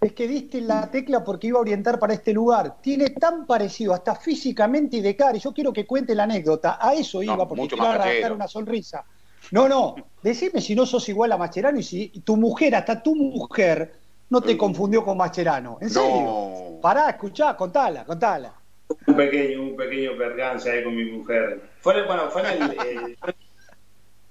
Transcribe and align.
Es 0.00 0.12
que 0.12 0.28
diste 0.28 0.60
la 0.60 0.90
tecla 0.90 1.24
porque 1.24 1.48
iba 1.48 1.58
a 1.58 1.62
orientar 1.62 1.98
para 1.98 2.14
este 2.14 2.32
lugar. 2.32 2.76
Tiene 2.80 3.10
tan 3.10 3.46
parecido, 3.46 3.92
hasta 3.92 4.14
físicamente 4.14 4.98
y 4.98 5.00
de 5.00 5.16
cara. 5.16 5.36
Y 5.36 5.40
yo 5.40 5.52
quiero 5.52 5.72
que 5.72 5.86
cuente 5.86 6.14
la 6.14 6.24
anécdota. 6.24 6.78
A 6.80 6.94
eso 6.94 7.22
iba, 7.22 7.48
porque 7.48 7.68
te 7.68 7.76
iba 7.76 7.90
a 7.90 7.94
arrancar 7.94 8.32
una 8.32 8.46
sonrisa. 8.46 9.04
No, 9.50 9.68
no. 9.68 9.96
Decime 10.22 10.60
si 10.60 10.74
no 10.74 10.86
sos 10.86 11.08
igual 11.08 11.32
a 11.32 11.36
Macherano 11.36 11.78
y 11.78 11.82
si 11.82 12.08
tu 12.24 12.36
mujer, 12.36 12.76
hasta 12.76 13.02
tu 13.02 13.16
mujer, 13.16 13.92
no 14.30 14.40
te 14.40 14.56
confundió 14.56 15.04
con 15.04 15.16
Macherano. 15.16 15.78
¿En 15.80 15.90
serio? 15.90 16.78
Pará, 16.80 17.10
escuchá, 17.10 17.56
contala, 17.56 18.04
contala. 18.04 18.54
Un 19.06 19.16
pequeño, 19.16 19.62
un 19.62 19.76
pequeño 19.76 20.16
percance 20.16 20.70
ahí 20.70 20.84
con 20.84 20.94
mi 20.94 21.10
mujer. 21.10 21.60
Fue, 21.80 22.06
bueno, 22.06 22.30
fue 22.30 22.42
en 22.42 22.62
el, 22.62 23.16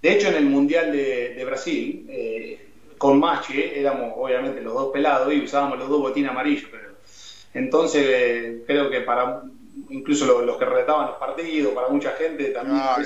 de 0.01 0.13
hecho, 0.13 0.29
en 0.29 0.35
el 0.35 0.45
Mundial 0.45 0.91
de, 0.91 1.43
Brasil, 1.45 2.05
eh, 2.09 2.66
con 2.97 3.19
Machi, 3.19 3.61
éramos 3.75 4.13
obviamente 4.15 4.61
los 4.61 4.73
dos 4.73 4.91
pelados 4.91 5.33
y 5.33 5.43
usábamos 5.43 5.79
los 5.79 5.89
dos 5.89 6.01
botines 6.01 6.31
amarillos. 6.31 6.69
Pero, 6.71 6.93
entonces, 7.53 8.05
eh, 8.07 8.63
creo 8.65 8.89
que 8.89 9.01
para 9.01 9.41
incluso 9.89 10.41
los, 10.41 10.57
que 10.57 10.65
relataban 10.65 11.07
los 11.07 11.17
partidos, 11.17 11.73
para 11.73 11.89
mucha 11.89 12.11
gente 12.11 12.45
también. 12.45 12.79
Ah, 12.81 12.97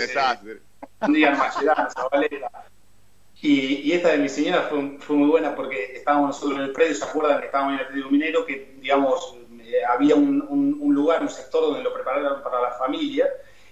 día 1.07 1.29
en 1.29 1.37
Y, 3.41 3.89
y, 3.89 3.91
esta 3.93 4.09
de 4.09 4.17
mi 4.17 4.29
señora 4.29 4.67
fue, 4.69 4.97
fue, 4.99 5.15
muy 5.15 5.29
buena 5.29 5.55
porque 5.55 5.93
estábamos 5.95 6.29
nosotros 6.29 6.59
en 6.59 6.65
el 6.65 6.71
predio, 6.71 6.95
¿se 6.95 7.03
acuerdan 7.03 7.39
que 7.39 7.47
estábamos 7.47 7.73
en 7.73 7.79
el 7.79 7.85
Atlético 7.85 8.09
Minero? 8.11 8.45
Que, 8.45 8.75
digamos, 8.79 9.35
eh, 9.59 9.83
había 9.87 10.15
un, 10.15 10.45
un, 10.49 10.93
lugar, 10.93 11.21
un 11.21 11.29
sector 11.29 11.61
donde 11.61 11.83
lo 11.83 11.93
prepararon 11.93 12.43
para 12.43 12.61
la 12.61 12.71
familia 12.71 13.27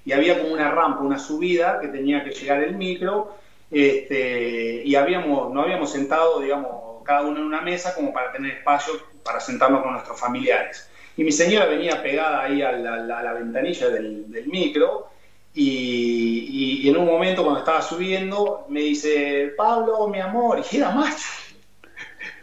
y 0.05 0.12
había 0.12 0.40
como 0.40 0.54
una 0.54 0.72
rampa, 0.72 1.02
una 1.02 1.20
subida 1.20 1.80
que 1.80 1.90
tenía 1.90 2.24
que 2.24 2.32
llegar 2.32 2.63
el 2.63 2.76
micro 2.76 3.36
este, 3.72 4.82
y 4.84 4.96
habíamos, 4.96 5.54
no 5.54 5.62
habíamos 5.62 5.91
sentado, 5.91 6.40
digamos, 6.40 7.04
cada 7.04 7.22
uno 7.22 7.38
en 7.40 7.46
una 7.46 7.62
mesa 7.62 7.94
como 7.96 8.14
para 8.14 8.32
tener 8.32 8.58
espacio 8.58 8.94
para 9.23 9.40
sentarnos 9.40 9.82
con 9.84 9.94
nuestros 9.94 10.20
familiares. 10.20 10.90
Y 11.18 11.24
mi 11.24 11.32
señora 11.32 11.66
venía 11.66 12.02
pegada 12.02 12.43
ahí 12.43 12.62
a 12.62 12.71
la, 12.71 13.34
ventanilla 13.34 13.90
del, 13.90 14.46
micro 14.48 15.10
y, 15.54 16.88
en 16.88 16.98
un 16.98 17.05
momento 17.05 17.43
cuando 17.43 17.60
estaba 17.60 17.82
subiendo 17.82 18.66
me 18.70 18.82
dice, 18.82 19.54
Pablo, 19.58 20.08
mi 20.08 20.20
amor, 20.20 20.63
y 20.71 20.77
era 20.77 20.91
macho. 20.91 21.27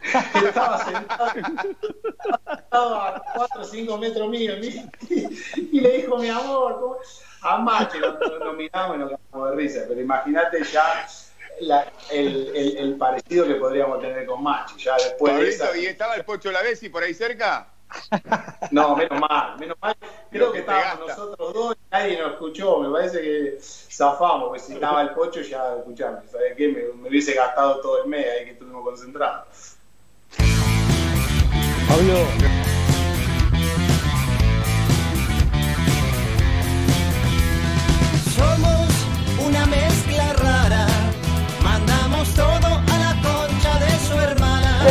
estaba 0.45 0.85
sentado, 0.85 1.31
a 2.71 3.21
4 3.35 3.61
o 3.61 3.65
5 3.65 3.97
metros 3.97 4.29
mío 4.29 4.53
y, 4.59 5.81
le 5.81 5.97
dijo, 5.97 6.17
mi 6.17 6.29
amor, 6.29 6.79
¿cómo? 6.79 6.97
a 7.41 7.57
Machi 7.57 7.99
nos, 7.99 8.19
nos 8.19 8.55
miramos 8.55 8.95
y 8.95 8.99
nos 8.99 9.09
quedamos 9.11 9.49
de 9.49 9.55
risa, 9.55 9.81
pero 9.87 10.01
imagínate 10.01 10.63
ya 10.63 11.07
el, 11.59 12.51
el, 12.55 12.77
el, 12.77 12.97
parecido 12.97 13.47
que 13.47 13.55
podríamos 13.55 13.99
tener 13.99 14.25
con 14.25 14.43
Machi. 14.43 14.83
Ya 14.83 14.95
después 14.95 15.59
¿Y 15.75 15.85
estaba 15.85 16.15
el 16.15 16.25
Pocho 16.25 16.51
Lavesi 16.51 16.89
por 16.89 17.03
ahí 17.03 17.13
cerca? 17.13 17.67
No, 18.71 18.95
menos 18.95 19.19
mal, 19.19 19.57
menos 19.59 19.77
mal. 19.81 19.95
Creo 20.29 20.51
que 20.51 20.59
estábamos 20.59 21.07
nosotros 21.07 21.53
dos 21.53 21.75
y 21.75 21.91
nadie 21.91 22.19
nos 22.19 22.33
escuchó. 22.33 22.79
Me 22.79 22.91
parece 22.91 23.21
que 23.21 23.57
zafamos, 23.61 24.49
porque 24.49 24.59
si 24.59 24.73
estaba 24.73 25.01
el 25.01 25.11
pocho 25.11 25.41
ya 25.41 25.75
escuchamos. 25.77 26.23
¿Sabes 26.29 26.53
qué? 26.57 26.67
Me, 26.67 27.07
hubiese 27.07 27.33
gastado 27.33 27.79
todo 27.81 28.03
el 28.03 28.09
mes 28.09 28.25
ahí 28.25 28.45
que 28.45 28.51
estuvimos 28.51 28.83
concentrados. 28.83 29.77
Pablo. 31.87 32.15
Somos 38.35 39.47
una 39.47 39.65
mezcla 39.65 39.86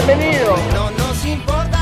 Bienvenido. 0.06 0.56
No 0.72 0.88
nos 0.92 1.26
importan 1.26 1.75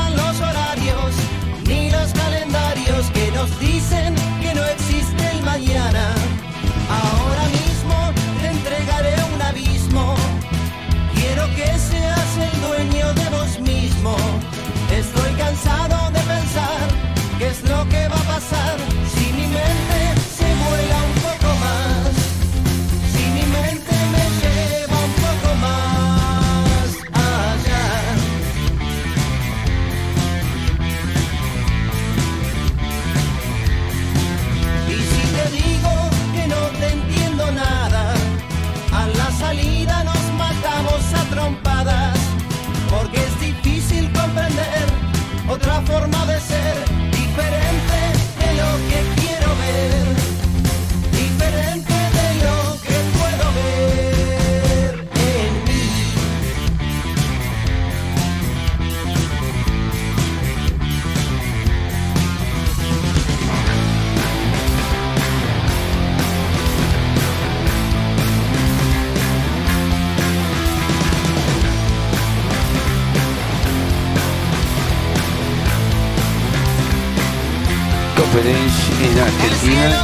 Argentina. 79.75 80.04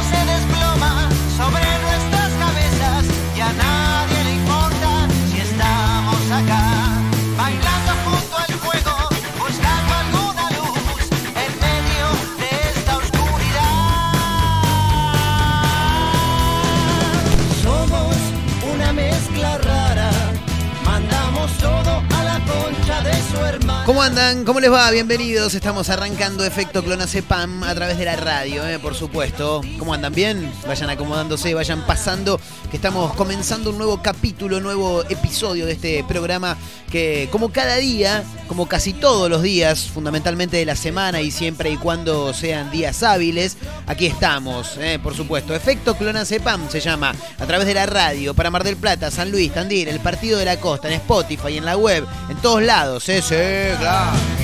¿Cómo 24.45 24.59
les 24.59 24.71
va? 24.71 24.89
Bienvenidos. 24.89 25.53
Estamos 25.53 25.89
arrancando 25.89 26.43
Efecto 26.43 26.83
Clonacepam 26.83 27.63
a 27.63 27.75
través 27.75 27.97
de 27.97 28.05
la 28.05 28.15
radio, 28.15 28.65
eh, 28.67 28.79
por 28.79 28.95
supuesto. 28.95 29.61
¿Cómo 29.77 29.93
andan? 29.93 30.13
¿Bien? 30.13 30.51
Vayan 30.67 30.89
acomodándose, 30.89 31.53
vayan 31.53 31.85
pasando, 31.85 32.39
que 32.71 32.77
estamos 32.77 33.13
comenzando 33.13 33.69
un 33.69 33.77
nuevo 33.77 34.01
capítulo, 34.01 34.59
nuevo 34.59 35.03
episodio 35.09 35.65
de 35.65 35.73
este 35.73 36.03
programa 36.05 36.57
que, 36.89 37.29
como 37.31 37.51
cada 37.51 37.75
día, 37.75 38.23
como 38.47 38.67
casi 38.67 38.93
todos 38.93 39.29
los 39.29 39.43
días, 39.43 39.89
fundamentalmente 39.89 40.57
de 40.57 40.65
la 40.65 40.75
semana 40.75 41.21
y 41.21 41.29
siempre 41.29 41.69
y 41.69 41.77
cuando 41.77 42.33
sean 42.33 42.71
días 42.71 43.03
hábiles, 43.03 43.57
aquí 43.91 44.05
estamos, 44.05 44.77
eh, 44.77 44.99
por 45.03 45.13
supuesto. 45.13 45.53
Efecto 45.53 45.95
Clonacepam 45.95 46.69
se 46.69 46.79
llama 46.79 47.13
a 47.37 47.45
través 47.45 47.67
de 47.67 47.73
la 47.73 47.85
radio 47.85 48.33
para 48.33 48.49
Mar 48.49 48.63
del 48.63 48.77
Plata, 48.77 49.11
San 49.11 49.31
Luis, 49.31 49.53
Tandil, 49.53 49.89
el 49.89 49.99
Partido 49.99 50.39
de 50.39 50.45
la 50.45 50.57
Costa, 50.57 50.87
en 50.87 50.95
Spotify, 50.95 51.57
en 51.57 51.65
la 51.65 51.75
web, 51.75 52.05
en 52.29 52.37
todos 52.37 52.63
lados, 52.63 53.07
eh, 53.09 53.21
sí, 53.21 53.77
claro. 53.79 54.40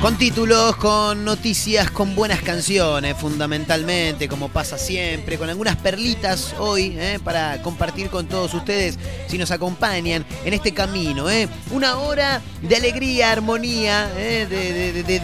Con 0.00 0.16
títulos, 0.16 0.76
con 0.76 1.24
noticias, 1.24 1.90
con 1.90 2.14
buenas 2.14 2.40
canciones, 2.42 3.16
fundamentalmente, 3.16 4.28
como 4.28 4.48
pasa 4.48 4.78
siempre, 4.78 5.36
con 5.36 5.50
algunas 5.50 5.74
perlitas 5.74 6.54
hoy 6.60 6.94
eh, 6.96 7.18
para 7.22 7.60
compartir 7.62 8.08
con 8.08 8.28
todos 8.28 8.54
ustedes 8.54 8.96
si 9.26 9.38
nos 9.38 9.50
acompañan 9.50 10.24
en 10.44 10.54
este 10.54 10.72
camino. 10.72 11.28
eh. 11.28 11.48
Una 11.72 11.98
hora 11.98 12.40
de 12.62 12.76
alegría, 12.76 13.32
armonía, 13.32 14.08
eh, 14.16 14.46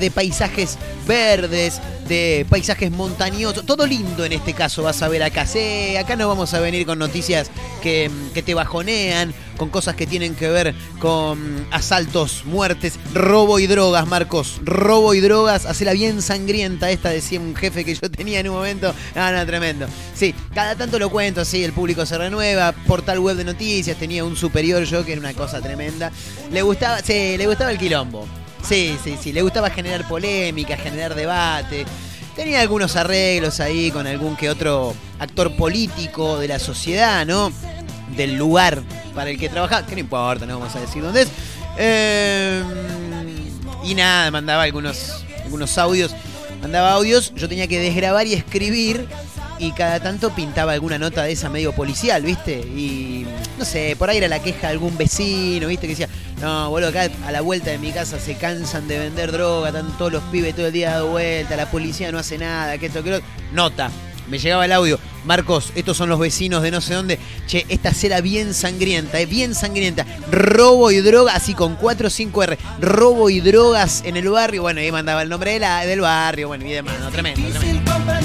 de, 0.01 0.11
paisajes 0.11 0.77
verdes, 1.07 1.81
de 2.09 2.47
paisajes 2.49 2.91
montañosos, 2.91 3.65
todo 3.67 3.87
lindo 3.87 4.25
en 4.25 4.33
este 4.33 4.53
caso 4.53 4.83
vas 4.83 5.03
a 5.03 5.09
ver 5.09 5.23
acá. 5.23 5.47
Sí, 5.47 5.97
acá 5.97 6.17
no 6.17 6.29
vamos 6.29 6.55
a 6.55 6.61
venir 6.61 6.87
con 6.87 6.99
noticias 6.99 7.51
que, 7.83 8.11
que 8.33 8.43
te 8.43 8.55
bajonean, 8.55 9.35
con 9.57 9.71
cosas 9.71 9.95
que 9.97 10.07
tienen 10.07 10.35
que 10.35 10.49
ver 10.49 10.75
con 10.99 11.67
asaltos, 11.71 12.45
muertes, 12.45 12.99
robo 13.13 13.59
y 13.59 13.67
drogas, 13.67 14.07
Marcos. 14.07 14.61
Robo 14.65 15.15
y 15.15 15.21
drogas, 15.21 15.67
hacela 15.67 15.93
bien 15.93 16.23
sangrienta 16.23 16.91
esta, 16.91 17.11
decía 17.11 17.41
un 17.41 17.55
jefe 17.55 17.85
que 17.85 17.95
yo 17.95 18.11
tenía 18.11 18.41
en 18.41 18.49
un 18.49 18.57
momento. 18.57 18.95
Ah, 19.15 19.33
no, 19.33 19.45
tremendo. 19.47 19.87
Sí, 20.15 20.35
cada 20.55 20.77
tanto 20.77 20.99
lo 20.99 21.11
cuento, 21.11 21.45
sí, 21.45 21.65
el 21.65 21.73
público 21.73 22.07
se 22.07 22.19
renueva, 22.19 22.73
portal 22.73 23.19
web 23.19 23.37
de 23.37 23.45
noticias, 23.45 23.97
tenía 23.97 24.25
un 24.25 24.37
superior 24.37 24.85
yo 24.85 25.05
que 25.05 25.13
era 25.13 25.21
una 25.21 25.35
cosa 25.35 25.61
tremenda. 25.61 26.11
Le 26.51 26.63
gustaba, 26.63 27.01
sí, 27.01 27.37
le 27.37 27.47
gustaba 27.47 27.71
el 27.71 27.79
quilombo. 27.79 28.27
Sí, 28.67 28.97
sí, 29.05 29.19
sí, 29.21 29.33
le 29.33 29.43
gustaba 29.43 29.69
generar 29.69 30.09
polémica, 30.09 30.77
generar 30.77 31.15
debate. 31.15 31.85
Tenía 32.35 32.63
algunos 32.63 32.97
arreglos 32.97 33.61
ahí 33.61 33.91
con 33.91 34.07
algún 34.07 34.37
que 34.37 34.49
otro 34.49 34.95
actor 35.19 35.55
político 35.55 36.39
de 36.39 36.49
la 36.49 36.59
sociedad, 36.59 37.27
¿no? 37.27 37.53
Del 38.17 38.37
lugar 38.37 38.83
para 39.15 39.31
el 39.31 39.39
que 39.39 39.49
trabajaba, 39.49 39.87
que 39.87 39.95
no 39.95 40.01
importa, 40.01 40.47
no 40.47 40.59
vamos 40.59 40.75
a 40.75 40.81
decir 40.81 41.03
dónde 41.03 41.23
es. 41.23 41.29
Em, 41.77 42.65
y 43.85 43.95
nada, 43.95 44.31
mandaba 44.31 44.63
algunos, 44.63 45.25
algunos 45.45 45.77
audios. 45.77 46.15
Mandaba 46.63 46.93
audios, 46.93 47.35
yo 47.35 47.49
tenía 47.49 47.67
que 47.67 47.79
desgrabar 47.79 48.27
y 48.27 48.33
escribir 48.33 49.07
y 49.59 49.73
cada 49.73 50.01
tanto 50.01 50.35
pintaba 50.35 50.73
alguna 50.73 50.99
nota 50.99 51.25
de 51.25 51.33
esa 51.33 51.49
medio 51.49 51.73
policial, 51.73 52.23
¿viste? 52.23 52.59
Y 52.59 53.27
no 53.59 53.65
sé, 53.65 53.97
por 53.99 54.11
ahí 54.11 54.19
era 54.19 54.29
la 54.29 54.41
queja 54.41 54.63
de 54.63 54.67
algún 54.69 54.97
vecino, 54.97 55.69
¿viste? 55.69 55.87
Que 55.87 55.93
decía, 55.93 56.09
no, 56.41 56.71
boludo, 56.71 56.91
acá 56.91 57.09
a 57.27 57.33
la 57.33 57.41
vuelta 57.41 57.71
de 57.71 57.79
mi 57.79 57.91
casa 57.93 58.19
se 58.19 58.35
cansan 58.37 58.89
de 58.89 58.99
vender 58.99 59.33
droga, 59.33 59.69
están 59.69 59.97
todos 59.99 60.13
los 60.13 60.23
pibes 60.25 60.55
todo 60.55 60.67
el 60.67 60.73
día 60.73 60.93
dando 60.93 61.09
vuelta, 61.09 61.57
la 61.57 61.71
policía 61.71 62.11
no 62.13 62.19
hace 62.19 62.39
nada, 62.39 62.79
que 62.79 62.87
esto, 62.87 63.03
que 63.03 63.11
lo... 63.11 63.21
Nota, 63.53 63.91
me 64.29 64.39
llegaba 64.39 64.65
el 64.65 64.73
audio. 64.73 64.99
Marcos, 65.25 65.73
estos 65.75 65.97
son 65.97 66.09
los 66.09 66.19
vecinos 66.19 66.63
de 66.63 66.71
no 66.71 66.81
sé 66.81 66.95
dónde. 66.95 67.19
Che, 67.47 67.65
esta 67.69 67.93
cera 67.93 68.21
bien 68.21 68.55
sangrienta, 68.55 69.21
eh, 69.21 69.27
bien 69.27 69.55
sangrienta. 69.55 70.07
Robo 70.31 70.91
y 70.91 71.01
droga, 71.01 71.35
así 71.35 71.55
con 71.55 71.77
4 71.77 72.09
o 72.09 72.11
5 72.11 72.43
R. 72.43 72.59
Robo 72.81 73.31
y 73.31 73.41
drogas 73.41 74.03
en 74.05 74.17
el 74.17 74.29
barrio. 74.29 74.63
Bueno, 74.63 74.81
ahí 74.81 74.93
mandaba 74.93 75.23
el 75.23 75.29
nombre 75.29 75.53
de 75.53 75.61
la, 75.61 75.85
del 75.87 76.01
barrio, 76.01 76.49
bueno, 76.49 76.67
y 76.67 76.73
demás, 76.73 76.95
¿no? 77.01 77.11
Tremendo, 77.11 77.49
tremendo. 77.51 78.24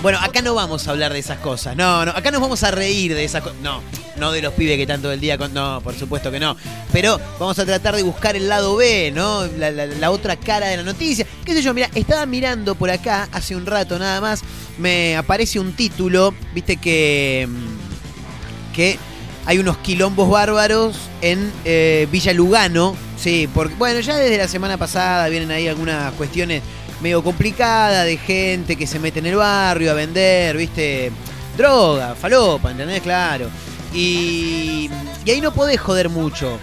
Bueno, 0.00 0.20
acá 0.22 0.42
no 0.42 0.54
vamos 0.54 0.86
a 0.86 0.92
hablar 0.92 1.12
de 1.12 1.18
esas 1.18 1.38
cosas. 1.38 1.74
No, 1.74 2.04
no, 2.04 2.12
acá 2.12 2.30
nos 2.30 2.40
vamos 2.40 2.62
a 2.62 2.70
reír 2.70 3.14
de 3.14 3.24
esas 3.24 3.42
cosas. 3.42 3.58
No, 3.62 3.82
no 4.16 4.30
de 4.30 4.40
los 4.40 4.52
pibes 4.52 4.76
que 4.76 4.86
tanto 4.86 5.10
el 5.10 5.18
día. 5.18 5.36
No, 5.36 5.80
por 5.82 5.94
supuesto 5.98 6.30
que 6.30 6.38
no. 6.38 6.56
Pero 6.92 7.20
vamos 7.40 7.58
a 7.58 7.66
tratar 7.66 7.96
de 7.96 8.04
buscar 8.04 8.36
el 8.36 8.48
lado 8.48 8.76
B, 8.76 9.10
¿no? 9.12 9.44
La, 9.58 10.10
otra 10.12 10.36
cara 10.36 10.68
de 10.68 10.76
la 10.76 10.84
noticia. 10.84 11.26
¿Qué 11.44 11.52
sé 11.52 11.62
yo? 11.62 11.74
Mira, 11.74 11.90
estaba 11.96 12.26
mirando 12.26 12.76
por 12.76 12.90
acá 12.90 13.28
hace 13.32 13.56
un 13.56 13.66
rato 13.66 13.98
nada 13.98 14.20
más. 14.20 14.42
Me 14.78 15.16
aparece 15.16 15.58
un 15.58 15.72
título, 15.72 16.32
viste 16.54 16.76
que. 16.76 17.48
Mm, 17.48 18.74
que 18.74 18.98
hay 19.46 19.58
unos 19.58 19.78
quilombos 19.78 20.30
bárbaros 20.30 20.96
en 21.22 21.52
eh, 21.64 22.06
Villa 22.12 22.32
Lugano. 22.32 22.94
Sí, 23.16 23.48
porque. 23.52 23.74
Bueno, 23.74 23.98
ya 23.98 24.16
desde 24.16 24.38
la 24.38 24.46
semana 24.46 24.76
pasada 24.76 25.28
vienen 25.28 25.50
ahí 25.50 25.66
algunas 25.66 26.12
cuestiones 26.12 26.62
medio 27.00 27.22
complicada 27.22 28.04
de 28.04 28.16
gente 28.16 28.76
que 28.76 28.86
se 28.86 28.98
mete 28.98 29.18
en 29.18 29.26
el 29.26 29.36
barrio 29.36 29.90
a 29.90 29.94
vender, 29.94 30.56
viste, 30.56 31.12
droga, 31.56 32.14
falopa, 32.14 32.70
¿entendés? 32.70 33.00
Claro. 33.02 33.48
Y, 33.92 34.90
y 35.24 35.30
ahí 35.30 35.40
no 35.40 35.52
podés 35.52 35.80
joder 35.80 36.08
mucho, 36.08 36.58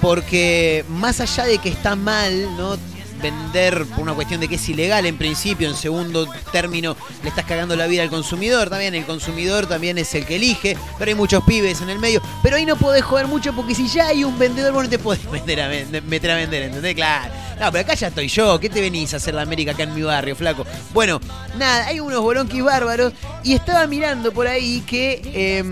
porque 0.00 0.84
más 0.88 1.20
allá 1.20 1.44
de 1.44 1.58
que 1.58 1.68
está 1.68 1.96
mal, 1.96 2.56
¿no? 2.56 2.76
Vender 3.20 3.86
por 3.86 4.00
una 4.00 4.14
cuestión 4.14 4.40
de 4.40 4.48
que 4.48 4.56
es 4.56 4.68
ilegal 4.68 5.06
en 5.06 5.16
principio, 5.16 5.68
en 5.68 5.76
segundo 5.76 6.28
término 6.52 6.96
le 7.22 7.28
estás 7.28 7.44
cagando 7.44 7.76
la 7.76 7.86
vida 7.86 8.02
al 8.02 8.10
consumidor, 8.10 8.70
también 8.70 8.94
el 8.94 9.04
consumidor 9.04 9.66
también 9.66 9.98
es 9.98 10.14
el 10.14 10.26
que 10.26 10.36
elige, 10.36 10.76
pero 10.98 11.10
hay 11.10 11.14
muchos 11.14 11.44
pibes 11.44 11.80
en 11.80 11.90
el 11.90 11.98
medio, 11.98 12.22
pero 12.42 12.56
ahí 12.56 12.66
no 12.66 12.76
podés 12.76 13.02
joder 13.02 13.26
mucho 13.26 13.52
porque 13.52 13.74
si 13.74 13.88
ya 13.88 14.08
hay 14.08 14.24
un 14.24 14.38
vendedor 14.38 14.72
vos 14.72 14.84
no 14.84 14.90
te 14.90 14.98
podés 14.98 15.24
meter 15.30 15.60
a, 15.60 15.68
meter 15.68 16.36
vender, 16.36 16.62
¿entendés? 16.64 16.94
Claro. 16.94 17.32
No, 17.60 17.70
pero 17.70 17.82
acá 17.82 17.94
ya 17.94 18.08
estoy 18.08 18.28
yo, 18.28 18.58
¿qué 18.58 18.70
te 18.70 18.80
venís 18.80 19.12
a 19.12 19.18
hacer 19.18 19.34
la 19.34 19.42
América 19.42 19.72
acá 19.72 19.82
en 19.82 19.94
mi 19.94 20.00
barrio, 20.00 20.34
flaco? 20.34 20.64
Bueno, 20.94 21.20
nada, 21.58 21.86
hay 21.86 22.00
unos 22.00 22.22
bolonquis 22.22 22.64
bárbaros 22.64 23.12
y 23.44 23.52
estaba 23.52 23.86
mirando 23.86 24.32
por 24.32 24.46
ahí 24.46 24.80
que 24.86 25.20
em, 25.34 25.70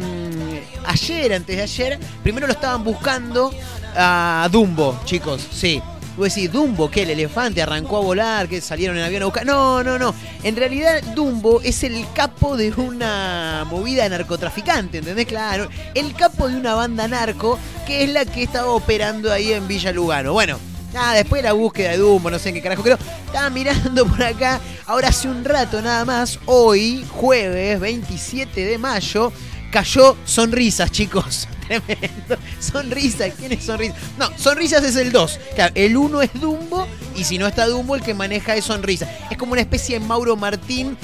ayer, 0.84 1.32
antes 1.32 1.56
de 1.56 1.62
ayer, 1.62 1.98
primero 2.22 2.46
lo 2.46 2.52
estaban 2.52 2.84
buscando 2.84 3.54
a 3.96 4.48
Dumbo, 4.52 5.00
chicos, 5.06 5.46
sí. 5.50 5.80
Vos 6.18 6.34
decís, 6.34 6.50
Dumbo, 6.50 6.90
que 6.90 7.02
el 7.02 7.10
elefante 7.10 7.62
arrancó 7.62 7.98
a 7.98 8.00
volar, 8.00 8.48
que 8.48 8.60
salieron 8.60 8.96
en 8.98 9.04
avión 9.04 9.22
a 9.22 9.26
buscar. 9.26 9.46
No, 9.46 9.84
no, 9.84 10.00
no. 10.00 10.12
En 10.42 10.56
realidad, 10.56 11.00
Dumbo 11.14 11.60
es 11.62 11.84
el 11.84 12.04
capo 12.12 12.56
de 12.56 12.72
una 12.72 13.64
movida 13.70 14.08
narcotraficante, 14.08 14.98
¿entendés? 14.98 15.26
Claro. 15.26 15.68
El 15.94 16.14
capo 16.14 16.48
de 16.48 16.56
una 16.56 16.74
banda 16.74 17.06
narco 17.06 17.56
que 17.86 18.02
es 18.02 18.10
la 18.10 18.24
que 18.24 18.42
estaba 18.42 18.72
operando 18.72 19.32
ahí 19.32 19.52
en 19.52 19.68
Villa 19.68 19.92
Lugano. 19.92 20.32
Bueno. 20.32 20.58
Nada, 20.92 21.12
después 21.12 21.42
de 21.42 21.48
la 21.48 21.52
búsqueda 21.52 21.90
de 21.90 21.98
Dumbo, 21.98 22.30
no 22.30 22.38
sé 22.38 22.48
en 22.48 22.56
qué 22.56 22.62
carajo, 22.62 22.82
creo. 22.82 22.98
Estaba 23.26 23.50
mirando 23.50 24.06
por 24.06 24.22
acá, 24.22 24.58
ahora 24.86 25.08
hace 25.08 25.28
un 25.28 25.44
rato 25.44 25.82
nada 25.82 26.04
más, 26.06 26.40
hoy, 26.46 27.04
jueves 27.10 27.78
27 27.78 28.64
de 28.64 28.78
mayo, 28.78 29.30
cayó 29.70 30.16
sonrisas, 30.24 30.90
chicos. 30.90 31.46
Tremendo. 31.68 32.36
Sonrisas, 32.58 33.32
¿quién 33.38 33.52
es 33.52 33.64
Sonrisas? 33.64 33.96
No, 34.18 34.30
Sonrisas 34.36 34.82
es 34.84 34.96
el 34.96 35.12
2. 35.12 35.40
Claro, 35.54 35.72
el 35.74 35.96
1 35.96 36.22
es 36.22 36.30
Dumbo 36.34 36.86
y 37.14 37.24
si 37.24 37.38
no 37.38 37.46
está 37.46 37.66
Dumbo, 37.66 37.94
el 37.94 38.02
que 38.02 38.14
maneja 38.14 38.56
es 38.56 38.64
Sonrisa. 38.64 39.08
Es 39.30 39.36
como 39.36 39.52
una 39.52 39.60
especie 39.60 39.98
de 39.98 40.04
Mauro 40.04 40.34
Martín 40.36 40.96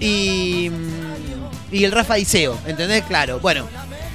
y, 0.00 0.70
mm, 0.70 1.74
y 1.74 1.84
el 1.84 1.92
Rafa 1.92 2.14
Diceo, 2.14 2.58
¿entendés? 2.66 3.04
Claro, 3.04 3.40
bueno, 3.40 3.66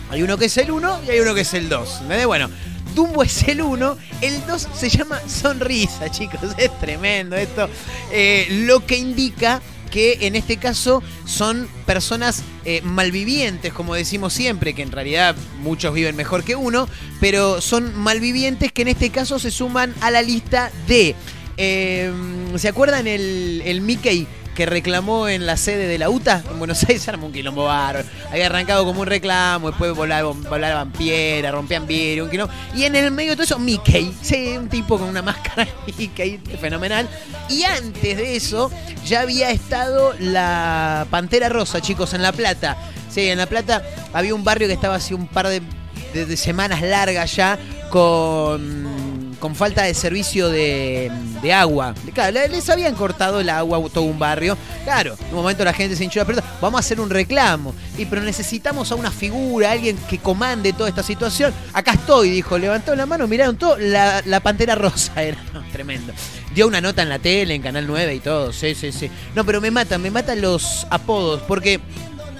hay 0.10 0.22
uno 0.22 0.38
que 0.38 0.46
es 0.46 0.58
el 0.58 0.72
1 0.72 1.02
y 1.08 1.12
hay 1.12 1.20
uno 1.20 1.34
que 1.34 1.42
es 1.42 1.54
el 1.54 1.70
2, 1.70 2.02
¿entendés? 2.02 2.26
Bueno, 2.26 2.50
Dumbo 2.94 3.24
es 3.24 3.48
el 3.48 3.62
1, 3.62 3.98
el 4.22 4.46
2 4.46 4.68
se 4.76 4.90
llama 4.90 5.20
Sonrisa, 5.28 6.10
chicos, 6.12 6.40
es 6.58 6.80
tremendo 6.80 7.36
esto. 7.36 7.70
Eh, 8.12 8.48
lo 8.68 8.86
que 8.86 8.98
indica 8.98 9.62
que 9.94 10.26
en 10.26 10.36
este 10.36 10.58
caso 10.58 11.04
son 11.26 11.70
personas 11.86 12.42
eh, 12.66 12.82
malvivientes, 12.84 13.72
como 13.72 13.94
decimos 13.94 14.34
siempre, 14.34 14.74
que 14.74 14.82
en 14.82 14.92
realidad 14.92 15.36
muchos 15.60 15.94
viven 15.94 16.16
mejor 16.16 16.44
que 16.44 16.56
uno, 16.56 16.90
pero 17.20 17.62
son 17.62 17.96
malvivientes 17.96 18.72
que 18.72 18.82
en 18.82 18.88
este 18.88 19.12
caso 19.12 19.38
se 19.38 19.52
suman 19.52 19.94
a 20.02 20.10
la 20.10 20.24
lista 20.24 20.72
de... 20.88 21.14
Eh, 21.58 22.12
¿Se 22.56 22.68
acuerdan 22.70 23.06
el, 23.06 23.62
el 23.66 23.82
Mickey? 23.82 24.26
Que 24.56 24.66
reclamó 24.66 25.28
en 25.28 25.46
la 25.46 25.58
sede 25.58 25.88
de 25.88 25.98
la 25.98 26.10
UTA 26.10 26.44
en 26.50 26.60
Buenos 26.60 26.84
Aires, 26.84 27.08
armó 27.08 27.28
un 27.28 27.34
quilombo 27.34 27.66
bárbaro. 27.66 28.08
Había 28.32 28.46
arrancado 28.48 28.86
como 28.86 29.02
un 29.02 29.08
reclamo, 29.08 29.70
después 29.70 29.94
volaban, 29.96 30.44
volaban 30.44 30.92
piedra, 30.92 31.52
rompían 31.52 31.88
vidrio, 31.88 32.26
un 32.26 32.30
quilombo. 32.30 32.54
Y 32.76 32.84
en 32.84 32.96
el 32.96 33.12
medio 33.12 33.32
de 33.32 33.36
todo 33.38 33.44
eso, 33.44 33.60
Mickey, 33.60 34.16
sí, 34.22 34.56
un 34.58 34.70
tipo 34.70 34.98
con 34.98 35.10
una 35.10 35.22
máscara 35.22 35.68
Mickey, 35.98 36.40
fenomenal. 36.60 37.08
Y 37.50 37.64
antes 37.64 38.18
de 38.18 38.36
eso, 38.36 38.72
ya 39.06 39.22
había 39.22 39.52
estado 39.52 40.14
la 40.20 41.08
Pantera 41.10 41.50
Rosa, 41.50 41.82
chicos, 41.82 42.14
en 42.14 42.22
La 42.22 42.32
Plata. 42.32 42.78
Sí, 43.10 43.28
en 43.30 43.38
La 43.38 43.46
Plata 43.46 43.84
había 44.14 44.34
un 44.34 44.44
barrio 44.44 44.68
que 44.68 44.74
estaba 44.74 44.96
hace 44.96 45.14
un 45.14 45.28
par 45.28 45.48
de 45.48 46.38
semanas 46.38 46.82
largas 46.82 47.36
ya 47.36 47.58
con 47.90 49.03
con 49.44 49.56
falta 49.56 49.84
de 49.84 49.94
servicio 49.94 50.48
de, 50.48 51.12
agua. 51.54 51.94
Claro, 52.14 52.40
les 52.50 52.70
habían 52.70 52.96
cortado 52.96 53.42
el 53.42 53.50
agua 53.50 53.78
a 53.78 53.90
todo 53.90 54.06
un 54.06 54.18
barrio. 54.18 54.58
Claro, 54.86 55.18
en 55.20 55.28
un 55.32 55.42
momento 55.42 55.66
la 55.66 55.74
gente 55.74 55.98
se 55.98 56.06
hinchó 56.06 56.22
la 56.22 56.26
pelota. 56.26 56.48
Vamos 56.62 56.78
a 56.78 56.80
hacer 56.80 57.02
un 57.02 57.10
reclamo. 57.10 57.76
Y 57.98 58.06
pero 58.06 58.22
necesitamos 58.22 58.90
a 58.94 58.96
una 58.96 59.12
figura, 59.12 59.74
alguien 59.74 59.98
que 60.10 60.20
comande 60.20 60.72
toda 60.72 60.88
esta 60.88 61.04
situación. 61.04 61.54
Acá 61.74 61.92
estoy, 61.92 62.30
dijo. 62.30 62.58
Levantó 62.58 62.96
la 62.96 63.06
mano, 63.06 63.28
miraron 63.28 63.58
todo. 63.58 63.76
La, 63.78 64.40
pantera 64.42 64.76
rosa 64.76 65.12
era. 65.22 65.38
tremendo. 65.74 66.14
Dio 66.56 66.66
una 66.66 66.80
nota 66.80 67.02
en 67.02 67.10
la 67.10 67.20
tele, 67.20 67.54
en 67.54 67.62
Canal 67.62 67.86
9 67.86 68.16
y 68.16 68.20
todo. 68.22 68.54
Sí, 68.54 68.74
sí, 68.76 68.94
sí. 68.94 69.12
No, 69.36 69.46
pero 69.46 69.60
me 69.60 69.72
matan, 69.72 70.02
me 70.02 70.10
matan 70.10 70.40
los 70.40 70.88
apodos. 70.90 71.42
Porque, 71.42 71.82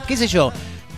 qué 0.08 0.16
sé 0.16 0.28
yo. 0.28 0.54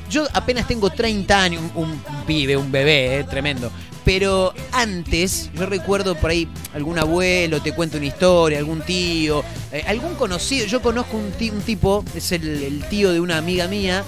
Yo 0.08 0.28
apenas 0.34 0.68
tengo 0.68 0.92
30 0.92 1.42
años, 1.42 1.64
un, 1.74 2.00
pibe, 2.28 2.56
un 2.56 2.72
bebé, 2.72 3.22
eh, 3.22 3.24
tremendo. 3.24 3.72
Pero 4.06 4.54
antes, 4.72 5.50
yo 5.56 5.66
recuerdo 5.66 6.14
por 6.14 6.30
ahí 6.30 6.48
algún 6.76 7.00
abuelo 7.00 7.60
te 7.60 7.74
cuenta 7.74 7.98
una 7.98 8.06
historia, 8.06 8.60
algún 8.60 8.82
tío, 8.82 9.44
eh, 9.72 9.84
algún 9.88 10.14
conocido. 10.14 10.68
Yo 10.68 10.80
conozco 10.80 11.18
un, 11.18 11.32
tipo, 11.62 12.06
es 12.14 12.32
el, 12.32 12.86
tío 12.88 13.12
de 13.12 13.20
una 13.20 13.38
amiga 13.38 13.68
mía, 13.68 14.04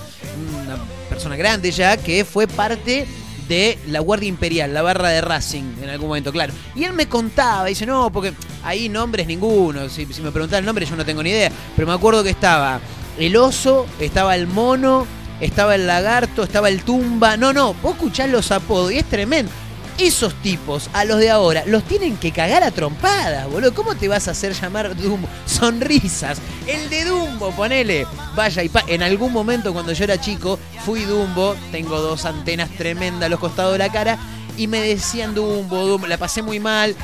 una 0.64 0.78
persona 1.10 1.36
grande 1.36 1.72
ya, 1.72 1.98
que 1.98 2.24
fue 2.26 2.46
parte 2.46 3.08
de 3.50 3.80
la 3.88 4.00
Guardia 4.00 4.30
Imperial, 4.30 4.72
la 4.72 4.84
barra 4.84 5.10
de 5.10 5.22
Racing, 5.22 5.64
en 5.82 5.90
algún 5.90 6.10
momento, 6.10 6.32
claro. 6.32 6.54
Y 6.76 6.84
él 6.84 6.94
me 6.94 7.10
contaba, 7.10 7.66
dice, 7.66 7.88
no, 7.88 8.12
porque 8.12 8.34
ahí 8.64 8.90
nombres 8.90 9.26
ninguno. 9.26 9.90
Si, 9.90 10.06
si 10.06 10.22
me 10.22 10.32
preguntaba 10.32 10.60
el 10.60 10.66
nombre, 10.66 10.86
yo 10.86 10.96
no 10.96 11.06
tengo 11.06 11.24
ni 11.24 11.32
idea. 11.32 11.52
Pero 11.76 11.88
me 11.88 11.94
acuerdo 11.94 12.24
que 12.24 12.30
estaba 12.30 12.80
el 13.18 13.36
oso, 13.36 13.88
estaba 14.00 14.36
el 14.36 14.46
mono, 14.46 15.08
estaba 15.42 15.74
el 15.74 15.88
lagarto, 15.88 16.44
estaba 16.44 16.70
el 16.70 16.84
tumba. 16.84 17.36
No, 17.36 17.52
no, 17.52 17.74
vos 17.76 17.94
escuchás 17.94 18.30
los 18.30 18.52
apodos 18.52 18.92
y 18.92 18.98
es 18.98 19.06
tremendo 19.06 19.52
esos 19.98 20.34
tipos, 20.42 20.90
a 20.94 21.06
los 21.06 21.20
de 21.20 21.30
ahora, 21.30 21.64
los 21.66 21.84
tienen 21.84 22.18
que 22.18 22.32
cagar 22.32 22.64
a 22.64 22.72
trompadas, 22.72 23.50
boludo. 23.50 23.74
¿Cómo 23.74 23.96
te 23.96 24.08
vas 24.08 24.28
a 24.28 24.32
hacer 24.32 24.54
llamar 24.54 24.96
Dumbo? 24.96 25.28
Sonrisas. 25.46 26.40
El 26.68 26.90
de 26.90 27.06
Dumbo, 27.06 27.52
ponele. 27.52 28.06
Vaya 28.36 28.64
y 28.64 28.70
pa. 28.70 28.84
En 28.88 29.04
algún 29.04 29.34
momento 29.34 29.74
cuando 29.74 29.94
yo 29.94 30.04
era 30.04 30.20
chico, 30.20 30.60
fui 30.86 31.02
Dumbo. 31.02 31.56
Tengo 31.72 32.00
dos 32.00 32.26
antenas 32.26 32.70
tremendas 32.78 33.28
a 33.28 33.30
los 33.30 33.40
costados 33.40 33.74
de 33.74 33.80
la 33.80 33.92
cara. 33.92 34.18
Y 34.58 34.68
me 34.68 34.82
decían 34.82 35.34
Dumbo, 35.34 35.86
Dumbo. 35.86 36.08
La 36.08 36.18
pasé 36.18 36.42
muy 36.42 36.60
mal. 36.60 36.96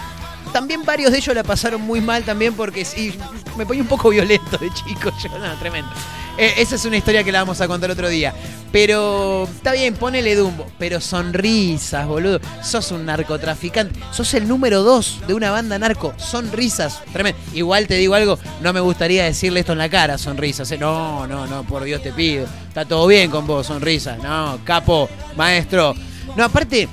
También 0.51 0.83
varios 0.83 1.11
de 1.11 1.17
ellos 1.17 1.35
la 1.35 1.43
pasaron 1.43 1.81
muy 1.81 2.01
mal 2.01 2.23
también 2.23 2.53
porque 2.53 2.85
sí, 2.85 3.17
me 3.57 3.65
ponía 3.65 3.81
un 3.81 3.87
poco 3.87 4.09
violento 4.09 4.57
de 4.57 4.69
chico. 4.71 5.11
Yo, 5.23 5.39
no, 5.39 5.57
tremendo. 5.57 5.89
Eh, 6.37 6.53
esa 6.57 6.75
es 6.75 6.85
una 6.85 6.97
historia 6.97 7.23
que 7.23 7.31
la 7.31 7.39
vamos 7.39 7.61
a 7.61 7.67
contar 7.67 7.91
otro 7.91 8.09
día. 8.09 8.33
Pero 8.71 9.43
está 9.43 9.71
bien, 9.73 9.93
ponele 9.93 10.35
Dumbo. 10.35 10.65
Pero 10.79 10.99
sonrisas, 10.99 12.07
boludo. 12.07 12.39
Sos 12.63 12.91
un 12.91 13.05
narcotraficante. 13.05 13.99
Sos 14.11 14.33
el 14.33 14.47
número 14.47 14.81
dos 14.81 15.19
de 15.27 15.35
una 15.35 15.51
banda 15.51 15.77
narco. 15.77 16.13
Sonrisas. 16.17 17.01
Tremendo. 17.11 17.39
Igual 17.53 17.87
te 17.87 17.95
digo 17.95 18.15
algo, 18.15 18.39
no 18.61 18.73
me 18.73 18.79
gustaría 18.79 19.25
decirle 19.25 19.59
esto 19.59 19.73
en 19.73 19.77
la 19.77 19.89
cara, 19.89 20.17
sonrisas. 20.17 20.71
¿eh? 20.71 20.77
No, 20.77 21.27
no, 21.27 21.45
no, 21.45 21.63
por 21.63 21.83
Dios 21.83 22.01
te 22.01 22.11
pido. 22.11 22.47
Está 22.67 22.85
todo 22.85 23.05
bien 23.05 23.29
con 23.29 23.45
vos, 23.45 23.67
sonrisas. 23.67 24.17
No, 24.23 24.59
capo, 24.63 25.07
maestro. 25.37 25.93
No, 26.35 26.45
aparte, 26.45 26.89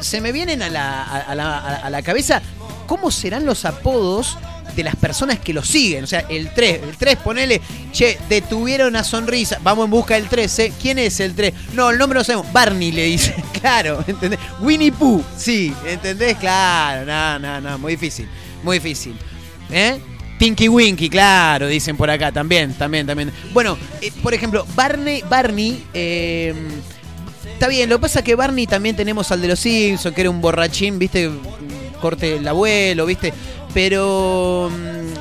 se 0.00 0.20
me 0.22 0.32
vienen 0.32 0.62
a 0.62 0.70
la, 0.70 1.02
a 1.02 1.90
la 1.90 2.02
cabeza 2.02 2.40
cómo 2.86 3.10
serán 3.10 3.44
los 3.44 3.64
apodos 3.64 4.38
de 4.74 4.82
las 4.82 4.96
personas 4.96 5.38
que 5.38 5.52
lo 5.52 5.64
siguen. 5.64 6.04
O 6.04 6.06
sea, 6.06 6.26
el 6.28 6.52
3, 6.52 6.80
el 6.82 6.96
3, 6.96 7.16
ponele, 7.16 7.60
che, 7.92 8.18
detuvieron 8.28 8.96
a 8.96 9.04
sonrisa, 9.04 9.58
vamos 9.62 9.86
en 9.86 9.90
busca 9.90 10.14
del 10.14 10.28
3, 10.28 10.58
¿eh? 10.58 10.72
¿Quién 10.80 10.98
es 10.98 11.20
el 11.20 11.34
3? 11.34 11.52
No, 11.74 11.90
el 11.90 11.98
nombre 11.98 12.18
no 12.18 12.24
sabemos. 12.24 12.52
Barney 12.52 12.92
le 12.92 13.04
dice, 13.04 13.34
claro, 13.60 14.04
¿entendés? 14.06 14.40
Winnie 14.60 14.92
Pooh, 14.92 15.22
sí, 15.36 15.72
¿entendés? 15.86 16.36
Claro, 16.38 17.04
no, 17.04 17.38
no, 17.38 17.60
no, 17.60 17.78
muy 17.78 17.92
difícil, 17.92 18.28
muy 18.62 18.78
difícil. 18.78 19.16
¿Eh? 19.70 19.98
Tinky 20.38 20.68
Winky, 20.68 21.08
claro, 21.08 21.66
dicen 21.66 21.96
por 21.96 22.10
acá, 22.10 22.30
también, 22.30 22.74
también, 22.74 23.06
también. 23.06 23.32
Bueno, 23.52 23.78
eh, 24.02 24.12
por 24.22 24.34
ejemplo, 24.34 24.66
Barney, 24.74 25.22
Barney, 25.28 25.82
eh, 25.94 26.54
está 27.52 27.68
bien, 27.68 27.88
lo 27.88 27.96
que 27.96 28.02
pasa 28.02 28.18
es 28.18 28.24
que 28.24 28.34
Barney 28.34 28.66
también 28.66 28.94
tenemos 28.94 29.32
al 29.32 29.40
de 29.40 29.48
los 29.48 29.58
Simpsons, 29.58 30.14
que 30.14 30.20
era 30.20 30.30
un 30.30 30.42
borrachín, 30.42 30.98
viste, 30.98 31.30
corte 32.00 32.36
el 32.36 32.46
abuelo, 32.46 33.06
viste, 33.06 33.32
pero, 33.76 34.70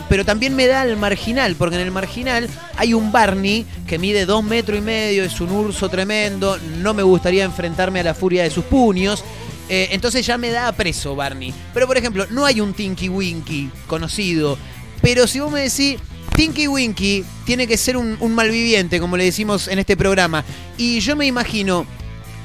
pero 0.08 0.24
también 0.24 0.56
me 0.56 0.66
da 0.66 0.84
el 0.84 0.96
marginal, 0.96 1.58
porque 1.58 1.76
en 1.76 1.82
el 1.82 1.92
marginal 1.92 2.48
hay 2.78 2.94
un 2.94 3.12
Barney 3.12 3.66
que 3.86 4.00
mide 4.00 4.26
dos 4.26 4.46
metros 4.46 4.80
y 4.80 4.82
medio, 4.82 5.26
es 5.26 5.42
un 5.42 5.52
urso 5.52 5.90
tremendo, 5.90 6.58
no 6.78 6.94
me 6.94 7.04
gustaría 7.04 7.44
enfrentarme 7.44 8.00
a 8.00 8.04
la 8.04 8.14
furia 8.14 8.44
de 8.44 8.50
sus 8.50 8.64
puños. 8.64 9.26
Eh, 9.68 9.90
entonces 9.92 10.26
ya 10.26 10.38
me 10.38 10.52
da 10.52 10.72
preso 10.72 11.18
Barney. 11.18 11.54
Pero 11.74 11.86
por 11.86 11.98
ejemplo, 11.98 12.28
no 12.30 12.46
hay 12.46 12.62
un 12.62 12.74
Tinky 12.74 13.10
Winky 13.10 13.70
conocido. 13.88 14.58
Pero 15.02 15.28
si 15.28 15.42
vos 15.42 15.52
me 15.52 15.60
decís, 15.60 15.98
Tinky 16.34 16.70
Winky 16.70 17.26
tiene 17.44 17.68
que 17.68 17.76
ser 17.76 17.98
un, 17.98 18.16
un 18.22 18.34
malviviente, 18.34 19.02
como 19.02 19.18
le 19.18 19.26
decimos 19.26 19.68
en 19.68 19.80
este 19.80 19.98
programa. 19.98 20.46
Y 20.78 21.02
yo 21.02 21.18
me 21.18 21.26
imagino 21.26 21.86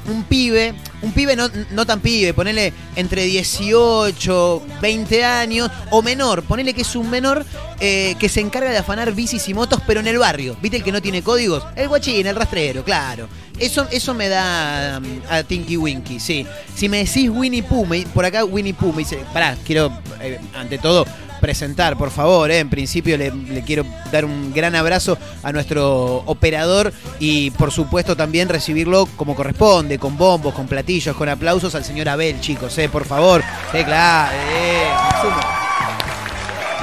un 0.07 0.23
pibe, 0.23 0.73
un 1.01 1.11
pibe 1.11 1.35
no, 1.35 1.49
no, 1.71 1.85
tan 1.85 1.99
pibe, 1.99 2.33
ponele 2.33 2.73
entre 2.95 3.23
18, 3.23 4.63
20 4.81 5.23
años 5.23 5.69
o 5.89 6.01
menor, 6.01 6.43
ponele 6.43 6.73
que 6.73 6.81
es 6.81 6.95
un 6.95 7.09
menor 7.09 7.45
eh, 7.79 8.15
que 8.19 8.29
se 8.29 8.41
encarga 8.41 8.71
de 8.71 8.77
afanar 8.77 9.13
bicis 9.13 9.47
y 9.49 9.53
motos, 9.53 9.81
pero 9.85 9.99
en 9.99 10.07
el 10.07 10.17
barrio. 10.17 10.55
¿Viste 10.61 10.77
el 10.77 10.83
que 10.83 10.91
no 10.91 11.01
tiene 11.01 11.21
códigos? 11.21 11.63
El 11.75 11.87
guachín, 11.87 12.25
el 12.25 12.35
rastrero, 12.35 12.83
claro. 12.83 13.27
Eso, 13.59 13.87
eso 13.91 14.13
me 14.13 14.27
da 14.27 14.99
um, 14.99 15.21
a 15.29 15.43
Tinky 15.43 15.77
Winky, 15.77 16.19
sí. 16.19 16.47
Si 16.75 16.89
me 16.89 17.03
decís 17.03 17.29
Winnie 17.29 17.61
Pooh, 17.61 17.87
por 18.13 18.25
acá 18.25 18.43
Winnie 18.43 18.73
Pooh 18.73 18.91
me 18.91 18.99
dice, 18.99 19.23
pará, 19.33 19.55
quiero, 19.65 19.91
eh, 20.19 20.39
ante 20.55 20.79
todo, 20.79 21.05
presentar, 21.41 21.97
por 21.97 22.11
favor. 22.11 22.49
Eh. 22.51 22.59
En 22.59 22.69
principio 22.69 23.17
le, 23.17 23.33
quiero 23.65 23.83
dar 24.11 24.23
un 24.23 24.53
gran 24.53 24.75
abrazo 24.75 25.17
a 25.43 25.51
nuestro 25.51 26.17
operador 26.25 26.93
y 27.19 27.51
por 27.51 27.71
supuesto 27.71 28.15
también 28.15 28.47
recibirlo 28.47 29.07
como 29.17 29.35
corresponde, 29.35 29.99
con 29.99 30.17
bombos, 30.17 30.53
con 30.53 30.67
platillos, 30.67 31.15
con 31.15 31.27
aplausos 31.27 31.75
al 31.75 31.83
señor 31.83 32.07
Abel, 32.07 32.39
chicos, 32.39 32.77
eh, 32.77 32.87
por 32.87 33.05
favor. 33.05 33.43
Eh, 33.73 33.83
claro, 33.83 34.31
eh, 34.33 34.87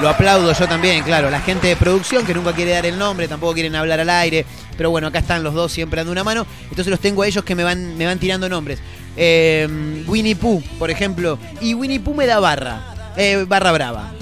Lo 0.02 0.08
aplaudo 0.08 0.52
yo 0.52 0.68
también, 0.68 1.02
claro. 1.04 1.30
La 1.30 1.40
gente 1.40 1.68
de 1.68 1.76
producción 1.76 2.26
que 2.26 2.34
nunca 2.34 2.52
quiere 2.52 2.72
dar 2.72 2.86
el 2.86 2.98
nombre, 2.98 3.28
tampoco 3.28 3.54
quieren 3.54 3.74
hablar 3.76 4.00
al 4.00 4.10
aire. 4.10 4.44
Pero 4.76 4.90
bueno, 4.90 5.06
acá 5.08 5.20
están 5.20 5.42
los 5.42 5.54
dos 5.54 5.72
siempre 5.72 6.00
dando 6.00 6.12
una 6.12 6.24
mano. 6.24 6.46
Entonces 6.64 6.88
los 6.88 7.00
tengo 7.00 7.22
a 7.22 7.26
ellos 7.26 7.44
que 7.44 7.54
me 7.54 7.64
van, 7.64 7.96
me 7.96 8.06
van 8.06 8.18
tirando 8.18 8.48
nombres. 8.48 8.80
Winnie 9.16 10.36
Pooh, 10.36 10.62
por 10.78 10.90
ejemplo. 10.90 11.38
Y 11.60 11.74
Winnie 11.74 12.00
Pooh 12.00 12.14
me 12.14 12.26
da 12.26 12.38
barra. 12.38 12.97
Eh, 13.20 13.44
barra 13.48 13.72
brava. 13.72 14.12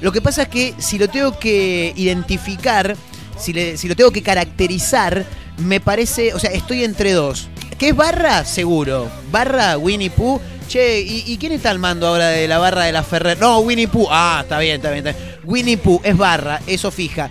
Lo 0.00 0.12
que 0.12 0.22
pasa 0.22 0.42
es 0.42 0.48
que 0.48 0.74
si 0.78 0.98
lo 0.98 1.08
tengo 1.08 1.38
que 1.38 1.92
identificar, 1.94 2.96
si, 3.38 3.76
si 3.76 3.86
lo 3.86 3.94
tengo 3.94 4.10
que 4.10 4.22
caracterizar, 4.22 5.26
me 5.58 5.78
parece, 5.78 6.32
o 6.32 6.38
sea, 6.38 6.50
estoy 6.50 6.82
entre 6.82 7.12
dos. 7.12 7.48
¿Qué 7.78 7.90
es 7.90 7.96
barra? 7.96 8.46
Seguro. 8.46 9.10
Barra 9.30 9.76
Winnie 9.76 10.08
Pooh. 10.08 10.40
Che, 10.68 11.00
¿y, 11.00 11.36
quién 11.36 11.52
está 11.52 11.70
al 11.70 11.78
mando 11.78 12.08
ahora 12.08 12.28
de 12.28 12.48
la 12.48 12.58
barra 12.58 12.84
de 12.84 12.92
la 12.92 13.04
Ferrer? 13.04 13.38
No, 13.38 13.58
Winnie 13.58 13.88
Pooh. 13.88 14.08
Ah, 14.10 14.40
está 14.42 14.58
bien, 14.58 14.76
está 14.76 14.90
bien, 14.90 15.06
está 15.06 15.20
bien. 15.20 15.38
Winnie 15.44 15.76
Pooh 15.76 16.00
es 16.02 16.16
barra, 16.16 16.60
eso 16.66 16.90
fija. 16.90 17.30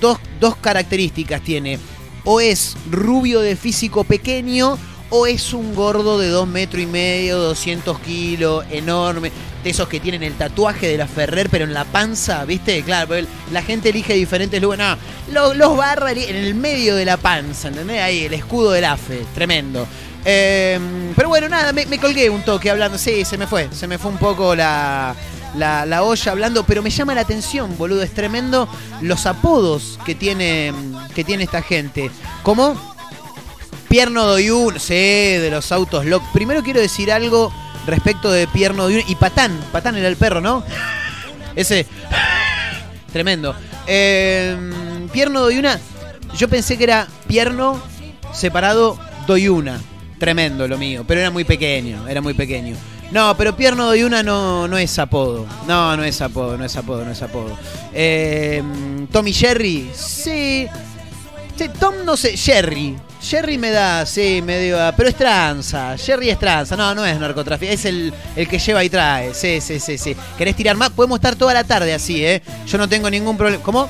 Dos, 0.00 0.18
dos 0.38 0.56
características 0.56 1.42
tiene. 1.42 1.80
O 2.24 2.40
es 2.40 2.76
rubio 2.90 3.40
de 3.40 3.56
físico 3.56 4.04
pequeño 4.04 4.78
o 5.10 5.26
es 5.26 5.52
un 5.52 5.74
gordo 5.74 6.18
de 6.18 6.28
dos 6.28 6.46
metros 6.46 6.82
y 6.82 6.86
medio, 6.86 7.38
200 7.38 7.98
kilos, 8.00 8.64
enorme, 8.70 9.32
de 9.62 9.70
esos 9.70 9.88
que 9.88 10.00
tienen 10.00 10.22
el 10.22 10.34
tatuaje 10.34 10.88
de 10.88 10.96
la 10.96 11.06
Ferrer, 11.06 11.48
pero 11.50 11.64
en 11.64 11.74
la 11.74 11.84
panza, 11.84 12.44
¿viste? 12.44 12.82
Claro, 12.82 13.14
la 13.52 13.62
gente 13.62 13.90
elige 13.90 14.14
diferentes 14.14 14.60
lugares. 14.60 14.96
No, 15.32 15.54
los, 15.54 15.76
barra 15.76 16.12
en 16.12 16.36
el 16.36 16.54
medio 16.54 16.96
de 16.96 17.04
la 17.04 17.16
panza, 17.16 17.68
¿entendés? 17.68 18.00
Ahí, 18.00 18.24
el 18.24 18.34
escudo 18.34 18.72
del 18.72 18.84
AFE, 18.84 19.24
tremendo. 19.34 19.86
Em, 20.24 21.14
pero 21.14 21.28
bueno, 21.28 21.48
nada, 21.48 21.72
me, 21.72 21.98
colgué 21.98 22.30
un 22.30 22.42
toque 22.42 22.70
hablando. 22.70 22.98
Sí, 22.98 23.24
se 23.24 23.36
me 23.38 23.46
fue, 23.46 23.68
se 23.72 23.86
me 23.86 23.98
fue 23.98 24.10
un 24.10 24.18
poco 24.18 24.54
la, 24.54 25.14
la, 25.56 26.02
olla 26.02 26.32
hablando, 26.32 26.64
pero 26.64 26.82
me 26.82 26.90
llama 26.90 27.14
la 27.14 27.22
atención, 27.22 27.76
boludo, 27.76 28.02
es 28.02 28.12
tremendo 28.12 28.68
los 29.00 29.26
apodos 29.26 29.98
que 30.04 30.14
tiene, 30.14 30.72
que 31.14 31.24
tiene 31.24 31.44
esta 31.44 31.62
gente. 31.62 32.10
¿Cómo? 32.42 32.74
Pierno 33.88 34.24
Doyun, 34.24 34.78
sí, 34.78 34.94
de 34.94 35.50
los 35.50 35.72
autos 35.72 36.06
lock. 36.06 36.22
Primero 36.32 36.62
quiero 36.62 36.80
decir 36.80 37.10
algo 37.10 37.52
respecto 37.86 38.30
de 38.30 38.46
Pierno 38.46 38.84
Doyun 38.84 39.02
y 39.06 39.14
Patán. 39.14 39.58
Patán 39.72 39.96
era 39.96 40.08
el 40.08 40.16
perro, 40.16 40.40
¿no? 40.40 40.64
Ese. 41.56 41.86
Tremendo. 43.12 43.54
Eh, 43.86 44.56
Pierno 45.12 45.40
Doyuna, 45.40 45.80
yo 46.36 46.48
pensé 46.48 46.78
que 46.78 46.84
era 46.84 47.08
Pierno 47.26 47.80
separado 48.32 48.98
Doyuna. 49.26 49.80
Tremendo 50.18 50.68
lo 50.68 50.78
mío, 50.78 51.04
pero 51.06 51.20
era 51.20 51.30
muy 51.30 51.44
pequeño, 51.44 52.06
era 52.06 52.20
muy 52.20 52.34
pequeño. 52.34 52.76
No, 53.10 53.36
pero 53.36 53.56
Pierno 53.56 53.86
Doyuna 53.86 54.22
no, 54.22 54.68
no 54.68 54.78
es 54.78 54.98
apodo. 54.98 55.46
No, 55.66 55.96
no 55.96 56.04
es 56.04 56.20
apodo, 56.20 56.56
no 56.56 56.64
es 56.64 56.76
apodo, 56.76 57.04
no 57.04 57.10
es 57.10 57.22
apodo. 57.22 57.58
Eh, 57.92 58.62
Tommy 59.10 59.32
Jerry, 59.32 59.90
sí. 59.94 60.68
sí. 61.56 61.68
Tom 61.80 61.94
no 62.04 62.16
sé, 62.16 62.36
Jerry. 62.36 62.96
Jerry 63.22 63.58
me 63.58 63.70
da, 63.70 64.06
sí, 64.06 64.42
medio. 64.42 64.78
Pero 64.96 65.08
es 65.08 65.14
tranza. 65.14 65.96
Jerry 65.96 66.30
es 66.30 66.38
tranza. 66.38 66.76
No, 66.76 66.94
no 66.94 67.04
es 67.04 67.18
narcotráfico. 67.18 67.70
Es 67.72 67.84
el, 67.84 68.12
el 68.34 68.48
que 68.48 68.58
lleva 68.58 68.82
y 68.82 68.90
trae. 68.90 69.34
Sí, 69.34 69.60
sí, 69.60 69.78
sí, 69.78 69.98
sí. 69.98 70.16
¿Querés 70.38 70.56
tirar 70.56 70.76
más? 70.76 70.90
Podemos 70.90 71.18
estar 71.18 71.36
toda 71.36 71.52
la 71.54 71.64
tarde 71.64 71.92
así, 71.92 72.24
¿eh? 72.24 72.42
Yo 72.66 72.78
no 72.78 72.88
tengo 72.88 73.10
ningún 73.10 73.36
problema. 73.36 73.62
¿Cómo? 73.62 73.88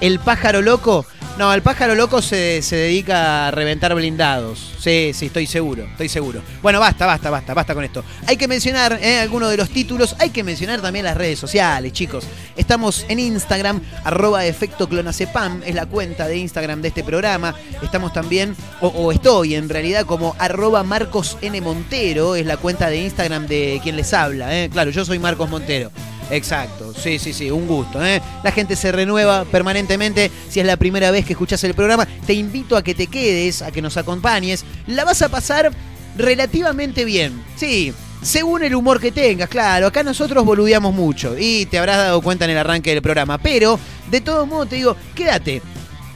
El 0.00 0.18
pájaro 0.20 0.62
loco. 0.62 1.06
No, 1.38 1.54
el 1.54 1.62
pájaro 1.62 1.94
loco 1.94 2.20
se, 2.20 2.60
dedica 2.68 3.46
a 3.46 3.50
reventar 3.52 3.94
blindados. 3.94 4.74
Sí, 4.80 5.12
sí, 5.14 5.26
estoy 5.26 5.46
seguro, 5.46 5.84
estoy 5.84 6.08
seguro. 6.08 6.42
Bueno, 6.62 6.80
basta, 6.80 7.06
basta, 7.06 7.30
basta, 7.30 7.54
basta 7.54 7.74
con 7.76 7.84
esto. 7.84 8.02
Hay 8.26 8.36
que 8.36 8.48
mencionar 8.48 8.98
eh, 9.00 9.20
algunos 9.20 9.48
de 9.48 9.56
los 9.56 9.70
títulos, 9.70 10.16
hay 10.18 10.30
que 10.30 10.42
mencionar 10.42 10.80
también 10.80 11.04
las 11.04 11.16
redes 11.16 11.38
sociales, 11.38 11.92
chicos. 11.92 12.24
Estamos 12.56 13.06
en 13.08 13.20
Instagram, 13.20 13.80
arroba 14.02 14.46
efecto 14.46 14.88
clonacepam, 14.88 15.62
es 15.64 15.76
la 15.76 15.86
cuenta 15.86 16.26
de 16.26 16.38
Instagram 16.38 16.82
de 16.82 16.88
este 16.88 17.04
programa. 17.04 17.54
Estamos 17.82 18.12
también, 18.12 18.56
o, 18.80 19.12
estoy 19.12 19.54
en 19.54 19.68
realidad 19.68 20.06
como 20.06 20.34
arroba 20.40 20.82
Marcos. 20.82 21.38
Montero, 21.62 22.34
es 22.34 22.46
la 22.46 22.56
cuenta 22.56 22.90
de 22.90 22.98
Instagram 22.98 23.46
de 23.46 23.78
quien 23.80 23.94
les 23.94 24.12
habla. 24.12 24.58
Eh. 24.58 24.70
Claro, 24.70 24.90
yo 24.90 25.04
soy 25.04 25.20
Marcos 25.20 25.48
Montero. 25.48 25.92
Exacto, 26.30 26.92
sí, 26.94 27.18
sí, 27.18 27.32
sí, 27.32 27.50
un 27.50 27.66
gusto. 27.66 28.04
¿eh? 28.04 28.20
La 28.42 28.52
gente 28.52 28.76
se 28.76 28.92
renueva 28.92 29.44
permanentemente. 29.44 30.30
Si 30.48 30.60
es 30.60 30.66
la 30.66 30.76
primera 30.76 31.10
vez 31.10 31.24
que 31.24 31.32
escuchas 31.32 31.62
el 31.64 31.74
programa, 31.74 32.06
te 32.26 32.34
invito 32.34 32.76
a 32.76 32.82
que 32.82 32.94
te 32.94 33.06
quedes, 33.06 33.62
a 33.62 33.70
que 33.70 33.82
nos 33.82 33.96
acompañes. 33.96 34.64
La 34.86 35.04
vas 35.04 35.22
a 35.22 35.28
pasar 35.28 35.70
relativamente 36.16 37.04
bien. 37.04 37.42
Sí, 37.56 37.94
según 38.22 38.62
el 38.62 38.74
humor 38.74 39.00
que 39.00 39.12
tengas, 39.12 39.48
claro. 39.48 39.86
Acá 39.86 40.02
nosotros 40.02 40.44
boludeamos 40.44 40.94
mucho 40.94 41.36
y 41.38 41.66
te 41.66 41.78
habrás 41.78 41.96
dado 41.98 42.20
cuenta 42.20 42.44
en 42.44 42.50
el 42.50 42.58
arranque 42.58 42.90
del 42.90 43.02
programa. 43.02 43.38
Pero, 43.38 43.78
de 44.10 44.20
todo 44.20 44.44
modo, 44.44 44.66
te 44.66 44.76
digo, 44.76 44.96
quédate. 45.14 45.62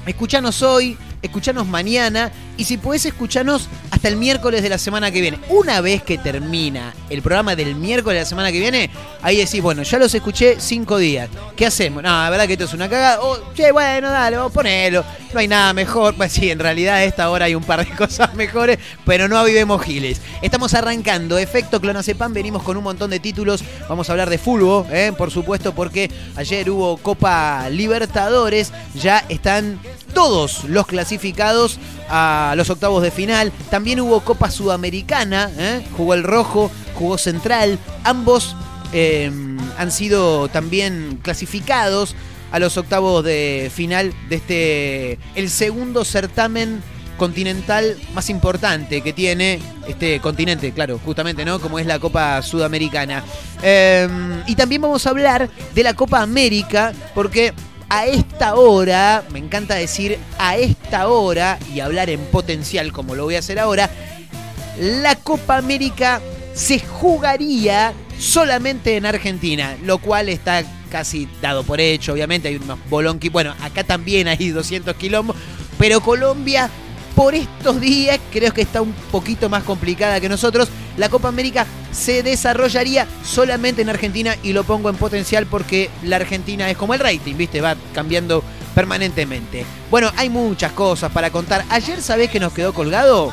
Escuchanos 0.05 0.63
hoy, 0.63 0.99
escuchanos 1.23 1.67
mañana 1.67 2.33
y 2.57 2.65
si 2.65 2.77
puedes 2.77 3.07
escucharnos 3.07 3.69
hasta 4.03 4.09
el 4.09 4.17
miércoles 4.17 4.65
de 4.65 4.69
la 4.69 4.79
semana 4.79 5.13
que 5.13 5.21
viene. 5.21 5.39
Una 5.49 5.81
vez 5.81 6.03
que 6.03 6.19
termina 6.19 6.93
el 7.09 7.23
programa 7.23 7.55
del 7.55 7.77
miércoles 7.77 8.17
de 8.17 8.23
la 8.23 8.29
semana 8.29 8.51
que 8.51 8.59
viene, 8.59 8.91
ahí 9.23 9.37
decís, 9.37 9.63
bueno, 9.63 9.85
ya 9.85 9.97
los 9.97 10.13
escuché 10.13 10.57
cinco 10.59 10.99
días. 10.99 11.31
¿Qué 11.55 11.67
hacemos? 11.67 12.03
No, 12.03 12.09
la 12.09 12.29
verdad 12.29 12.49
que 12.49 12.55
esto 12.55 12.65
es 12.65 12.75
una 12.75 12.89
cagada. 12.89 13.23
Oh, 13.23 13.39
che, 13.55 13.71
bueno, 13.71 14.11
dale, 14.11 14.39
ponelo. 14.53 15.05
No 15.33 15.39
hay 15.39 15.47
nada 15.47 15.73
mejor. 15.73 16.17
Pues 16.17 16.33
sí, 16.33 16.51
en 16.51 16.59
realidad 16.59 16.97
a 16.97 17.05
esta 17.05 17.31
hora 17.31 17.45
hay 17.45 17.55
un 17.55 17.63
par 17.63 17.87
de 17.87 17.95
cosas 17.97 18.35
mejores, 18.35 18.81
pero 19.07 19.29
no 19.29 19.39
avivemos 19.39 19.81
giles. 19.81 20.21
Estamos 20.43 20.75
arrancando. 20.75 21.39
Efecto 21.39 21.81
Clonacepan, 21.81 22.35
venimos 22.35 22.65
con 22.65 22.77
un 22.77 22.83
montón 22.83 23.09
de 23.09 23.21
títulos. 23.21 23.63
Vamos 23.89 24.09
a 24.09 24.15
hablar 24.15 24.31
de 24.31 24.39
fútbol, 24.39 24.85
¿eh? 24.91 25.13
por 25.17 25.31
supuesto, 25.31 25.77
porque 25.77 26.11
ayer 26.35 26.69
hubo 26.71 26.97
Copa 26.97 27.69
Libertadores. 27.71 28.73
Ya 28.95 29.25
están 29.29 29.79
todos 30.13 30.65
los 30.65 30.87
clasificados 30.87 31.79
a 32.09 32.55
los 32.57 32.69
octavos 32.69 33.03
de 33.03 33.11
final. 33.11 33.53
También 33.71 33.92
hubo 34.01 34.21
Copa 34.21 34.51
Sudamericana, 34.51 35.51
¿eh? 35.59 35.85
jugó 35.97 36.15
el 36.15 36.23
Rojo, 36.23 36.71
jugó 36.95 37.19
Central. 37.19 37.79
Ambos 38.05 38.57
em, 38.93 39.59
han 39.79 39.91
sido 39.91 40.49
también 40.49 41.19
clasificados 41.23 42.15
a 42.51 42.59
los 42.59 42.77
octavos 42.77 43.25
de 43.25 43.71
final 43.75 44.13
de 44.29 44.37
este, 44.37 45.19
el 45.35 45.49
segundo 45.51 46.05
certamen 46.05 46.83
continental 47.17 47.97
más 48.15 48.31
importante 48.31 49.01
que 49.01 49.13
tiene 49.13 49.61
este 49.87 50.21
continente, 50.21 50.73
claro, 50.73 50.99
justamente, 51.05 51.45
¿no? 51.45 51.61
Como 51.61 51.79
es 51.79 51.87
la 51.87 51.99
Copa 51.99 52.43
Sudamericana. 52.43 53.23
Em, 53.63 54.43
y 54.47 54.55
también 54.55 54.83
vamos 54.83 55.07
a 55.07 55.11
hablar 55.11 55.49
de 55.75 55.83
la 55.83 55.95
Copa 55.95 56.21
América, 56.21 56.93
porque 57.15 57.53
a 57.95 58.07
esta 58.07 58.55
hora, 58.55 59.23
me 59.33 59.39
encanta 59.39 59.75
decir 59.75 60.19
a 60.39 60.57
esta 60.57 61.09
hora 61.09 61.59
y 61.75 61.81
hablar 61.81 62.09
en 62.09 62.21
potencial 62.21 62.91
como 62.91 63.15
lo 63.15 63.25
voy 63.25 63.35
a 63.35 63.41
hacer 63.41 63.59
ahora, 63.59 63.91
la 64.79 65.15
Copa 65.17 65.59
América 65.59 66.23
se 66.55 66.81
jugaría 66.81 67.93
solamente 68.19 68.97
en 68.97 69.05
Argentina, 69.05 69.77
lo 69.85 69.99
cual 69.99 70.31
está 70.31 70.65
casi 70.91 71.29
dado 71.43 71.65
por 71.65 71.83
hecho, 71.83 72.15
obviamente 72.15 72.49
hay 72.49 72.57
unos 72.57 72.79
bolonqui, 72.89 73.29
bueno, 73.29 73.55
acá 73.61 73.85
también 73.85 74.27
hay 74.27 74.49
200 74.49 74.97
kilómetros, 74.97 75.43
pero 75.79 76.01
Colombia 76.01 76.71
por 77.15 77.35
estos 77.35 77.81
días 77.81 78.19
creo 78.33 78.53
que 78.53 78.63
está 78.63 78.83
un 78.83 78.93
poquito 79.11 79.49
más 79.49 79.63
complicada 79.63 80.21
que 80.21 80.29
nosotros. 80.29 80.69
La 80.97 81.09
Copa 81.09 81.29
América 81.29 81.67
se 81.91 82.23
desarrollaría 82.23 83.07
solamente 83.25 83.83
en 83.83 83.89
Argentina 83.89 84.37
y 84.43 84.53
lo 84.53 84.65
pongo 84.65 84.91
en 84.91 84.97
potencial 84.97 85.47
porque 85.47 85.91
la 86.03 86.17
Argentina 86.17 86.69
es 86.71 86.77
como 86.77 86.95
el 86.95 87.01
rating, 87.01 87.37
¿viste? 87.37 87.61
Va 87.61 87.77
cambiando 87.95 88.43
permanentemente. 88.75 89.65
Bueno, 89.91 90.11
hay 90.17 90.29
muchas 90.29 90.73
cosas 90.73 91.13
para 91.13 91.31
contar. 91.31 91.65
Ayer, 91.71 92.01
¿sabés 92.03 92.31
que 92.31 92.41
nos 92.41 92.53
quedó 92.53 92.73
colgado? 92.73 93.33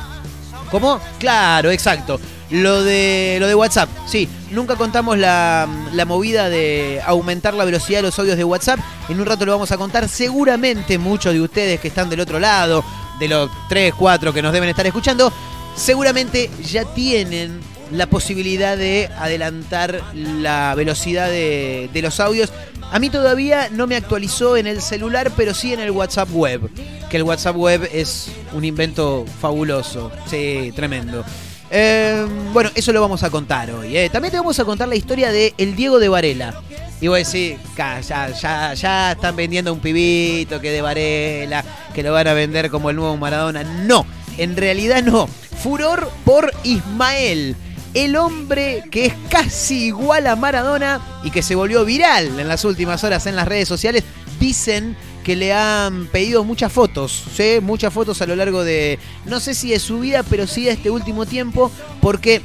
¿Cómo? 0.71 0.99
Claro, 1.17 1.71
exacto. 1.71 2.19
Lo 2.51 2.83
de, 2.83 3.37
lo 3.39 3.47
de 3.47 3.53
WhatsApp, 3.53 3.89
sí, 4.07 4.27
nunca 4.49 4.75
contamos 4.75 5.19
la, 5.19 5.67
la, 5.93 6.05
movida 6.05 6.49
de 6.49 6.99
aumentar 7.05 7.53
la 7.53 7.63
velocidad 7.63 7.99
de 7.99 8.03
los 8.03 8.17
audios 8.17 8.37
de 8.37 8.43
WhatsApp. 8.43 8.79
En 9.07 9.19
un 9.19 9.27
rato 9.27 9.45
lo 9.45 9.51
vamos 9.51 9.71
a 9.71 9.77
contar. 9.77 10.09
Seguramente 10.09 10.97
muchos 10.97 11.33
de 11.33 11.41
ustedes 11.41 11.79
que 11.79 11.89
están 11.89 12.09
del 12.09 12.21
otro 12.21 12.39
lado 12.39 12.83
de 13.19 13.27
los 13.27 13.49
3, 13.69 13.93
4 13.93 14.33
que 14.33 14.41
nos 14.41 14.53
deben 14.53 14.69
estar 14.69 14.85
escuchando, 14.85 15.31
seguramente 15.75 16.49
ya 16.63 16.85
tienen 16.85 17.59
la 17.91 18.07
posibilidad 18.07 18.77
de 18.77 19.09
adelantar 19.17 20.01
la 20.13 20.73
velocidad 20.75 21.29
de, 21.29 21.89
los 22.01 22.19
audios. 22.19 22.51
A 22.91 22.99
mí 22.99 23.09
todavía 23.09 23.69
no 23.71 23.87
me 23.87 23.95
actualizó 23.95 24.57
en 24.57 24.67
el 24.67 24.81
celular, 24.81 25.31
pero 25.35 25.53
sí 25.53 25.73
en 25.73 25.79
el 25.79 25.91
WhatsApp 25.91 26.29
web. 26.31 26.69
Que 27.09 27.17
el 27.17 27.23
WhatsApp 27.23 27.55
web 27.55 27.89
es 27.91 28.29
un 28.53 28.65
invento 28.65 29.25
fabuloso. 29.41 30.11
Sí, 30.27 30.71
tremendo. 30.75 31.23
Eh, 31.71 32.25
bueno, 32.51 32.71
eso 32.73 32.91
lo 32.91 33.01
vamos 33.01 33.23
a 33.23 33.29
contar 33.29 33.71
hoy. 33.71 33.95
Eh. 33.97 34.09
También 34.09 34.31
te 34.31 34.37
vamos 34.37 34.59
a 34.59 34.65
contar 34.65 34.87
la 34.87 34.95
historia 34.95 35.31
de 35.31 35.53
El 35.57 35.75
Diego 35.75 35.99
de 35.99 36.09
Varela. 36.09 36.61
Y 37.01 37.07
vos 37.07 37.17
decís, 37.17 37.57
ya, 37.77 38.01
ya, 38.01 38.73
ya 38.73 39.11
están 39.13 39.35
vendiendo 39.35 39.71
un 39.71 39.79
pibito 39.79 40.59
que 40.59 40.71
de 40.71 40.81
Varela, 40.81 41.63
que 41.93 42.03
lo 42.03 42.11
van 42.11 42.27
a 42.27 42.33
vender 42.33 42.69
como 42.69 42.89
el 42.89 42.95
nuevo 42.95 43.15
Maradona. 43.15 43.63
No, 43.63 44.05
en 44.37 44.57
realidad 44.57 45.03
no. 45.03 45.27
Furor 45.27 46.11
por 46.25 46.51
Ismael, 46.63 47.55
el 47.93 48.15
hombre 48.15 48.83
que 48.91 49.07
es 49.07 49.13
casi 49.29 49.85
igual 49.85 50.27
a 50.27 50.35
Maradona 50.35 51.01
y 51.23 51.31
que 51.31 51.41
se 51.41 51.55
volvió 51.55 51.85
viral 51.85 52.39
en 52.39 52.47
las 52.47 52.65
últimas 52.65 53.03
horas 53.03 53.25
en 53.27 53.35
las 53.35 53.47
redes 53.47 53.67
sociales. 53.67 54.03
Dicen 54.39 54.97
que 55.29 55.35
le 55.35 55.53
han 55.53 56.07
pedido 56.07 56.43
muchas 56.43 56.73
fotos, 56.73 57.23
¿sí? 57.37 57.59
muchas 57.61 57.93
fotos 57.93 58.19
a 58.19 58.25
lo 58.25 58.35
largo 58.35 58.63
de, 58.63 58.97
no 59.25 59.39
sé 59.39 59.53
si 59.53 59.69
de 59.69 59.77
su 59.77 59.99
vida, 59.99 60.23
pero 60.27 60.47
sí 60.47 60.63
de 60.63 60.71
este 60.71 60.89
último 60.89 61.27
tiempo, 61.27 61.69
porque 62.01 62.41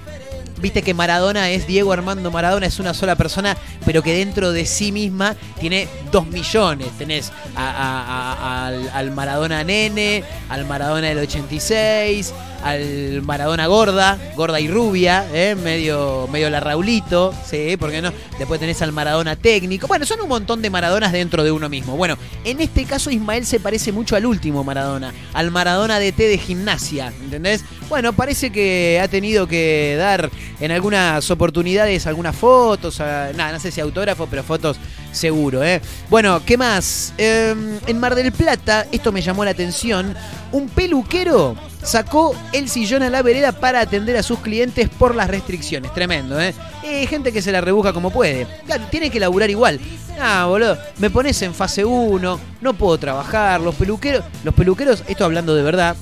Viste 0.60 0.82
que 0.82 0.94
Maradona 0.94 1.50
es 1.50 1.66
Diego 1.66 1.92
Armando 1.92 2.30
Maradona, 2.30 2.66
es 2.66 2.78
una 2.78 2.94
sola 2.94 3.16
persona, 3.16 3.56
pero 3.84 4.02
que 4.02 4.14
dentro 4.14 4.52
de 4.52 4.64
sí 4.64 4.92
misma 4.92 5.36
tiene 5.60 5.88
dos 6.10 6.26
millones. 6.28 6.88
Tenés 6.96 7.32
al, 7.56 8.88
al, 8.88 9.10
Maradona 9.10 9.62
nene, 9.64 10.22
al 10.48 10.64
Maradona 10.64 11.08
del 11.08 11.18
86, 11.18 12.32
al 12.64 13.20
Maradona 13.22 13.66
gorda, 13.66 14.18
gorda 14.36 14.58
y 14.58 14.68
rubia, 14.68 15.26
¿eh? 15.34 15.54
medio, 15.54 16.26
medio 16.32 16.48
la 16.48 16.60
Raulito, 16.60 17.34
¿sí? 17.44 17.76
¿Por 17.76 17.90
qué 17.90 18.00
no? 18.00 18.10
Después 18.38 18.58
tenés 18.58 18.80
al 18.80 18.90
Maradona 18.90 19.36
técnico. 19.36 19.86
Bueno, 19.86 20.06
son 20.06 20.22
un 20.22 20.28
montón 20.28 20.62
de 20.62 20.70
Maradonas 20.70 21.12
dentro 21.12 21.44
de 21.44 21.52
uno 21.52 21.68
mismo. 21.68 21.96
Bueno, 21.96 22.16
en 22.42 22.62
este 22.62 22.86
caso 22.86 23.10
Ismael 23.10 23.44
se 23.44 23.60
parece 23.60 23.92
mucho 23.92 24.16
al 24.16 24.24
último 24.24 24.64
Maradona, 24.64 25.12
al 25.34 25.50
Maradona 25.50 25.98
de 25.98 26.12
T 26.12 26.26
de 26.26 26.38
gimnasia, 26.38 27.12
¿entendés? 27.22 27.64
Bueno, 27.90 28.14
parece 28.14 28.50
que 28.50 28.98
ha 29.02 29.08
tenido 29.08 29.46
que 29.46 29.96
dar 29.98 30.30
en 30.58 30.72
algunas 30.72 31.30
oportunidades 31.30 32.06
algunas 32.06 32.34
fotos, 32.34 32.98
nada, 32.98 33.52
no 33.52 33.60
sé 33.60 33.70
si 33.70 33.82
autógrafo, 33.82 34.26
pero 34.26 34.42
fotos 34.42 34.78
seguro, 35.12 35.62
¿eh? 35.62 35.82
Bueno, 36.08 36.42
¿qué 36.46 36.56
más? 36.56 37.12
Em, 37.18 37.78
en 37.86 38.00
Mar 38.00 38.14
del 38.14 38.32
Plata, 38.32 38.86
esto 38.90 39.12
me 39.12 39.20
llamó 39.20 39.44
la 39.44 39.50
atención, 39.50 40.14
un 40.50 40.68
peluquero 40.70 41.56
sacó 41.84 42.34
el 42.52 42.68
sillón 42.68 43.02
a 43.02 43.10
la 43.10 43.22
vereda 43.22 43.52
para 43.52 43.80
atender 43.80 44.16
a 44.16 44.22
sus 44.22 44.40
clientes 44.40 44.88
por 44.88 45.14
las 45.14 45.28
restricciones. 45.28 45.92
Tremendo, 45.92 46.40
¿eh? 46.40 46.54
eh 46.82 47.06
gente 47.06 47.32
que 47.32 47.42
se 47.42 47.52
la 47.52 47.60
rebuja 47.60 47.92
como 47.92 48.10
puede. 48.10 48.46
Claro, 48.66 48.84
tiene 48.90 49.10
que 49.10 49.20
laburar 49.20 49.50
igual. 49.50 49.78
Ah, 50.20 50.46
boludo, 50.48 50.78
me 50.98 51.10
pones 51.10 51.40
en 51.42 51.54
fase 51.54 51.84
1, 51.84 52.40
no 52.60 52.74
puedo 52.74 52.98
trabajar. 52.98 53.60
Los 53.60 53.74
peluqueros, 53.74 54.24
los 54.42 54.54
peluqueros, 54.54 55.04
esto 55.06 55.24
hablando 55.24 55.54
de 55.54 55.62
verdad, 55.62 55.96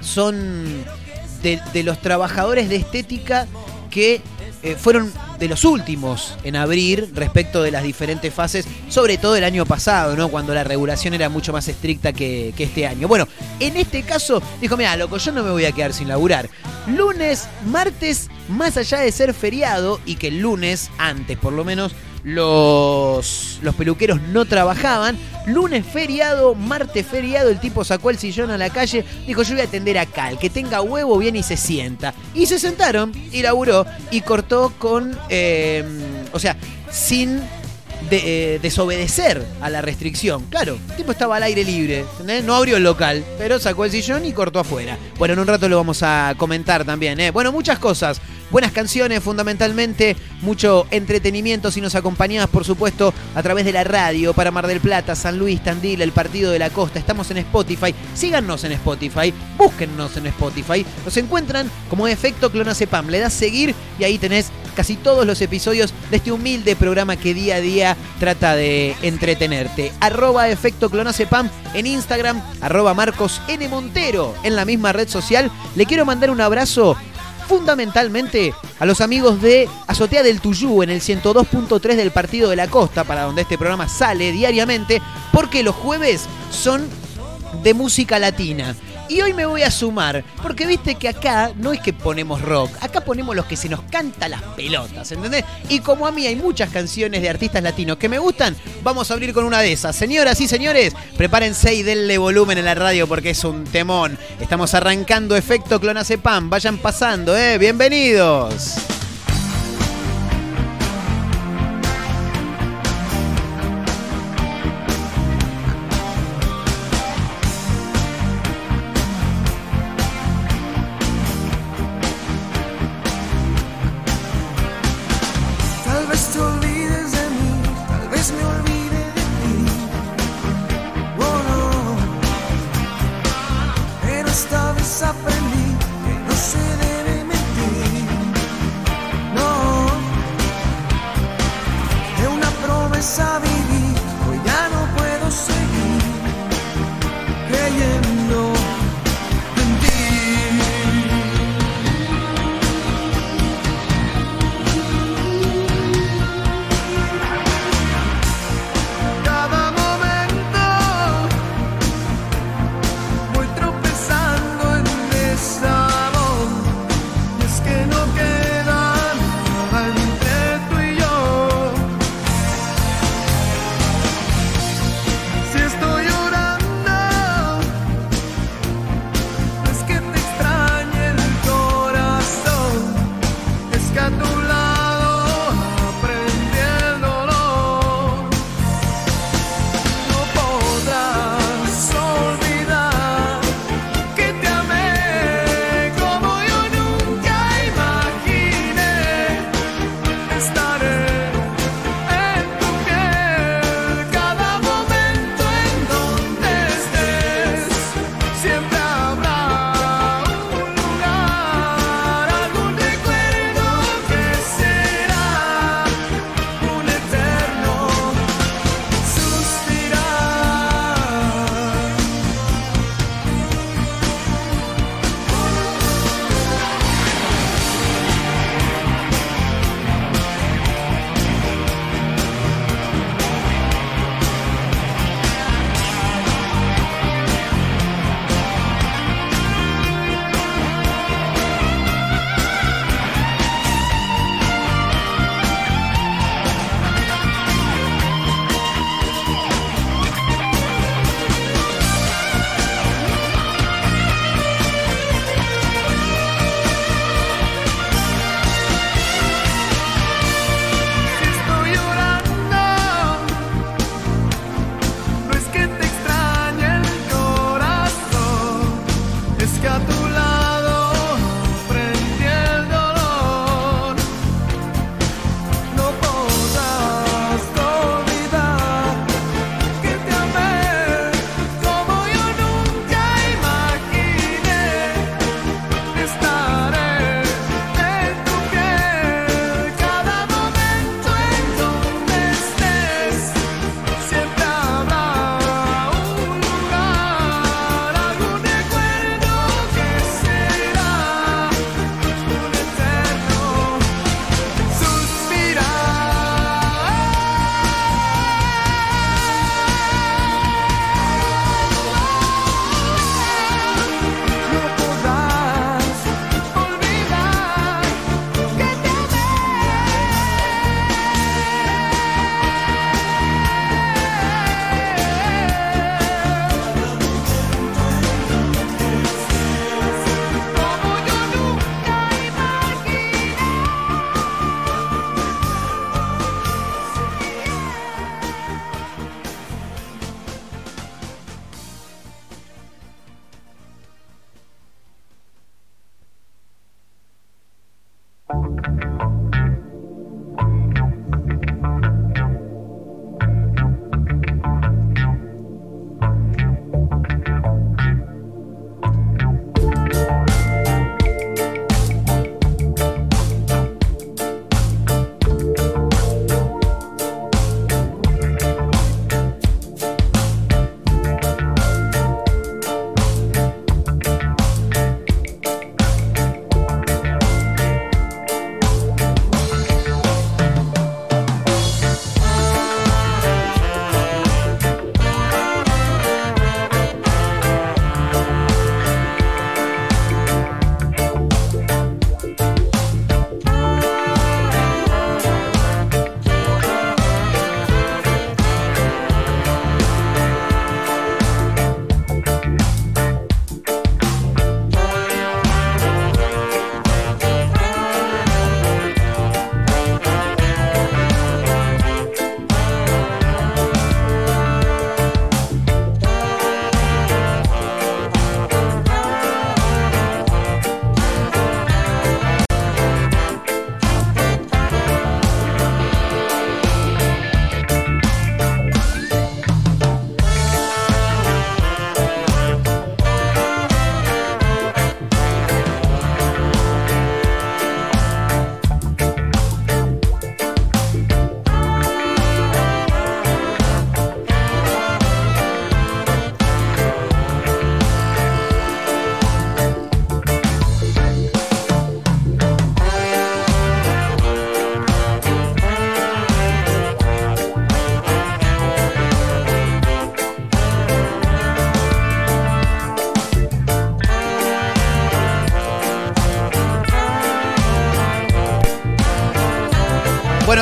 son 0.00 0.84
de 1.42 1.82
los 1.84 2.00
trabajadores 2.00 2.68
de 2.68 2.74
estética 2.76 3.46
que 3.88 4.20
eh, 4.62 4.76
fueron 4.76 5.12
de 5.38 5.48
los 5.48 5.64
últimos 5.64 6.36
en 6.44 6.56
abrir 6.56 7.10
respecto 7.14 7.62
de 7.62 7.70
las 7.70 7.82
diferentes 7.82 8.32
fases, 8.32 8.66
sobre 8.88 9.18
todo 9.18 9.36
el 9.36 9.44
año 9.44 9.66
pasado, 9.66 10.16
¿no? 10.16 10.28
Cuando 10.28 10.54
la 10.54 10.64
regulación 10.64 11.14
era 11.14 11.28
mucho 11.28 11.52
más 11.52 11.68
estricta 11.68 12.12
que, 12.12 12.52
que 12.56 12.64
este 12.64 12.86
año. 12.86 13.08
Bueno, 13.08 13.28
en 13.60 13.76
este 13.76 14.02
caso, 14.02 14.42
dijo, 14.60 14.76
mira, 14.76 14.96
loco, 14.96 15.18
yo 15.18 15.32
no 15.32 15.42
me 15.42 15.50
voy 15.50 15.64
a 15.64 15.72
quedar 15.72 15.92
sin 15.92 16.08
laburar. 16.08 16.48
Lunes, 16.86 17.48
martes, 17.66 18.28
más 18.48 18.76
allá 18.76 19.00
de 19.00 19.12
ser 19.12 19.34
feriado, 19.34 20.00
y 20.06 20.16
que 20.16 20.28
el 20.28 20.40
lunes, 20.40 20.90
antes 20.98 21.36
por 21.36 21.52
lo 21.52 21.64
menos, 21.64 21.92
los, 22.26 23.60
los 23.62 23.74
peluqueros 23.76 24.20
no 24.20 24.44
trabajaban. 24.46 25.16
Lunes 25.46 25.86
feriado, 25.86 26.56
martes 26.56 27.06
feriado, 27.06 27.50
el 27.50 27.60
tipo 27.60 27.84
sacó 27.84 28.10
el 28.10 28.18
sillón 28.18 28.50
a 28.50 28.58
la 28.58 28.68
calle, 28.68 29.04
dijo 29.28 29.44
yo 29.44 29.52
voy 29.52 29.60
a 29.60 29.64
atender 29.64 29.96
acá, 29.96 30.30
el 30.30 30.38
que 30.38 30.50
tenga 30.50 30.80
huevo 30.82 31.16
viene 31.18 31.38
y 31.38 31.42
se 31.44 31.56
sienta. 31.56 32.14
Y 32.34 32.46
se 32.46 32.58
sentaron 32.58 33.12
y 33.30 33.42
laburó 33.42 33.86
y 34.10 34.22
cortó 34.22 34.72
con, 34.76 35.16
eh, 35.28 35.84
o 36.32 36.40
sea, 36.40 36.56
sin 36.90 37.40
de, 38.10 38.54
eh, 38.54 38.58
desobedecer 38.58 39.44
a 39.60 39.70
la 39.70 39.80
restricción. 39.80 40.46
Claro, 40.50 40.78
el 40.90 40.96
tipo 40.96 41.12
estaba 41.12 41.36
al 41.36 41.44
aire 41.44 41.62
libre, 41.62 42.04
no 42.44 42.56
abrió 42.56 42.76
el 42.76 42.82
local, 42.82 43.24
pero 43.38 43.60
sacó 43.60 43.84
el 43.84 43.92
sillón 43.92 44.24
y 44.24 44.32
cortó 44.32 44.58
afuera. 44.58 44.98
Bueno, 45.16 45.34
en 45.34 45.40
un 45.40 45.46
rato 45.46 45.68
lo 45.68 45.76
vamos 45.76 46.02
a 46.02 46.34
comentar 46.36 46.84
también. 46.84 47.20
¿eh? 47.20 47.30
Bueno, 47.30 47.52
muchas 47.52 47.78
cosas. 47.78 48.20
Buenas 48.48 48.70
canciones, 48.70 49.24
fundamentalmente, 49.24 50.16
mucho 50.40 50.86
entretenimiento 50.92 51.72
si 51.72 51.80
nos 51.80 51.96
acompañás, 51.96 52.46
por 52.46 52.64
supuesto, 52.64 53.12
a 53.34 53.42
través 53.42 53.64
de 53.64 53.72
la 53.72 53.82
radio 53.82 54.34
para 54.34 54.52
Mar 54.52 54.68
del 54.68 54.80
Plata, 54.80 55.16
San 55.16 55.36
Luis, 55.36 55.62
Tandil, 55.64 56.00
el 56.00 56.12
Partido 56.12 56.52
de 56.52 56.60
la 56.60 56.70
Costa. 56.70 57.00
Estamos 57.00 57.28
en 57.32 57.38
Spotify. 57.38 57.92
Síganos 58.14 58.62
en 58.62 58.72
Spotify, 58.72 59.34
búsquennos 59.58 60.16
en 60.16 60.26
Spotify. 60.26 60.86
Nos 61.04 61.16
encuentran 61.16 61.68
como 61.90 62.06
Efecto 62.06 62.52
Clonacepam. 62.52 63.08
Le 63.08 63.18
das 63.18 63.32
seguir 63.32 63.74
y 63.98 64.04
ahí 64.04 64.16
tenés 64.16 64.52
casi 64.76 64.94
todos 64.94 65.26
los 65.26 65.40
episodios 65.40 65.92
de 66.10 66.18
este 66.18 66.30
humilde 66.30 66.76
programa 66.76 67.16
que 67.16 67.34
día 67.34 67.56
a 67.56 67.60
día 67.60 67.96
trata 68.20 68.54
de 68.54 68.94
entretenerte. 69.02 69.90
Arroba 69.98 70.48
Efecto 70.50 70.88
Clonacepam 70.88 71.50
en 71.74 71.86
Instagram, 71.86 72.40
arroba 72.60 72.94
Marcos 72.94 73.40
N. 73.48 73.66
Montero 73.68 74.34
en 74.44 74.54
la 74.54 74.64
misma 74.64 74.92
red 74.92 75.08
social. 75.08 75.50
Le 75.74 75.86
quiero 75.86 76.04
mandar 76.04 76.30
un 76.30 76.40
abrazo 76.40 76.96
fundamentalmente 77.46 78.54
a 78.78 78.86
los 78.86 79.00
amigos 79.00 79.40
de 79.40 79.68
Azotea 79.86 80.22
del 80.22 80.40
Tuyú 80.40 80.82
en 80.82 80.90
el 80.90 81.00
102.3 81.00 81.94
del 81.94 82.10
Partido 82.10 82.50
de 82.50 82.56
la 82.56 82.68
Costa, 82.68 83.04
para 83.04 83.22
donde 83.22 83.42
este 83.42 83.58
programa 83.58 83.88
sale 83.88 84.32
diariamente, 84.32 85.00
porque 85.32 85.62
los 85.62 85.74
jueves 85.74 86.26
son 86.50 86.86
de 87.62 87.74
música 87.74 88.18
latina. 88.18 88.74
Y 89.08 89.20
hoy 89.20 89.32
me 89.32 89.46
voy 89.46 89.62
a 89.62 89.70
sumar, 89.70 90.24
porque 90.42 90.66
viste 90.66 90.96
que 90.96 91.08
acá 91.08 91.52
no 91.56 91.72
es 91.72 91.80
que 91.80 91.92
ponemos 91.92 92.42
rock, 92.42 92.70
acá 92.80 93.02
ponemos 93.02 93.36
los 93.36 93.46
que 93.46 93.56
se 93.56 93.68
nos 93.68 93.82
canta 93.82 94.28
las 94.28 94.42
pelotas, 94.42 95.12
¿entendés? 95.12 95.44
Y 95.68 95.78
como 95.78 96.08
a 96.08 96.12
mí 96.12 96.26
hay 96.26 96.34
muchas 96.34 96.70
canciones 96.70 97.22
de 97.22 97.28
artistas 97.28 97.62
latinos 97.62 97.98
que 97.98 98.08
me 98.08 98.18
gustan, 98.18 98.56
vamos 98.82 99.10
a 99.10 99.14
abrir 99.14 99.32
con 99.32 99.44
una 99.44 99.60
de 99.60 99.72
esas. 99.72 99.94
Señoras 99.94 100.40
y 100.40 100.48
señores, 100.48 100.94
prepárense 101.16 101.72
y 101.74 101.84
denle 101.84 102.18
volumen 102.18 102.58
en 102.58 102.64
la 102.64 102.74
radio 102.74 103.06
porque 103.06 103.30
es 103.30 103.44
un 103.44 103.62
temón. 103.64 104.18
Estamos 104.40 104.74
arrancando 104.74 105.36
efecto 105.36 105.80
Clonacepam, 105.80 106.50
vayan 106.50 106.78
pasando, 106.78 107.36
¿eh? 107.36 107.58
Bienvenidos. 107.58 108.74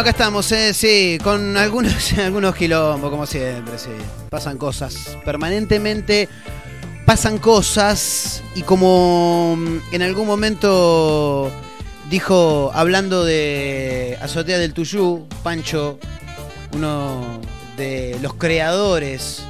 Acá 0.04 0.10
estamos, 0.10 0.52
eh, 0.52 0.74
sí, 0.74 1.16
con 1.24 1.56
algunos, 1.56 2.12
algunos 2.18 2.54
quilombos, 2.54 3.10
como 3.10 3.24
siempre, 3.24 3.78
sí. 3.78 3.88
Pasan 4.28 4.58
cosas. 4.58 5.16
Permanentemente 5.24 6.28
pasan 7.06 7.38
cosas 7.38 8.42
y 8.54 8.60
como 8.60 9.56
mm, 9.56 9.78
en 9.92 10.02
algún 10.02 10.26
momento 10.26 11.50
dijo, 12.10 12.70
hablando 12.74 13.24
de 13.24 14.18
Azotea 14.20 14.58
del 14.58 14.74
Tuyú, 14.74 15.26
Pancho, 15.42 15.98
uno 16.74 17.40
de 17.78 18.18
los 18.20 18.34
creadores 18.34 19.40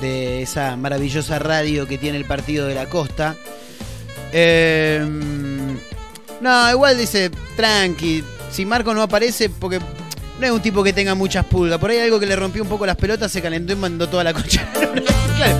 de 0.00 0.42
esa 0.42 0.76
maravillosa 0.76 1.40
radio 1.40 1.88
que 1.88 1.98
tiene 1.98 2.16
el 2.16 2.26
Partido 2.26 2.68
de 2.68 2.76
la 2.76 2.86
Costa. 2.88 3.34
Eh, 4.30 5.04
no, 6.40 6.70
igual 6.70 6.96
dice, 6.96 7.28
tranqui, 7.56 8.22
si 8.52 8.64
Marco 8.64 8.94
no 8.94 9.02
aparece, 9.02 9.50
porque 9.50 9.80
no 10.38 10.46
es 10.46 10.52
un 10.52 10.60
tipo 10.60 10.82
que 10.82 10.92
tenga 10.92 11.14
muchas 11.14 11.44
pulgas. 11.44 11.78
Por 11.78 11.90
ahí 11.90 11.98
algo 11.98 12.20
que 12.20 12.26
le 12.26 12.36
rompió 12.36 12.62
un 12.62 12.68
poco 12.68 12.86
las 12.86 12.96
pelotas, 12.96 13.30
se 13.32 13.40
calentó 13.42 13.72
y 13.72 13.76
mandó 13.76 14.08
toda 14.08 14.24
la 14.24 14.32
concha. 14.32 14.66
claro. 15.36 15.58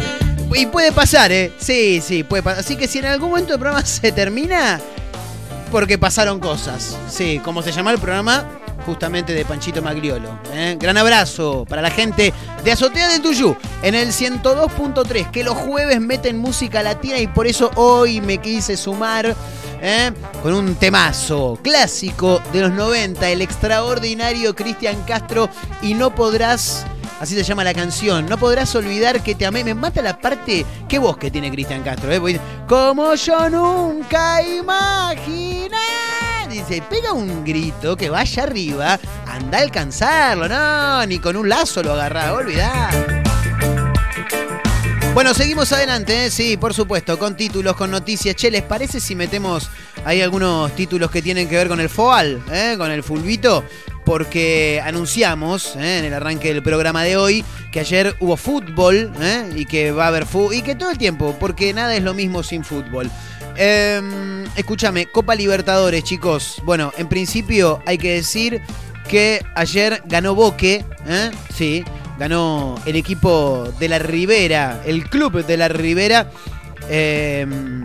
Y 0.54 0.66
puede 0.66 0.90
pasar, 0.92 1.32
¿eh? 1.32 1.52
Sí, 1.58 2.00
sí, 2.00 2.22
puede 2.22 2.42
pasar. 2.42 2.60
Así 2.60 2.76
que 2.76 2.88
si 2.88 2.98
en 2.98 3.06
algún 3.06 3.30
momento 3.30 3.52
el 3.52 3.58
programa 3.58 3.84
se 3.86 4.12
termina, 4.12 4.80
porque 5.70 5.98
pasaron 5.98 6.40
cosas. 6.40 6.96
Sí, 7.10 7.40
como 7.44 7.62
se 7.62 7.72
llama 7.72 7.90
el 7.90 7.98
programa, 7.98 8.46
justamente 8.86 9.34
de 9.34 9.44
Panchito 9.44 9.82
Magliolo. 9.82 10.38
¿eh? 10.52 10.76
Gran 10.78 10.96
abrazo 10.96 11.66
para 11.68 11.82
la 11.82 11.90
gente 11.90 12.32
de 12.64 12.72
Azotea 12.72 13.08
del 13.08 13.20
Tuyú 13.20 13.56
en 13.82 13.94
el 13.94 14.08
102.3, 14.08 15.30
que 15.30 15.44
los 15.44 15.56
jueves 15.56 16.00
meten 16.00 16.38
música 16.38 16.82
latina 16.82 17.18
y 17.18 17.26
por 17.26 17.46
eso 17.46 17.70
hoy 17.74 18.20
me 18.20 18.38
quise 18.38 18.76
sumar 18.76 19.34
¿eh? 19.80 20.12
con 20.42 20.54
un 20.54 20.74
temazo 20.76 21.58
clásico 21.62 22.42
de 22.52 22.62
los 22.62 22.72
90, 22.72 23.28
el 23.28 23.42
extraordinario 23.42 24.54
Cristian 24.54 25.02
Castro, 25.06 25.48
y 25.82 25.94
no 25.94 26.14
podrás. 26.14 26.84
Así 27.20 27.34
se 27.34 27.42
llama 27.42 27.64
la 27.64 27.72
canción. 27.72 28.26
No 28.26 28.36
podrás 28.36 28.74
olvidar 28.74 29.22
que 29.22 29.34
te 29.34 29.46
amé. 29.46 29.64
Me 29.64 29.74
mata 29.74 30.02
la 30.02 30.18
parte. 30.18 30.66
¿Qué 30.86 30.98
voz 30.98 31.16
que 31.16 31.30
tiene 31.30 31.50
Cristian 31.50 31.82
Castro? 31.82 32.12
¿eh? 32.12 32.40
Como 32.68 33.14
yo 33.14 33.48
nunca 33.48 34.42
imaginé. 34.42 35.76
Dice, 36.50 36.82
pega 36.88 37.12
un 37.12 37.42
grito 37.42 37.96
que 37.96 38.10
vaya 38.10 38.42
arriba. 38.42 39.00
Anda 39.26 39.58
a 39.58 39.62
alcanzarlo. 39.62 40.46
No, 40.46 41.06
ni 41.06 41.18
con 41.18 41.36
un 41.36 41.48
lazo 41.48 41.82
lo 41.82 41.94
agarrás. 41.94 42.32
Olvidar. 42.32 43.25
Bueno, 45.16 45.32
seguimos 45.32 45.72
adelante, 45.72 46.26
¿eh? 46.26 46.30
sí, 46.30 46.58
por 46.58 46.74
supuesto, 46.74 47.18
con 47.18 47.38
títulos, 47.38 47.74
con 47.74 47.90
noticias. 47.90 48.36
Che, 48.36 48.50
¿les 48.50 48.60
parece 48.60 49.00
si 49.00 49.14
metemos 49.14 49.70
ahí 50.04 50.20
algunos 50.20 50.70
títulos 50.76 51.10
que 51.10 51.22
tienen 51.22 51.48
que 51.48 51.56
ver 51.56 51.68
con 51.68 51.80
el 51.80 51.88
FOAL, 51.88 52.42
¿eh? 52.52 52.74
con 52.76 52.90
el 52.90 53.02
fulbito? 53.02 53.64
Porque 54.04 54.78
anunciamos 54.84 55.74
¿eh? 55.76 56.00
en 56.00 56.04
el 56.04 56.12
arranque 56.12 56.52
del 56.52 56.62
programa 56.62 57.02
de 57.02 57.16
hoy 57.16 57.42
que 57.72 57.80
ayer 57.80 58.14
hubo 58.20 58.36
fútbol 58.36 59.10
y 59.54 59.64
que 59.64 59.90
va 59.90 60.04
a 60.04 60.08
haber 60.08 60.26
fútbol 60.26 60.54
y 60.54 60.60
que 60.60 60.74
todo 60.74 60.90
el 60.90 60.98
tiempo, 60.98 61.34
porque 61.40 61.72
nada 61.72 61.96
es 61.96 62.02
lo 62.02 62.12
mismo 62.12 62.42
sin 62.42 62.62
fútbol. 62.62 63.10
Em, 63.56 64.44
escúchame, 64.54 65.06
Copa 65.06 65.34
Libertadores, 65.34 66.04
chicos. 66.04 66.60
Bueno, 66.64 66.92
en 66.98 67.08
principio 67.08 67.82
hay 67.86 67.96
que 67.96 68.12
decir 68.16 68.60
que 69.06 69.44
ayer 69.54 70.02
ganó 70.06 70.34
Boque, 70.34 70.84
sí, 71.54 71.84
ganó 72.18 72.76
el 72.86 72.96
equipo 72.96 73.72
de 73.78 73.88
la 73.88 73.98
Ribera, 73.98 74.82
el 74.84 75.08
club 75.08 75.44
de 75.44 75.56
la 75.56 75.68
Ribera. 75.68 76.30
Em, 76.88 77.84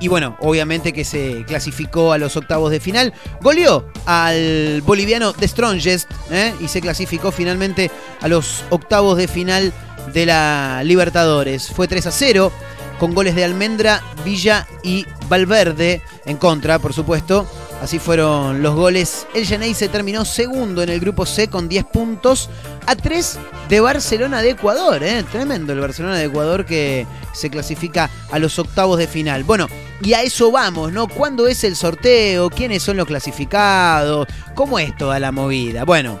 y 0.00 0.08
bueno, 0.08 0.36
obviamente 0.40 0.92
que 0.94 1.04
se 1.04 1.44
clasificó 1.46 2.12
a 2.12 2.18
los 2.18 2.36
octavos 2.36 2.70
de 2.70 2.80
final. 2.80 3.12
Goleó 3.42 3.86
al 4.06 4.82
boliviano 4.82 5.34
The 5.34 5.46
Strongest 5.46 6.10
¿eh? 6.30 6.54
y 6.58 6.68
se 6.68 6.80
clasificó 6.80 7.30
finalmente 7.30 7.90
a 8.20 8.28
los 8.28 8.64
octavos 8.70 9.18
de 9.18 9.28
final 9.28 9.72
de 10.14 10.26
la 10.26 10.82
Libertadores. 10.84 11.68
Fue 11.68 11.86
3 11.86 12.06
a 12.06 12.10
0 12.10 12.50
con 12.98 13.14
goles 13.14 13.34
de 13.34 13.44
Almendra, 13.44 14.02
Villa 14.24 14.66
y 14.82 15.06
Valverde 15.28 16.02
en 16.24 16.38
contra, 16.38 16.78
por 16.78 16.94
supuesto. 16.94 17.46
Así 17.80 17.98
fueron 17.98 18.62
los 18.62 18.74
goles. 18.74 19.26
El 19.34 19.46
Genei 19.46 19.72
se 19.72 19.88
terminó 19.88 20.26
segundo 20.26 20.82
en 20.82 20.90
el 20.90 21.00
grupo 21.00 21.24
C 21.24 21.48
con 21.48 21.66
10 21.66 21.86
puntos 21.86 22.50
a 22.86 22.94
3 22.94 23.38
de 23.70 23.80
Barcelona 23.80 24.42
de 24.42 24.50
Ecuador. 24.50 25.02
¿eh? 25.02 25.24
Tremendo 25.32 25.72
el 25.72 25.80
Barcelona 25.80 26.16
de 26.16 26.24
Ecuador 26.24 26.66
que 26.66 27.06
se 27.32 27.48
clasifica 27.48 28.10
a 28.30 28.38
los 28.38 28.58
octavos 28.58 28.98
de 28.98 29.06
final. 29.06 29.44
Bueno, 29.44 29.66
y 30.02 30.12
a 30.12 30.22
eso 30.22 30.50
vamos, 30.52 30.92
¿no? 30.92 31.08
¿Cuándo 31.08 31.48
es 31.48 31.64
el 31.64 31.74
sorteo? 31.74 32.50
¿Quiénes 32.50 32.82
son 32.82 32.98
los 32.98 33.06
clasificados? 33.06 34.28
¿Cómo 34.54 34.78
es 34.78 34.94
toda 34.96 35.18
la 35.18 35.32
movida? 35.32 35.84
Bueno, 35.84 36.20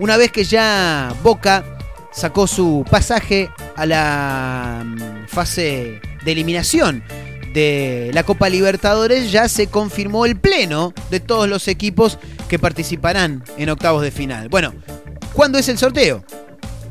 una 0.00 0.18
vez 0.18 0.30
que 0.30 0.44
ya 0.44 1.14
Boca 1.22 1.64
sacó 2.12 2.46
su 2.46 2.84
pasaje 2.90 3.50
a 3.76 3.86
la 3.86 4.82
mm, 4.84 5.26
fase 5.26 6.02
de 6.22 6.32
eliminación 6.32 7.02
de 7.52 8.10
la 8.14 8.22
Copa 8.22 8.48
Libertadores 8.48 9.30
ya 9.32 9.48
se 9.48 9.68
confirmó 9.68 10.26
el 10.26 10.36
pleno 10.36 10.92
de 11.10 11.20
todos 11.20 11.48
los 11.48 11.68
equipos 11.68 12.18
que 12.48 12.58
participarán 12.58 13.44
en 13.56 13.70
octavos 13.70 14.02
de 14.02 14.10
final. 14.10 14.48
Bueno, 14.48 14.74
¿cuándo 15.32 15.58
es 15.58 15.68
el 15.68 15.78
sorteo? 15.78 16.24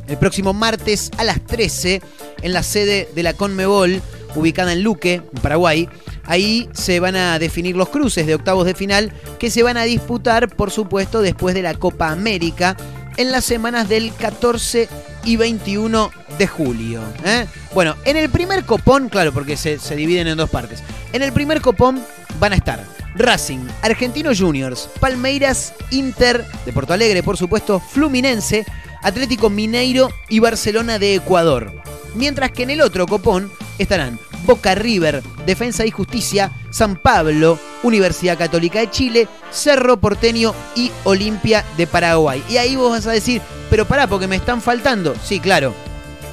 El 0.08 0.18
próximo 0.18 0.54
martes 0.54 1.12
a 1.18 1.24
las 1.24 1.42
13 1.46 2.02
en 2.42 2.54
la 2.54 2.64
sede 2.64 3.10
de 3.14 3.24
la 3.24 3.34
Conmebol, 3.34 4.02
ubicada 4.36 4.74
en 4.74 4.84
Luque, 4.84 5.16
en 5.16 5.42
Paraguay. 5.42 5.90
Ahí 6.26 6.70
se 6.74 7.00
van 7.00 7.16
a 7.16 7.40
definir 7.40 7.76
los 7.76 7.90
cruces 7.90 8.28
de 8.28 8.36
octavos 8.36 8.66
de 8.66 8.76
final 8.76 9.12
que 9.40 9.50
se 9.50 9.64
van 9.64 9.78
a 9.78 9.84
disputar, 9.84 10.56
por 10.56 10.72
supuesto, 10.72 11.22
después 11.22 11.56
de 11.56 11.62
la 11.62 11.74
Copa 11.74 12.12
América 12.12 12.78
en 13.18 13.32
las 13.32 13.44
semanas 13.44 13.90
del 13.90 14.14
14 14.14 14.88
y 15.24 15.36
21 15.36 16.12
de 16.38 16.48
julio. 16.48 17.02
¿eh? 17.26 17.46
Bueno, 17.74 17.96
en 18.06 18.16
el 18.16 18.30
primer 18.30 18.64
copón, 18.64 19.10
claro, 19.10 19.34
porque 19.34 19.58
se, 19.58 19.78
dividen 19.96 20.28
en 20.28 20.38
dos 20.38 20.50
partes. 20.50 20.82
En 21.12 21.22
el 21.24 21.34
primer 21.34 21.62
copón 21.62 22.02
van 22.40 22.54
a 22.54 22.56
estar 22.56 22.86
Racing, 23.16 23.68
Argentino 23.82 24.32
Juniors, 24.38 24.90
Palmeiras, 25.00 25.74
Inter 25.92 26.46
de 26.66 26.74
Porto 26.74 26.94
Alegre, 26.94 27.24
por 27.24 27.36
supuesto, 27.36 27.80
Fluminense, 27.80 28.66
Atlético 29.02 29.50
Mineiro 29.50 30.10
y 30.30 30.40
Barcelona 30.40 31.00
de 31.00 31.16
Ecuador. 31.16 31.74
Mientras 32.16 32.52
que 32.52 32.64
en 32.64 32.70
el 32.70 32.82
otro 32.82 33.08
copón 33.08 33.52
estarán 33.78 34.20
Boca 34.48 34.74
River, 34.74 35.22
Defensa 35.46 35.86
y 35.86 35.92
Justicia, 35.92 36.52
San 36.72 36.96
Pablo, 36.96 37.60
Universidad 37.84 38.38
Católica 38.38 38.80
de 38.80 38.90
Chile, 38.90 39.28
Cerro 39.52 39.98
Porteño 39.98 40.56
y 40.76 40.92
Olimpia 41.04 41.64
de 41.76 41.86
Paraguay. 41.86 42.42
Y 42.50 42.58
ahí 42.58 42.76
vos 42.78 42.92
vas 42.92 43.06
a 43.06 43.12
decir, 43.12 43.42
pero 43.70 43.86
pará, 43.86 44.08
porque 44.08 44.28
me 44.28 44.38
están 44.38 44.62
faltando. 44.62 45.14
Sí, 45.24 45.40
claro. 45.40 45.74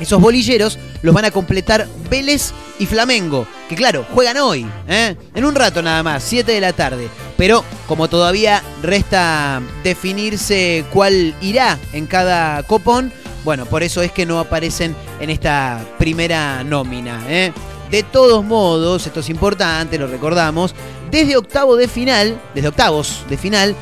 Esos 0.00 0.20
bolilleros 0.20 0.78
los 1.02 1.14
van 1.14 1.24
a 1.24 1.30
completar 1.30 1.86
Vélez 2.08 2.52
y 2.78 2.86
Flamengo, 2.86 3.46
que 3.68 3.76
claro, 3.76 4.04
juegan 4.12 4.36
hoy, 4.38 4.66
¿eh? 4.88 5.16
en 5.34 5.44
un 5.44 5.54
rato 5.54 5.82
nada 5.82 6.02
más, 6.02 6.24
7 6.24 6.50
de 6.50 6.60
la 6.60 6.72
tarde. 6.72 7.08
Pero 7.36 7.64
como 7.86 8.08
todavía 8.08 8.62
resta 8.82 9.62
definirse 9.84 10.84
cuál 10.92 11.34
irá 11.40 11.78
en 11.92 12.06
cada 12.06 12.62
copón, 12.64 13.12
bueno, 13.44 13.66
por 13.66 13.82
eso 13.82 14.02
es 14.02 14.10
que 14.10 14.26
no 14.26 14.40
aparecen 14.40 14.96
en 15.20 15.30
esta 15.30 15.80
primera 15.98 16.64
nómina. 16.64 17.22
¿eh? 17.28 17.52
De 17.90 18.02
todos 18.02 18.44
modos, 18.44 19.06
esto 19.06 19.20
es 19.20 19.28
importante, 19.28 19.98
lo 19.98 20.06
recordamos, 20.06 20.74
desde 21.10 21.36
octavo 21.36 21.76
de 21.76 21.86
final, 21.86 22.40
desde 22.54 22.68
octavos 22.68 23.24
de 23.28 23.36
final, 23.36 23.76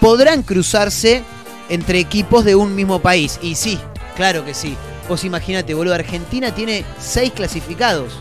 podrán 0.00 0.42
cruzarse 0.42 1.22
entre 1.68 1.98
equipos 1.98 2.44
de 2.44 2.54
un 2.54 2.74
mismo 2.74 3.00
país. 3.00 3.38
Y 3.42 3.54
sí, 3.54 3.78
claro 4.16 4.44
que 4.44 4.54
sí. 4.54 4.76
Vos 5.08 5.24
imagínate, 5.24 5.74
boludo, 5.74 5.94
Argentina 5.94 6.54
tiene 6.54 6.84
seis 6.98 7.32
clasificados. 7.32 8.12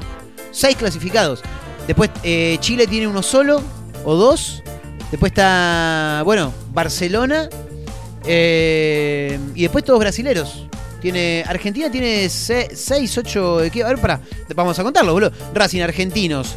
Seis 0.52 0.76
clasificados. 0.76 1.42
Después 1.88 2.10
eh, 2.24 2.58
Chile 2.60 2.88
tiene 2.88 3.08
uno 3.08 3.24
solo 3.24 3.62
o 4.04 4.16
dos. 4.16 4.62
Después 5.12 5.32
está, 5.32 6.22
bueno, 6.26 6.54
Barcelona. 6.74 7.50
Eh, 8.26 9.40
y 9.56 9.62
después 9.64 9.84
todos 9.86 10.00
brasileros. 10.00 10.68
Tiene, 11.02 11.44
Argentina 11.48 11.90
tiene 11.90 12.28
6, 12.30 13.18
8 13.18 13.64
equipos. 13.64 13.86
A 13.86 13.94
ver, 13.94 14.02
pará, 14.02 14.22
vamos 14.56 14.78
a 14.80 14.84
contarlo, 14.84 15.14
boludo. 15.14 15.32
Racing 15.54 15.82
Argentinos, 15.82 16.56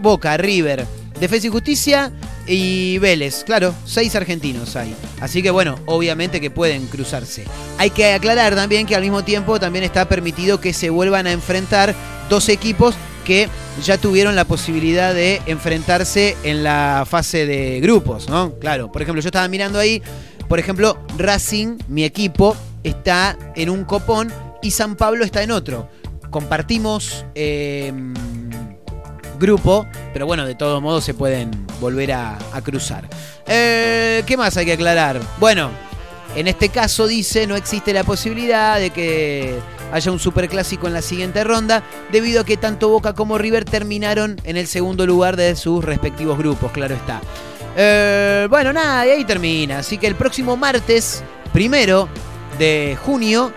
Boca, 0.00 0.36
River, 0.36 0.86
Defensa 1.18 1.48
y 1.48 1.50
Justicia 1.50 2.12
y 2.46 2.98
Vélez. 2.98 3.44
Claro, 3.44 3.74
6 3.84 4.14
argentinos 4.16 4.76
hay. 4.76 4.94
Así 5.20 5.42
que 5.42 5.50
bueno, 5.50 5.78
obviamente 5.86 6.40
que 6.40 6.50
pueden 6.50 6.86
cruzarse. 6.86 7.44
Hay 7.78 7.90
que 7.90 8.12
aclarar 8.12 8.54
también 8.54 8.86
que 8.86 8.94
al 8.94 9.02
mismo 9.02 9.24
tiempo 9.24 9.58
también 9.60 9.84
está 9.84 10.08
permitido 10.08 10.60
que 10.60 10.72
se 10.72 10.90
vuelvan 10.90 11.26
a 11.26 11.32
enfrentar 11.32 11.94
dos 12.28 12.48
equipos 12.48 12.94
que 13.24 13.48
ya 13.84 13.98
tuvieron 13.98 14.34
la 14.34 14.44
posibilidad 14.44 15.14
de 15.14 15.42
enfrentarse 15.46 16.36
en 16.42 16.64
la 16.64 17.04
fase 17.08 17.46
de 17.46 17.80
grupos, 17.80 18.28
¿no? 18.28 18.54
Claro, 18.54 18.90
por 18.90 19.02
ejemplo, 19.02 19.20
yo 19.20 19.28
estaba 19.28 19.46
mirando 19.48 19.78
ahí, 19.78 20.02
por 20.48 20.58
ejemplo, 20.58 20.98
Racing, 21.18 21.78
mi 21.88 22.04
equipo, 22.04 22.56
está 22.82 23.36
en 23.54 23.70
un 23.70 23.84
copón 23.84 24.32
y 24.62 24.70
San 24.70 24.96
Pablo 24.96 25.24
está 25.24 25.42
en 25.42 25.50
otro. 25.50 25.88
Compartimos 26.30 27.24
em, 27.34 28.14
grupo, 29.38 29.86
pero 30.12 30.26
bueno, 30.26 30.46
de 30.46 30.54
todos 30.54 30.80
modos 30.80 31.04
se 31.04 31.14
pueden 31.14 31.50
volver 31.80 32.12
a, 32.12 32.38
cruzar. 32.62 33.08
Eh, 33.46 34.22
¿Qué 34.26 34.36
más 34.36 34.56
hay 34.56 34.66
que 34.66 34.74
aclarar? 34.74 35.20
Bueno, 35.38 35.70
en 36.36 36.46
este 36.46 36.68
caso 36.68 37.06
dice 37.08 37.46
no 37.46 37.56
existe 37.56 37.92
la 37.92 38.04
posibilidad 38.04 38.78
de 38.78 38.90
que 38.90 39.58
haya 39.92 40.12
un 40.12 40.20
superclásico 40.20 40.86
en 40.86 40.92
la 40.92 41.02
siguiente 41.02 41.42
ronda, 41.42 41.82
debido 42.12 42.42
a 42.42 42.44
que 42.44 42.56
tanto 42.56 42.88
Boca 42.88 43.14
como 43.14 43.38
River 43.38 43.64
terminaron 43.64 44.40
en 44.44 44.56
el 44.56 44.68
segundo 44.68 45.04
lugar 45.06 45.36
de 45.36 45.56
sus 45.56 45.84
respectivos 45.84 46.38
grupos, 46.38 46.70
claro 46.70 46.94
está. 46.94 47.20
Eh, 47.76 48.46
bueno, 48.48 48.72
nada, 48.72 49.06
y 49.06 49.10
ahí 49.10 49.24
termina. 49.24 49.78
Así 49.78 49.98
que 49.98 50.06
el 50.06 50.14
próximo 50.14 50.56
martes, 50.56 51.24
primero 51.52 52.08
de 52.60 52.98
junio, 53.02 53.52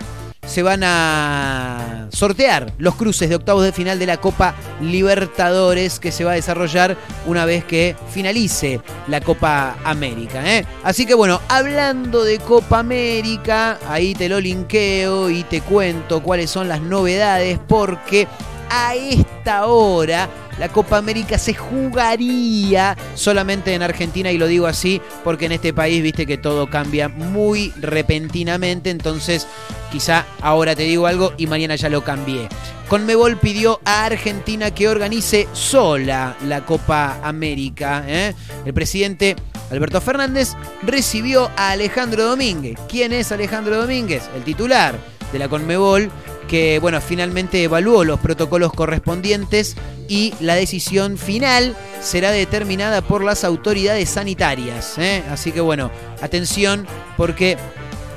se 0.46 0.62
van 0.62 0.82
a 0.82 2.08
sortear 2.10 2.72
los 2.78 2.94
cruces 2.94 3.28
de 3.28 3.34
octavos 3.34 3.62
de 3.62 3.72
final 3.72 3.98
de 3.98 4.06
la 4.06 4.16
Copa 4.16 4.54
Libertadores 4.80 6.00
que 6.00 6.10
se 6.10 6.24
va 6.24 6.32
a 6.32 6.36
desarrollar 6.36 6.96
una 7.26 7.44
vez 7.44 7.64
que 7.64 7.96
finalice 8.10 8.80
la 9.08 9.20
Copa 9.20 9.76
América. 9.84 10.42
¿eh? 10.50 10.64
Así 10.82 11.04
que 11.04 11.12
bueno, 11.12 11.40
hablando 11.48 12.24
de 12.24 12.38
Copa 12.38 12.78
América, 12.78 13.78
ahí 13.88 14.14
te 14.14 14.30
lo 14.30 14.40
linkeo 14.40 15.28
y 15.28 15.42
te 15.42 15.60
cuento 15.60 16.22
cuáles 16.22 16.50
son 16.50 16.68
las 16.68 16.80
novedades 16.80 17.58
porque 17.68 18.26
a 18.70 18.94
esta 18.94 19.66
hora 19.66 20.30
la 20.58 20.68
Copa 20.68 20.98
América 20.98 21.38
se 21.38 21.54
jugaría 21.54 22.96
solamente 23.14 23.74
en 23.74 23.82
Argentina 23.82 24.30
y 24.30 24.38
lo 24.38 24.46
digo 24.46 24.66
así 24.66 25.00
porque 25.22 25.46
en 25.46 25.52
este 25.52 25.72
país 25.72 26.02
viste 26.02 26.26
que 26.26 26.38
todo 26.38 26.68
cambia 26.68 27.08
muy 27.08 27.72
repentinamente, 27.76 28.90
entonces 28.90 29.46
quizá 29.90 30.26
ahora 30.40 30.74
te 30.74 30.82
digo 30.82 31.06
algo 31.06 31.32
y 31.36 31.46
mañana 31.46 31.76
ya 31.76 31.88
lo 31.88 32.04
cambié. 32.04 32.48
Conmebol 32.88 33.38
pidió 33.38 33.80
a 33.84 34.04
Argentina 34.04 34.70
que 34.70 34.88
organice 34.88 35.48
sola 35.52 36.36
la 36.46 36.64
Copa 36.66 37.18
América. 37.22 38.04
¿eh? 38.06 38.34
El 38.64 38.74
presidente 38.74 39.36
Alberto 39.70 40.00
Fernández 40.00 40.54
recibió 40.82 41.50
a 41.56 41.70
Alejandro 41.70 42.24
Domínguez. 42.24 42.78
¿Quién 42.88 43.12
es 43.12 43.32
Alejandro 43.32 43.78
Domínguez? 43.78 44.28
El 44.36 44.44
titular 44.44 44.98
de 45.32 45.38
la 45.38 45.48
Conmebol 45.48 46.10
que 46.48 46.78
bueno, 46.78 47.00
finalmente 47.00 47.62
evaluó 47.62 48.04
los 48.04 48.20
protocolos 48.20 48.72
correspondientes 48.72 49.76
y 50.08 50.34
la 50.40 50.54
decisión 50.54 51.16
final 51.18 51.76
será 52.00 52.30
determinada 52.30 53.02
por 53.02 53.24
las 53.24 53.44
autoridades 53.44 54.10
sanitarias. 54.10 54.98
¿eh? 54.98 55.22
Así 55.30 55.52
que 55.52 55.60
bueno, 55.60 55.90
atención 56.20 56.86
porque 57.16 57.56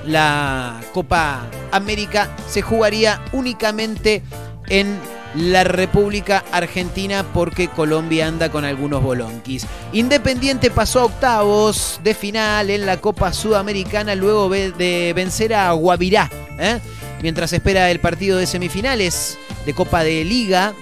la 0.05 0.79
Copa 0.93 1.47
América 1.71 2.35
se 2.49 2.61
jugaría 2.61 3.23
únicamente 3.33 4.23
en 4.69 4.97
la 5.35 5.63
República 5.63 6.43
Argentina 6.51 7.25
porque 7.33 7.67
Colombia 7.67 8.27
anda 8.27 8.49
con 8.49 8.65
algunos 8.65 9.03
bolonquis. 9.03 9.67
Independiente 9.93 10.71
pasó 10.71 11.01
a 11.01 11.05
octavos 11.05 11.99
de 12.03 12.13
final 12.13 12.69
en 12.69 12.85
la 12.85 12.97
Copa 12.97 13.33
Sudamericana 13.33 14.15
luego 14.15 14.49
de 14.49 15.13
vencer 15.15 15.53
a 15.53 15.71
Guavirá. 15.73 16.29
¿eh? 16.57 16.79
Mientras 17.21 17.51
espera 17.53 17.89
el 17.89 17.99
partido 17.99 18.37
de 18.37 18.45
semifinales 18.45 19.37
de 19.65 19.73
Copa 19.73 20.03
de 20.03 20.23
Liga, 20.23 20.73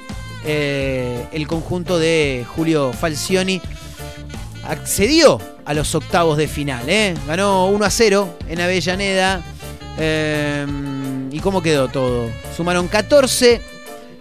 eh, 0.46 1.26
el 1.32 1.48
conjunto 1.48 1.98
de 1.98 2.46
Julio 2.56 2.94
Falcioni 2.94 3.62
accedió 4.64 5.40
a 5.66 5.74
los 5.74 5.96
octavos 5.96 6.38
de 6.38 6.48
final. 6.48 6.88
¿eh? 6.88 7.16
Ganó 7.28 7.68
1 7.68 7.86
a 7.86 7.90
0 7.90 8.38
en 8.48 8.62
Avellaneda. 8.62 9.42
Eh, 9.98 10.66
¿Y 11.32 11.40
cómo 11.40 11.62
quedó 11.62 11.88
todo? 11.88 12.30
Sumaron 12.56 12.88
14 12.88 13.62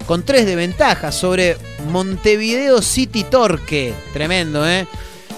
con 0.07 0.22
3 0.22 0.46
de 0.46 0.57
ventaja 0.57 1.12
sobre 1.12 1.57
Montevideo 1.90 2.81
City 2.81 3.24
Torque. 3.24 3.94
Tremendo, 4.12 4.68
¿eh? 4.68 4.87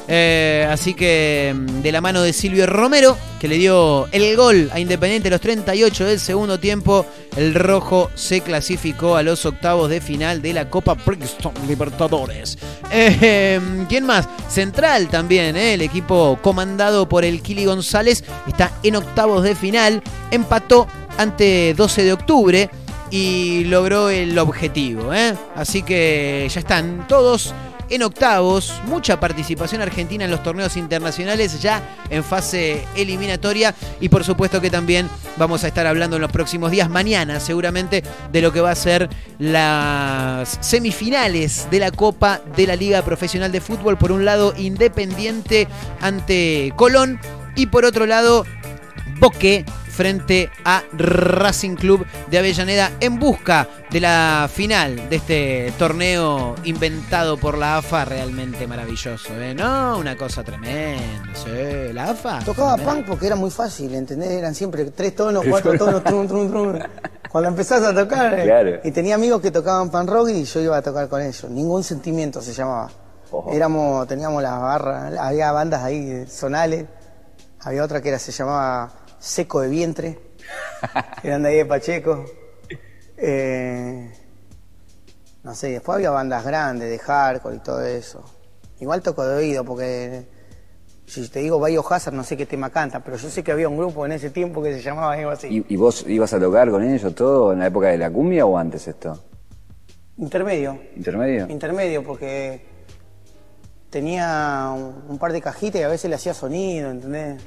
Eh, 0.08 0.66
así 0.70 0.94
que 0.94 1.54
mm, 1.54 1.82
de 1.82 1.92
la 1.92 2.00
mano 2.00 2.22
de 2.22 2.32
Silvio 2.32 2.66
Romero, 2.66 3.16
que 3.40 3.48
le 3.48 3.56
dio 3.56 4.06
el 4.12 4.36
gol 4.36 4.70
a 4.72 4.78
Independiente 4.78 5.30
los 5.30 5.40
38 5.40 6.04
del 6.04 6.20
segundo 6.20 6.60
tiempo, 6.60 7.04
el 7.36 7.54
rojo 7.54 8.10
se 8.14 8.40
clasificó 8.40 9.16
a 9.16 9.22
los 9.22 9.44
octavos 9.44 9.90
de 9.90 10.00
final 10.00 10.42
de 10.42 10.52
la 10.52 10.70
Copa 10.70 10.94
Brixton 10.94 11.52
Libertadores. 11.66 12.56
Eh, 12.92 13.60
¿Quién 13.88 14.06
más? 14.06 14.28
Central 14.48 15.08
también, 15.08 15.56
eh, 15.56 15.74
el 15.74 15.82
equipo 15.82 16.38
comandado 16.40 17.08
por 17.08 17.24
el 17.24 17.42
Kili 17.42 17.64
González 17.64 18.24
está 18.46 18.72
en 18.82 18.96
octavos 18.96 19.42
de 19.42 19.54
final, 19.54 20.02
empató 20.30 20.86
ante 21.18 21.74
12 21.74 22.04
de 22.04 22.12
octubre 22.12 22.70
y 23.10 23.64
logró 23.64 24.10
el 24.10 24.38
objetivo. 24.38 25.10
Así 25.54 25.82
que 25.82 26.48
ya 26.50 26.60
están 26.60 27.06
todos 27.08 27.54
en 27.90 28.02
octavos. 28.02 28.72
Mucha 28.84 29.20
participación 29.20 29.82
argentina 29.82 30.24
en 30.24 30.30
los 30.30 30.42
torneos 30.42 30.76
internacionales 30.76 31.60
ya 31.60 31.82
en 32.10 32.24
fase 32.24 32.84
eliminatoria. 32.94 33.74
Y 34.00 34.08
por 34.08 34.24
supuesto 34.24 34.60
que 34.60 34.70
también 34.70 35.08
vamos 35.36 35.64
a 35.64 35.68
estar 35.68 35.86
hablando 35.86 36.16
en 36.16 36.22
los 36.22 36.32
próximos 36.32 36.70
días, 36.70 36.88
mañana 36.88 37.40
seguramente, 37.40 38.02
de 38.32 38.42
lo 38.42 38.52
que 38.52 38.60
va 38.60 38.70
a 38.70 38.74
ser 38.74 39.08
las 39.38 40.58
semifinales 40.60 41.68
de 41.70 41.80
la 41.80 41.90
Copa 41.90 42.40
de 42.56 42.66
la 42.66 42.76
Liga 42.76 43.02
Profesional 43.02 43.52
de 43.52 43.60
Fútbol. 43.60 43.98
Por 43.98 44.12
un 44.12 44.24
lado, 44.24 44.54
Independiente 44.56 45.68
ante 46.00 46.72
Colón. 46.76 47.20
Y 47.54 47.66
por 47.66 47.84
otro 47.84 48.06
lado, 48.06 48.44
Boque 49.18 49.64
frente 49.96 50.50
a 50.62 50.82
Racing 50.92 51.74
Club 51.74 52.06
de 52.30 52.38
Avellaneda 52.38 52.92
en 53.00 53.18
busca 53.18 53.66
de 53.90 54.00
la 54.00 54.46
final 54.52 55.08
de 55.08 55.16
este 55.16 55.72
torneo 55.78 56.54
inventado 56.64 57.38
por 57.38 57.56
la 57.56 57.78
AFA, 57.78 58.04
realmente 58.04 58.66
maravilloso, 58.66 59.32
¿eh? 59.40 59.54
¿No? 59.54 59.96
Una 59.96 60.14
cosa 60.14 60.44
tremenda, 60.44 61.34
¿sí? 61.34 61.94
La 61.94 62.10
AFA. 62.10 62.40
Tocaba 62.44 62.76
punk 62.76 63.06
porque 63.06 63.26
era 63.26 63.36
muy 63.36 63.50
fácil, 63.50 63.94
¿entendés? 63.94 64.32
Eran 64.32 64.54
siempre 64.54 64.84
tres 64.90 65.14
tonos, 65.14 65.42
cuatro 65.48 65.78
tonos, 65.78 66.04
trum, 66.04 66.28
trum, 66.28 66.50
trum. 66.50 66.78
Cuando 67.30 67.48
empezás 67.48 67.82
a 67.82 67.94
tocar, 67.94 68.34
eh, 68.38 68.80
y 68.84 68.90
tenía 68.90 69.14
amigos 69.14 69.40
que 69.40 69.50
tocaban 69.50 69.90
pan 69.90 70.06
rock 70.06 70.28
y 70.28 70.44
yo 70.44 70.60
iba 70.60 70.76
a 70.76 70.82
tocar 70.82 71.08
con 71.08 71.22
ellos. 71.22 71.44
Ningún 71.48 71.82
sentimiento 71.82 72.42
se 72.42 72.52
llamaba. 72.52 72.90
Éramos, 73.50 74.06
teníamos 74.06 74.42
las 74.42 74.60
barras, 74.60 75.18
había 75.18 75.52
bandas 75.52 75.82
ahí 75.82 76.26
zonales, 76.28 76.84
había 77.60 77.82
otra 77.82 78.02
que 78.02 78.10
era, 78.10 78.18
se 78.18 78.30
llamaba 78.30 78.90
seco 79.18 79.60
de 79.60 79.68
vientre, 79.68 80.18
eran 81.22 81.42
de 81.42 81.48
ahí 81.48 81.56
de 81.56 81.66
Pacheco. 81.66 82.24
Eh, 83.16 84.12
no 85.42 85.54
sé, 85.54 85.70
después 85.70 85.96
había 85.96 86.10
bandas 86.10 86.44
grandes 86.44 86.90
de 86.90 86.98
hardcore 86.98 87.56
y 87.56 87.60
todo 87.60 87.84
eso. 87.84 88.24
Igual 88.80 89.00
toco 89.02 89.24
de 89.24 89.36
oído 89.36 89.64
porque 89.64 90.26
si 91.06 91.28
te 91.28 91.40
digo 91.40 91.64
Hazard 91.88 92.14
no 92.14 92.24
sé 92.24 92.36
qué 92.36 92.46
tema 92.46 92.70
canta, 92.70 93.02
pero 93.02 93.16
yo 93.16 93.30
sé 93.30 93.42
que 93.42 93.52
había 93.52 93.68
un 93.68 93.76
grupo 93.76 94.04
en 94.04 94.12
ese 94.12 94.30
tiempo 94.30 94.62
que 94.62 94.74
se 94.74 94.82
llamaba 94.82 95.14
algo 95.14 95.30
así. 95.30 95.64
¿Y, 95.68 95.76
vos 95.76 96.04
ibas 96.08 96.32
a 96.32 96.40
tocar 96.40 96.70
con 96.70 96.82
ellos 96.82 97.14
todo 97.14 97.52
en 97.52 97.60
la 97.60 97.68
época 97.68 97.88
de 97.88 97.98
la 97.98 98.10
cumbia 98.10 98.44
o 98.44 98.58
antes 98.58 98.86
esto? 98.88 99.22
Intermedio. 100.18 100.78
¿Intermedio? 100.96 101.46
Intermedio 101.48 102.02
porque 102.02 102.66
tenía 103.88 104.74
un, 105.08 105.18
par 105.18 105.32
de 105.32 105.40
cajitas 105.40 105.80
y 105.80 105.84
a 105.84 105.88
veces 105.88 106.10
le 106.10 106.16
hacía 106.16 106.34
sonido, 106.34 106.90
¿entendés? 106.90 107.40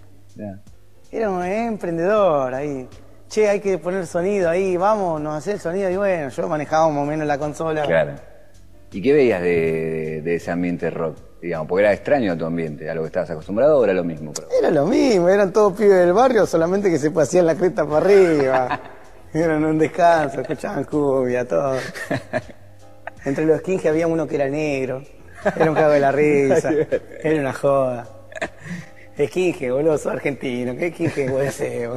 Era 1.11 1.29
un 1.29 1.43
emprendedor 1.43 2.53
ahí. 2.53 2.87
Che, 3.27 3.47
hay 3.47 3.59
que 3.59 3.77
poner 3.77 4.05
sonido 4.05 4.49
ahí, 4.49 4.77
vamos, 4.77 5.19
nos 5.21 5.37
hace 5.37 5.53
el 5.53 5.59
sonido. 5.59 5.89
Y 5.89 5.97
bueno, 5.97 6.29
yo 6.29 6.47
manejaba 6.47 6.89
más 6.89 7.03
o 7.03 7.05
menos 7.05 7.27
la 7.27 7.37
consola. 7.37 7.83
Claro. 7.83 8.13
¿Y 8.91 9.01
qué 9.01 9.13
veías 9.13 9.41
de, 9.41 10.35
ese 10.35 10.51
ambiente 10.51 10.89
rock? 10.89 11.17
Digamos, 11.41 11.67
porque 11.67 11.83
era 11.83 11.93
extraño 11.93 12.37
tu 12.37 12.45
ambiente, 12.45 12.89
a 12.89 12.95
lo 12.95 13.01
que 13.01 13.07
estabas 13.07 13.29
acostumbrado 13.29 13.79
o 13.79 13.83
era 13.83 13.93
lo 13.93 14.03
mismo? 14.03 14.33
Era 14.59 14.71
lo 14.71 14.85
mismo, 14.85 15.29
eran 15.29 15.53
todos 15.53 15.73
pibes 15.73 15.99
del 15.99 16.11
barrio, 16.11 16.45
solamente 16.45 16.89
que 16.89 16.99
se 16.99 17.11
paseaban 17.11 17.47
la 17.47 17.55
cresta 17.55 17.85
para 17.85 17.97
arriba. 17.97 18.79
Eran 19.33 19.63
un 19.63 19.77
descanso, 19.77 20.41
escuchaban 20.41 20.83
cumbia, 20.85 21.47
todo. 21.47 21.77
Entre 23.25 23.45
los 23.45 23.61
15 23.61 23.89
había 23.89 24.07
uno 24.07 24.27
que 24.27 24.35
era 24.35 24.49
negro. 24.49 25.03
Era 25.55 25.69
un 25.69 25.75
cago 25.75 25.91
de 25.91 25.99
la 25.99 26.11
risa. 26.11 26.71
Era 27.23 27.39
una 27.39 27.53
joda. 27.53 28.18
Esquinge, 29.19 29.69
boludo, 29.69 29.97
soy 29.97 30.13
argentino, 30.13 30.73
¿qué 30.77 30.87
esquinge 30.87 31.29
puede 31.29 31.51
ser? 31.51 31.89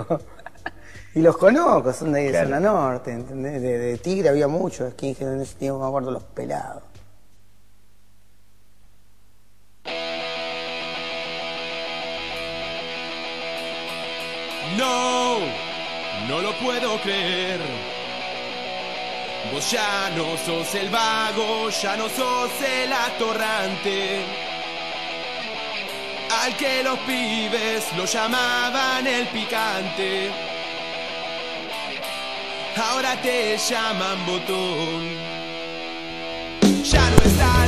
Y 1.14 1.20
los 1.20 1.36
conozco, 1.36 1.92
son 1.92 2.10
de 2.12 2.20
ahí 2.20 2.32
de 2.32 2.42
zona 2.42 2.58
norte, 2.58 3.12
¿entendés? 3.12 3.62
De, 3.62 3.96
Tigre 3.98 4.30
había 4.30 4.48
muchos 4.48 4.88
esquinges 4.88 5.28
en 5.28 5.40
ese 5.40 5.54
tiempo, 5.54 5.78
me 5.78 5.86
acuerdo 5.86 6.10
los 6.10 6.22
pelados. 6.24 6.82
No, 14.76 15.38
no 16.28 16.40
lo 16.40 16.58
puedo 16.58 17.00
creer. 17.02 17.60
Vos 19.52 19.70
ya 19.70 20.10
no 20.16 20.36
sos 20.38 20.74
el 20.74 20.88
vago, 20.90 21.68
ya 21.70 21.96
no 21.96 22.08
sos 22.08 22.50
el 22.62 22.92
atorrante 22.92 24.51
al 26.42 26.56
que 26.56 26.82
los 26.82 26.98
pibes 27.00 27.84
lo 27.96 28.04
llamaban 28.04 29.06
el 29.06 29.26
picante. 29.28 30.30
Ahora 32.76 33.14
te 33.22 33.56
llaman 33.56 34.26
botón. 34.26 35.00
Ya 36.82 37.10
no 37.10 37.16
estás 37.28 37.61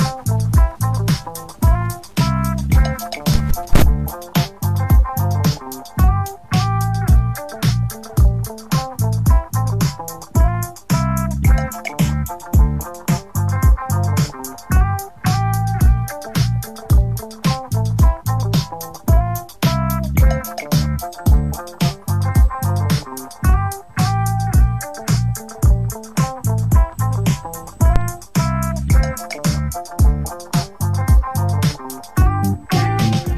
you. 0.00 0.05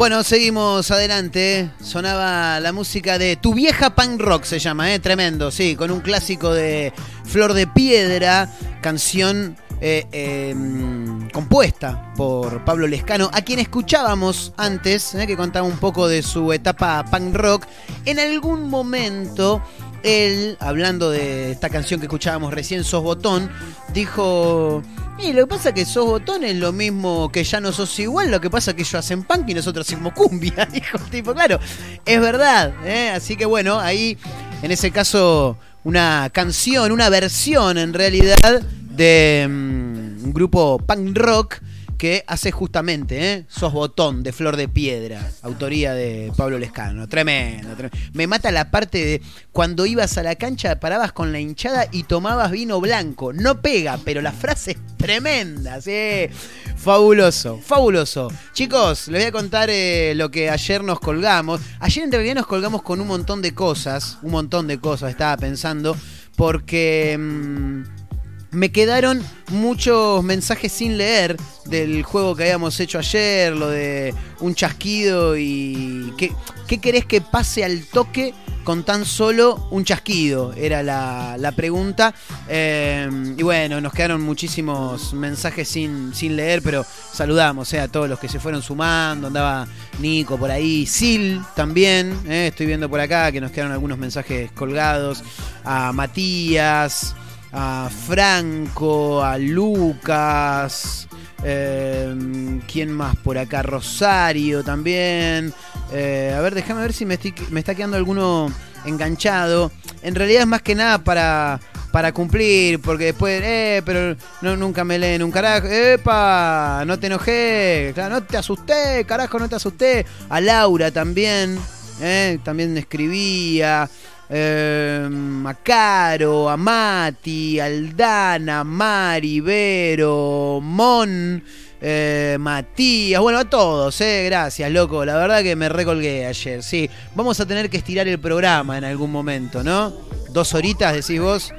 Bueno, 0.09 0.24
seguimos 0.24 0.90
adelante. 0.90 1.70
Sonaba 1.82 2.61
la 2.61 2.72
música 2.72 3.18
de 3.18 3.36
Tu 3.36 3.52
vieja 3.52 3.94
punk 3.94 4.18
rock, 4.18 4.44
se 4.44 4.59
llama, 4.59 4.90
¿eh? 4.94 5.00
Tremendo, 5.00 5.50
sí, 5.50 5.76
con 5.76 5.90
un 5.90 6.00
clásico 6.00 6.54
de 6.54 6.94
Flor 7.26 7.52
de 7.52 7.66
Piedra, 7.66 8.50
canción 8.80 9.59
eh, 9.82 10.06
em, 10.12 11.28
compuesta 11.28 12.14
por 12.16 12.64
Pablo 12.64 12.86
Lescano, 12.86 13.28
a 13.34 13.42
quien 13.42 13.59
escuchábamos 13.59 14.54
antes, 14.56 15.14
¿eh? 15.14 15.26
que 15.26 15.36
contaba 15.36 15.66
un 15.66 15.76
poco 15.76 16.09
de 16.09 16.22
su 16.22 16.54
etapa 16.54 17.04
punk 17.04 17.34
rock. 17.34 17.66
En 18.06 18.18
algún 18.18 18.70
momento 18.70 19.62
él, 20.02 20.56
hablando 20.61 21.11
de 21.11 21.50
esta 21.50 21.68
canción 21.68 22.00
que 22.00 22.06
escuchábamos 22.06 22.54
recién, 22.54 22.82
Sos 22.82 23.02
Botón, 23.02 23.50
dijo, 23.92 24.82
y 25.21 25.33
lo 25.33 25.47
que 25.47 25.55
pasa 25.55 25.71
es 25.71 25.75
que 25.75 25.85
Sos 25.85 26.07
Botón 26.07 26.45
es 26.45 26.57
lo 26.57 26.73
mismo 26.73 27.31
que 27.31 27.43
ya 27.45 27.61
no 27.61 27.73
sos 27.73 27.99
igual, 27.99 28.31
lo 28.31 28.41
que 28.41 28.51
pasa 28.51 28.71
es 28.71 28.77
que 28.77 28.83
ellos 28.83 28.95
hacen 28.95 29.25
punk 29.25 29.49
y 29.49 29.55
nosotros 29.55 29.87
hacemos 29.87 30.12
cumbia, 30.12 30.66
dijo 30.73 30.99
tipo, 31.11 31.35
claro, 31.35 31.59
es 32.05 32.21
verdad, 32.21 32.73
¿eh? 32.85 33.11
así 33.11 33.37
que 33.37 33.45
bueno, 33.45 33.79
ahí, 33.81 34.16
en 34.62 34.71
ese 34.71 34.91
caso, 34.91 35.59
una 35.85 36.31
canción, 36.33 36.93
una 36.93 37.09
versión 37.09 37.79
en 37.79 37.95
realidad 37.95 38.62
de 38.62 39.47
mm, 39.49 40.25
un 40.25 40.33
grupo 40.33 40.79
punk 40.79 41.16
rock 41.16 41.57
que 41.99 42.24
hace 42.28 42.53
justamente 42.53 43.32
¿eh? 43.32 43.44
Sos 43.49 43.72
Botón 43.72 44.22
de 44.22 44.32
Flor 44.32 44.57
de 44.57 44.68
Piedra, 44.68 45.30
autoría 45.42 45.92
de 45.92 46.32
Pablo 46.36 46.59
Lescano. 46.59 47.09
Tremendo, 47.09 47.74
tremendo, 47.74 47.99
Me 48.12 48.28
mata 48.28 48.53
la 48.53 48.70
parte 48.70 49.05
de 49.05 49.22
cuando 49.53 49.84
ibas 49.84 50.16
a 50.16 50.22
la 50.22 50.36
cancha, 50.36 50.78
parabas 50.78 51.12
con 51.12 51.32
la 51.32 51.40
hinchada 51.40 51.86
y 51.90 52.05
tomabas 52.05 52.53
vino 52.53 52.80
blanco. 52.80 53.32
No 53.32 53.61
pega, 53.61 53.99
pero 54.05 54.22
la 54.22 54.32
frase 54.32 54.70
es 54.72 54.96
tremenda, 54.96 55.80
¿sí? 55.80 56.28
Fabuloso, 56.76 57.59
fabuloso. 57.59 58.32
Chicos, 58.53 59.09
les 59.09 59.22
voy 59.22 59.28
a 59.28 59.32
contar 59.32 59.68
eh, 59.68 60.14
lo 60.14 60.30
que 60.30 60.49
ayer 60.51 60.84
nos 60.84 61.01
colgamos. 61.01 61.61
Ayer 61.80 62.05
en 62.05 62.12
realidad 62.12 62.36
nos 62.36 62.46
colgamos 62.46 62.82
con 62.82 63.01
un 63.01 63.09
montón 63.09 63.42
de 63.42 63.53
cosas, 63.53 64.18
un 64.22 64.30
montón 64.30 64.68
de 64.68 64.78
cosas, 64.78 65.11
estaba 65.11 65.36
pensando, 65.36 65.96
porque... 66.36 67.16
Mm, 67.18 68.07
me 68.51 68.70
quedaron 68.70 69.22
muchos 69.51 70.22
mensajes 70.24 70.72
sin 70.72 70.96
leer 70.96 71.36
del 71.66 72.03
juego 72.03 72.34
que 72.34 72.44
habíamos 72.44 72.78
hecho 72.80 72.99
ayer, 72.99 73.55
lo 73.55 73.68
de 73.68 74.14
un 74.40 74.55
chasquido 74.55 75.36
y... 75.36 76.12
¿Qué, 76.16 76.80
querés 76.80 77.07
que 77.07 77.20
pase 77.20 77.64
al 77.64 77.84
toque 77.86 78.34
con 78.64 78.84
tan 78.84 79.05
solo 79.05 79.68
un 79.70 79.84
chasquido? 79.84 80.53
Era 80.55 80.82
la, 80.82 81.53
pregunta. 81.57 82.14
Eh, 82.49 83.09
y 83.36 83.42
bueno, 83.42 83.80
nos 83.80 83.92
quedaron 83.92 84.22
muchísimos 84.22 85.12
mensajes 85.14 85.68
sin, 85.68 86.14
sin 86.14 86.36
leer, 86.36 86.62
pero 86.62 86.84
saludamos 87.12 87.72
eh, 87.72 87.80
a 87.80 87.88
todos 87.88 88.09
los 88.09 88.18
que 88.18 88.28
se 88.28 88.40
fueron 88.40 88.62
sumando. 88.62 89.28
Andaba 89.28 89.66
Nico 89.99 90.38
por 90.38 90.51
ahí, 90.51 90.86
Sil 90.88 91.40
también. 91.55 92.18
Eh, 92.26 92.49
estoy 92.49 92.66
viendo 92.66 92.88
por 92.88 93.01
acá 93.01 93.32
que 93.32 93.40
nos 93.40 93.51
quedaron 93.51 93.72
algunos 93.72 93.99
mensajes 93.99 94.51
colgados. 94.53 95.22
A 95.64 95.92
Matías 95.92 97.14
a 97.53 97.88
Franco, 98.07 99.22
a 99.22 99.38
Lucas, 99.38 101.09
em, 101.42 102.61
¿quién 102.61 102.92
más 102.92 103.16
por 103.16 103.38
acá? 103.38 103.62
Rosario 103.62 104.62
también. 104.62 105.53
Eh, 105.92 106.34
a 106.36 106.40
ver, 106.40 106.55
déjame 106.55 106.82
ver 106.82 106.92
si 106.92 107.07
me, 107.07 107.14
está 107.14 107.74
quedando 107.74 107.96
alguno 107.96 108.53
enganchado. 108.84 109.72
En 110.03 110.14
realidad 110.14 110.42
es 110.42 110.46
más 110.46 110.62
que 110.62 110.74
nada 110.74 110.99
para, 110.99 111.61
para 111.90 112.12
cumplir, 112.12 112.80
porque 112.80 113.07
después, 113.07 113.40
eh, 113.42 113.82
pero 113.84 114.16
no, 114.42 114.57
nunca 114.57 114.84
me 114.84 114.99
leen 114.99 115.22
un 115.22 115.30
carajo. 115.30 115.66
¡Epa! 115.66 116.84
No 116.86 116.99
te 116.99 117.07
enojé, 117.07 117.92
claro, 117.94 118.16
no 118.16 118.22
te 118.22 118.36
asusté, 118.36 119.05
carajo, 119.07 119.38
no 119.38 119.49
te 119.49 119.57
asusté. 119.57 120.05
A 120.28 120.40
Laura 120.40 120.90
también, 120.90 121.59
eh, 122.01 122.38
también 122.44 122.76
escribía 122.76 123.88
eh, 124.31 125.09
a 125.45 125.55
Caro, 125.55 126.49
a 126.49 126.57
Mati, 126.57 127.59
Aldana, 127.59 128.64
Mari, 128.64 129.41
Vero, 129.41 130.61
Mon, 130.62 131.43
eh, 131.81 132.37
Matías, 132.39 133.20
bueno, 133.22 133.39
a 133.39 133.45
todos, 133.49 134.01
eh, 134.01 134.24
gracias, 134.26 134.70
loco. 134.70 135.05
La 135.05 135.16
verdad 135.16 135.43
que 135.43 135.57
me 135.57 135.68
recolgué 135.68 136.26
ayer, 136.26 136.62
sí. 136.62 136.91
Vamos 137.14 137.41
a 137.41 137.47
tener 137.47 137.70
que 137.70 137.79
estirar 137.79 138.07
el 138.09 138.18
programa 138.18 138.76
en 138.76 138.85
algún 138.85 139.11
momento, 139.11 139.62
¿no? 139.62 139.93
Dos 140.31 140.55
horitas, 140.55 140.95
decís 140.95 141.20
vos. 141.20 141.53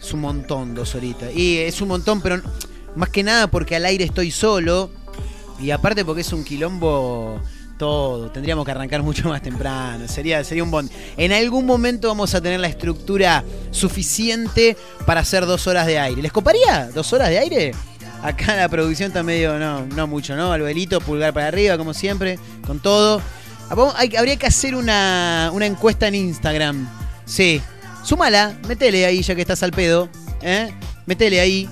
Es 0.00 0.12
un 0.12 0.20
montón, 0.20 0.74
dos 0.74 0.94
horitas. 0.94 1.34
Y 1.34 1.58
es 1.58 1.80
un 1.80 1.88
montón, 1.88 2.20
pero 2.20 2.40
más 2.94 3.10
que 3.10 3.22
nada 3.22 3.48
porque 3.48 3.76
al 3.76 3.84
aire 3.84 4.04
estoy 4.04 4.30
solo. 4.30 4.90
Y 5.60 5.70
aparte 5.70 6.04
porque 6.04 6.20
es 6.20 6.32
un 6.32 6.44
quilombo 6.44 7.40
todo. 7.78 8.30
Tendríamos 8.30 8.64
que 8.64 8.70
arrancar 8.70 9.02
mucho 9.02 9.28
más 9.28 9.42
temprano. 9.42 10.06
Sería, 10.08 10.42
sería 10.44 10.64
un 10.64 10.70
bond. 10.70 10.90
En 11.16 11.32
algún 11.32 11.66
momento 11.66 12.08
vamos 12.08 12.34
a 12.34 12.40
tener 12.40 12.60
la 12.60 12.68
estructura 12.68 13.44
suficiente 13.70 14.76
para 15.04 15.20
hacer 15.20 15.46
dos 15.46 15.66
horas 15.66 15.86
de 15.86 15.98
aire. 15.98 16.22
¿Les 16.22 16.32
coparía 16.32 16.90
dos 16.94 17.12
horas 17.12 17.28
de 17.28 17.38
aire? 17.38 17.72
Acá 18.22 18.56
la 18.56 18.68
producción 18.68 19.08
está 19.08 19.22
medio, 19.22 19.58
no, 19.58 19.86
no 19.86 20.06
mucho, 20.06 20.34
¿no? 20.36 20.52
Albuelito, 20.52 21.00
pulgar 21.00 21.32
para 21.32 21.48
arriba, 21.48 21.76
como 21.78 21.94
siempre, 21.94 22.38
con 22.66 22.80
todo. 22.80 23.20
habría 23.68 24.36
que 24.36 24.46
hacer 24.46 24.74
una, 24.74 25.50
una 25.52 25.66
encuesta 25.66 26.08
en 26.08 26.16
Instagram. 26.16 26.88
Sí. 27.24 27.60
Súmala, 28.02 28.56
metele 28.68 29.04
ahí 29.04 29.22
ya 29.22 29.34
que 29.34 29.40
estás 29.42 29.62
al 29.62 29.72
pedo. 29.72 30.08
¿eh? 30.42 30.72
Metele 31.06 31.40
ahí. 31.40 31.68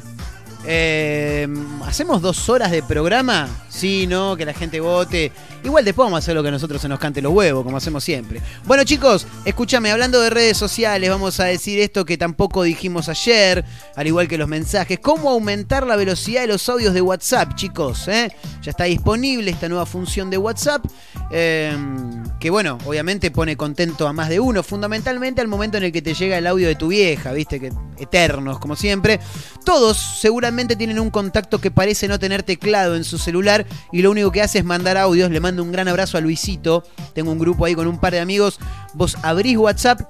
Eh, 0.67 1.47
¿Hacemos 1.87 2.23
dos 2.23 2.49
horas 2.49 2.71
de 2.71 2.83
programa? 2.83 3.49
Sí, 3.69 4.07
no, 4.07 4.37
que 4.37 4.45
la 4.45 4.55
gente 4.55 4.81
vote. 4.81 5.31
Igual 5.65 5.83
después 5.83 6.05
vamos 6.05 6.19
a 6.19 6.21
hacer 6.21 6.35
lo 6.35 6.43
que 6.43 6.51
nosotros 6.51 6.83
se 6.83 6.89
nos 6.89 6.99
cante 6.99 7.23
los 7.23 7.33
huevos, 7.33 7.65
como 7.65 7.79
hacemos 7.79 8.05
siempre. 8.05 8.43
Bueno, 8.67 8.85
chicos, 8.85 9.27
escúchame, 9.47 9.91
hablando 9.91 10.21
de 10.21 10.29
redes 10.29 10.59
sociales, 10.59 11.09
vamos 11.09 11.41
a 11.41 11.45
decir 11.45 11.81
esto 11.81 12.05
que 12.05 12.19
tampoco 12.19 12.63
dijimos 12.65 13.09
ayer, 13.09 13.65
al 13.97 14.07
igual 14.07 14.29
que 14.29 14.37
los 14.37 14.47
mensajes. 14.47 14.99
¿Cómo 15.01 15.31
aumentar 15.31 15.87
la 15.87 15.97
velocidad 15.97 16.43
de 16.43 16.49
los 16.49 16.69
audios 16.69 16.93
de 16.93 17.01
WhatsApp, 17.01 17.55
chicos? 17.55 18.09
¿Eh? 18.09 18.31
Ya 18.61 18.73
está 18.73 18.85
disponible 18.85 19.51
esta 19.51 19.71
nueva 19.71 19.87
función 19.87 20.29
de 20.29 20.37
WhatsApp, 20.37 20.85
em, 21.31 22.23
que 22.39 22.51
bueno, 22.51 22.77
obviamente 22.85 23.31
pone 23.31 23.57
contento 23.57 24.07
a 24.07 24.13
más 24.13 24.29
de 24.29 24.41
uno, 24.41 24.63
fundamentalmente 24.63 25.41
al 25.41 25.49
momento 25.49 25.79
en 25.79 25.85
el 25.85 25.93
que 25.93 26.03
te 26.03 26.13
llega 26.13 26.37
el 26.37 26.47
audio 26.47 26.69
de 26.69 26.75
tu 26.75 26.89
vieja, 26.89 27.33
viste, 27.33 27.59
que 27.59 27.73
eternos, 27.99 28.59
como 28.59 28.77
siempre. 28.77 29.19
Todos 29.65 29.97
seguramente 29.97 30.77
tienen 30.77 30.99
un 30.99 31.11
contacto 31.11 31.59
que 31.59 31.71
parece 31.71 32.07
no 32.07 32.19
tener 32.19 32.43
teclado 32.43 32.97
en 32.97 33.05
su 33.05 33.19
celular 33.19 33.67
y 33.93 34.03
lo 34.03 34.11
único 34.11 34.31
que 34.31 34.43
hace 34.43 34.59
es 34.59 34.65
mandar 34.65 34.99
audios. 34.99 35.31
Le 35.31 35.41
un 35.63 35.73
gran 35.73 35.89
abrazo 35.89 36.19
a 36.19 36.21
Luisito. 36.21 36.85
Tengo 37.15 37.33
un 37.33 37.39
grupo 37.39 37.65
ahí 37.65 37.75
con 37.75 37.87
un 37.87 37.99
par 37.99 38.13
de 38.13 38.21
amigos. 38.21 38.59
Vos 38.95 39.17
abrís 39.23 39.57
WhatsApp 39.57 40.01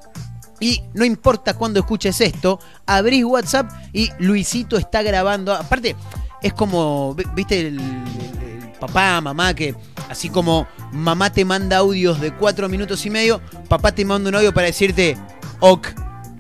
y 0.61 0.83
no 0.95 1.05
importa 1.05 1.55
cuándo 1.55 1.81
escuches 1.81 2.21
esto, 2.21 2.59
abrís 2.87 3.25
WhatsApp 3.25 3.71
y 3.93 4.11
Luisito 4.19 4.77
está 4.77 5.03
grabando. 5.03 5.53
Aparte, 5.53 5.97
es 6.43 6.53
como, 6.53 7.15
viste, 7.35 7.69
el, 7.69 7.81
papá, 8.81 9.21
mamá, 9.21 9.55
que 9.55 9.75
así 10.09 10.29
como 10.29 10.67
mamá 10.93 11.33
te 11.33 11.45
manda 11.45 11.79
audios 11.79 12.21
de 12.21 12.33
cuatro 12.35 12.69
minutos 12.69 13.05
y 13.07 13.11
medio, 13.11 13.41
papá 13.69 13.93
te 13.93 14.05
manda 14.05 14.29
un 14.29 14.37
audio 14.37 14.55
para 14.55 14.67
decirte, 14.67 15.17
ok. 15.61 15.89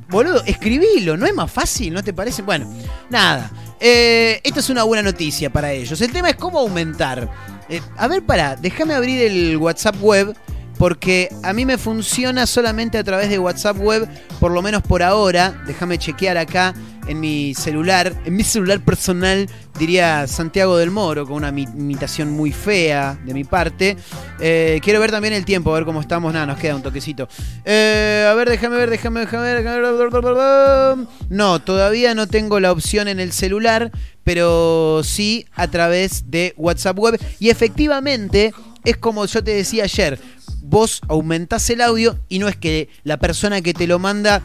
Boludo, 0.08 0.44
escribilo, 0.44 1.16
¿no 1.16 1.26
es 1.26 1.34
más 1.34 1.50
fácil? 1.50 1.92
¿No 1.92 2.02
te 2.02 2.12
parece? 2.12 2.42
Bueno, 2.42 2.70
nada. 3.10 3.50
Eh, 3.80 4.40
esta 4.44 4.60
es 4.60 4.70
una 4.70 4.84
buena 4.84 5.02
noticia 5.02 5.50
para 5.50 5.72
ellos. 5.72 6.00
El 6.00 6.12
tema 6.12 6.30
es 6.30 6.36
cómo 6.36 6.60
aumentar. 6.60 7.28
Eh, 7.68 7.80
a 7.96 8.08
ver, 8.08 8.22
para, 8.22 8.56
déjame 8.56 8.94
abrir 8.94 9.22
el 9.22 9.56
WhatsApp 9.56 9.96
web 10.00 10.36
porque 10.78 11.28
a 11.42 11.52
mí 11.52 11.64
me 11.64 11.78
funciona 11.78 12.46
solamente 12.46 12.98
a 12.98 13.04
través 13.04 13.30
de 13.30 13.38
WhatsApp 13.38 13.78
web, 13.78 14.08
por 14.40 14.50
lo 14.52 14.60
menos 14.60 14.82
por 14.82 15.02
ahora. 15.02 15.62
Déjame 15.66 15.98
chequear 15.98 16.36
acá 16.36 16.74
en 17.06 17.20
mi 17.20 17.54
celular, 17.54 18.12
en 18.24 18.36
mi 18.36 18.42
celular 18.42 18.80
personal, 18.80 19.48
diría 19.78 20.26
Santiago 20.26 20.76
del 20.76 20.90
Moro, 20.90 21.26
con 21.26 21.36
una 21.36 21.48
imitación 21.48 22.30
muy 22.30 22.52
fea 22.52 23.18
de 23.24 23.34
mi 23.34 23.44
parte. 23.44 23.96
Eh, 24.40 24.80
quiero 24.82 25.00
ver 25.00 25.10
también 25.10 25.34
el 25.34 25.44
tiempo, 25.44 25.70
a 25.70 25.74
ver 25.74 25.84
cómo 25.84 26.00
estamos. 26.00 26.32
Nada, 26.32 26.46
nos 26.46 26.58
queda 26.58 26.76
un 26.76 26.82
toquecito. 26.82 27.28
Eh, 27.64 28.28
a 28.28 28.34
ver, 28.34 28.48
déjame 28.48 28.76
ver, 28.76 28.90
déjame, 28.90 29.20
déjame 29.20 29.62
ver. 29.62 31.06
No, 31.28 31.60
todavía 31.60 32.14
no 32.14 32.26
tengo 32.26 32.60
la 32.60 32.72
opción 32.72 33.08
en 33.08 33.20
el 33.20 33.32
celular, 33.32 33.90
pero 34.22 35.02
sí 35.04 35.46
a 35.54 35.68
través 35.68 36.30
de 36.30 36.54
WhatsApp 36.56 36.98
web. 36.98 37.20
Y 37.38 37.50
efectivamente, 37.50 38.52
es 38.84 38.96
como 38.96 39.26
yo 39.26 39.42
te 39.42 39.52
decía 39.52 39.84
ayer, 39.84 40.18
vos 40.62 41.00
aumentás 41.08 41.68
el 41.70 41.80
audio 41.80 42.18
y 42.28 42.38
no 42.38 42.48
es 42.48 42.56
que 42.56 42.88
la 43.02 43.18
persona 43.18 43.60
que 43.60 43.74
te 43.74 43.86
lo 43.86 43.98
manda 43.98 44.42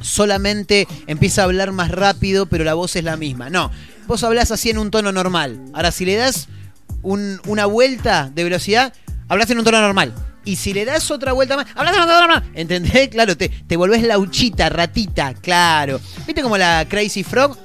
solamente 0.00 0.86
empieza 1.06 1.42
a 1.42 1.44
hablar 1.44 1.72
más 1.72 1.90
rápido, 1.90 2.46
pero 2.46 2.64
la 2.64 2.74
voz 2.74 2.96
es 2.96 3.04
la 3.04 3.16
misma. 3.16 3.50
No, 3.50 3.70
vos 4.06 4.22
hablás 4.24 4.50
así 4.50 4.70
en 4.70 4.78
un 4.78 4.90
tono 4.90 5.12
normal. 5.12 5.60
Ahora, 5.72 5.92
si 5.92 6.04
le 6.04 6.16
das 6.16 6.48
una 7.02 7.66
vuelta 7.66 8.30
de 8.34 8.44
velocidad, 8.44 8.92
hablas 9.28 9.50
en 9.50 9.58
un 9.58 9.64
tono 9.64 9.80
normal. 9.80 10.14
Y 10.44 10.56
si 10.56 10.72
le 10.72 10.86
das 10.86 11.10
otra 11.10 11.32
vuelta 11.32 11.56
más, 11.56 11.66
hablas 11.74 11.94
en 11.94 12.02
un 12.02 12.08
tono 12.08 12.20
normal. 12.20 12.50
¿Entendés? 12.54 13.08
Claro, 13.10 13.36
te, 13.36 13.48
te 13.48 13.76
volvés 13.76 14.02
lauchita, 14.02 14.68
ratita, 14.68 15.34
claro. 15.34 16.00
¿Viste 16.26 16.42
como 16.42 16.56
la 16.56 16.86
Crazy 16.88 17.22
Frog? 17.22 17.56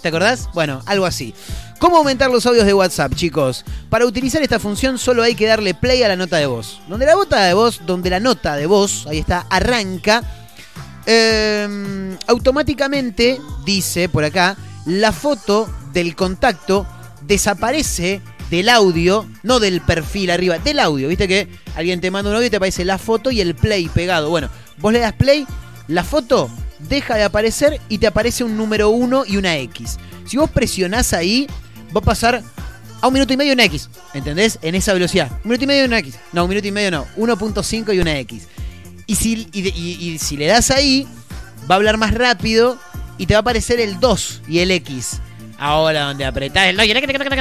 ¿Te 0.00 0.08
acordás? 0.08 0.48
Bueno, 0.54 0.82
algo 0.86 1.06
así. 1.06 1.34
¿Cómo 1.80 1.96
aumentar 1.96 2.30
los 2.30 2.44
audios 2.44 2.66
de 2.66 2.74
WhatsApp, 2.74 3.14
chicos? 3.14 3.64
Para 3.88 4.04
utilizar 4.04 4.42
esta 4.42 4.58
función 4.58 4.98
solo 4.98 5.22
hay 5.22 5.34
que 5.34 5.46
darle 5.46 5.72
play 5.72 6.02
a 6.02 6.08
la 6.08 6.16
nota 6.16 6.36
de 6.36 6.44
voz. 6.44 6.78
Donde 6.88 7.06
la 7.06 7.14
nota 7.14 7.42
de 7.42 7.54
voz, 7.54 7.80
donde 7.86 8.10
la 8.10 8.20
nota 8.20 8.54
de 8.54 8.66
voz, 8.66 9.06
ahí 9.06 9.18
está, 9.18 9.46
arranca, 9.48 10.22
em, 11.10 12.16
automáticamente 12.26 13.40
dice 13.64 14.08
por 14.08 14.24
acá, 14.24 14.56
la 14.86 15.12
foto 15.12 15.68
del 15.92 16.14
contacto 16.14 16.86
desaparece 17.22 18.20
del 18.50 18.68
audio, 18.68 19.26
no 19.42 19.60
del 19.60 19.80
perfil 19.80 20.30
arriba, 20.30 20.58
del 20.58 20.78
audio. 20.78 21.08
Viste 21.08 21.28
que 21.28 21.48
alguien 21.74 22.00
te 22.00 22.10
manda 22.10 22.30
un 22.30 22.36
audio 22.36 22.46
y 22.46 22.50
te 22.50 22.56
aparece 22.56 22.84
la 22.84 22.98
foto 22.98 23.30
y 23.30 23.40
el 23.40 23.54
play 23.54 23.88
pegado. 23.88 24.30
Bueno, 24.30 24.50
vos 24.78 24.92
le 24.92 25.00
das 25.00 25.12
play, 25.12 25.46
la 25.88 26.04
foto 26.04 26.50
deja 26.88 27.16
de 27.16 27.24
aparecer 27.24 27.80
y 27.88 27.98
te 27.98 28.06
aparece 28.06 28.44
un 28.44 28.56
número 28.56 28.90
1 28.90 29.24
y 29.26 29.36
una 29.36 29.56
X. 29.56 29.98
Si 30.26 30.36
vos 30.36 30.50
presionás 30.50 31.12
ahí, 31.12 31.46
va 31.94 32.00
a 32.00 32.04
pasar 32.04 32.42
a 33.00 33.06
un 33.06 33.12
minuto 33.12 33.32
y 33.32 33.36
medio 33.36 33.52
una 33.52 33.64
X. 33.64 33.88
¿Entendés? 34.14 34.58
En 34.62 34.74
esa 34.74 34.92
velocidad. 34.92 35.30
Un 35.44 35.50
minuto 35.50 35.64
y 35.64 35.66
medio 35.66 35.84
una 35.86 35.98
X. 35.98 36.14
No, 36.32 36.44
un 36.44 36.50
minuto 36.50 36.66
y 36.68 36.72
medio 36.72 36.90
no. 36.90 37.06
1.5 37.16 37.94
y 37.94 37.98
una 37.98 38.18
X. 38.20 38.46
Y 39.10 39.16
si, 39.16 39.48
y 39.52 40.18
si 40.20 40.36
le 40.36 40.46
das 40.46 40.70
ahí, 40.70 41.04
va 41.68 41.74
a 41.74 41.78
hablar 41.78 41.96
más 41.96 42.14
rápido 42.14 42.78
y 43.18 43.26
te 43.26 43.34
va 43.34 43.38
a 43.38 43.40
aparecer 43.40 43.80
el 43.80 43.98
2 43.98 44.42
y 44.46 44.60
el 44.60 44.70
X. 44.70 45.20
Ahora 45.58 46.02
donde 46.04 46.24
apretás 46.24 46.68
el 46.68 46.78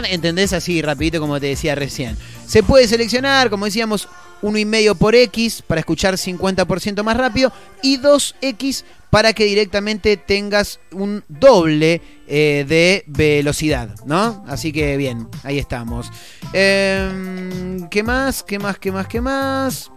¿entendés? 0.09 0.51
Así 0.53 0.81
rapidito 0.81 1.19
como 1.19 1.39
te 1.39 1.45
decía 1.45 1.75
recién. 1.75 2.17
Se 2.47 2.63
puede 2.63 2.87
seleccionar, 2.87 3.51
como 3.51 3.65
decíamos, 3.65 4.07
1,5 4.41 4.97
por 4.97 5.13
X 5.13 5.61
para 5.61 5.81
escuchar 5.81 6.15
50% 6.15 7.03
más 7.03 7.15
rápido 7.15 7.53
y 7.83 7.99
2X 7.99 8.83
para 9.11 9.33
que 9.33 9.45
directamente 9.45 10.17
tengas 10.17 10.79
un 10.91 11.23
doble 11.27 12.01
eh, 12.27 12.65
de 12.67 13.03
velocidad, 13.05 13.95
¿no? 14.07 14.43
Así 14.47 14.71
que 14.71 14.97
bien, 14.97 15.27
ahí 15.43 15.59
estamos. 15.59 16.11
Em, 16.51 17.87
¿Qué 17.89 18.01
más? 18.01 18.41
¿Qué 18.41 18.57
más? 18.57 18.79
¿Qué 18.79 18.91
más? 18.91 19.07
¿Qué 19.07 19.21
más? 19.21 19.91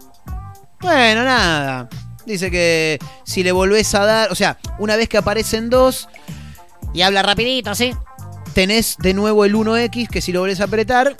Bueno, 0.83 1.23
nada. 1.23 1.89
Dice 2.25 2.51
que 2.51 2.99
si 3.25 3.43
le 3.43 3.51
volvés 3.51 3.95
a 3.95 4.05
dar, 4.05 4.31
o 4.31 4.35
sea, 4.35 4.59
una 4.77 4.95
vez 4.95 5.09
que 5.09 5.17
aparecen 5.17 5.69
dos 5.69 6.07
y 6.93 7.01
habla 7.01 7.23
rapidito, 7.23 7.73
¿sí? 7.73 7.93
tenés 8.53 8.97
de 8.99 9.13
nuevo 9.13 9.45
el 9.45 9.55
1X 9.55 10.07
que 10.07 10.21
si 10.21 10.31
lo 10.31 10.41
volvés 10.41 10.61
a 10.61 10.65
apretar 10.65 11.17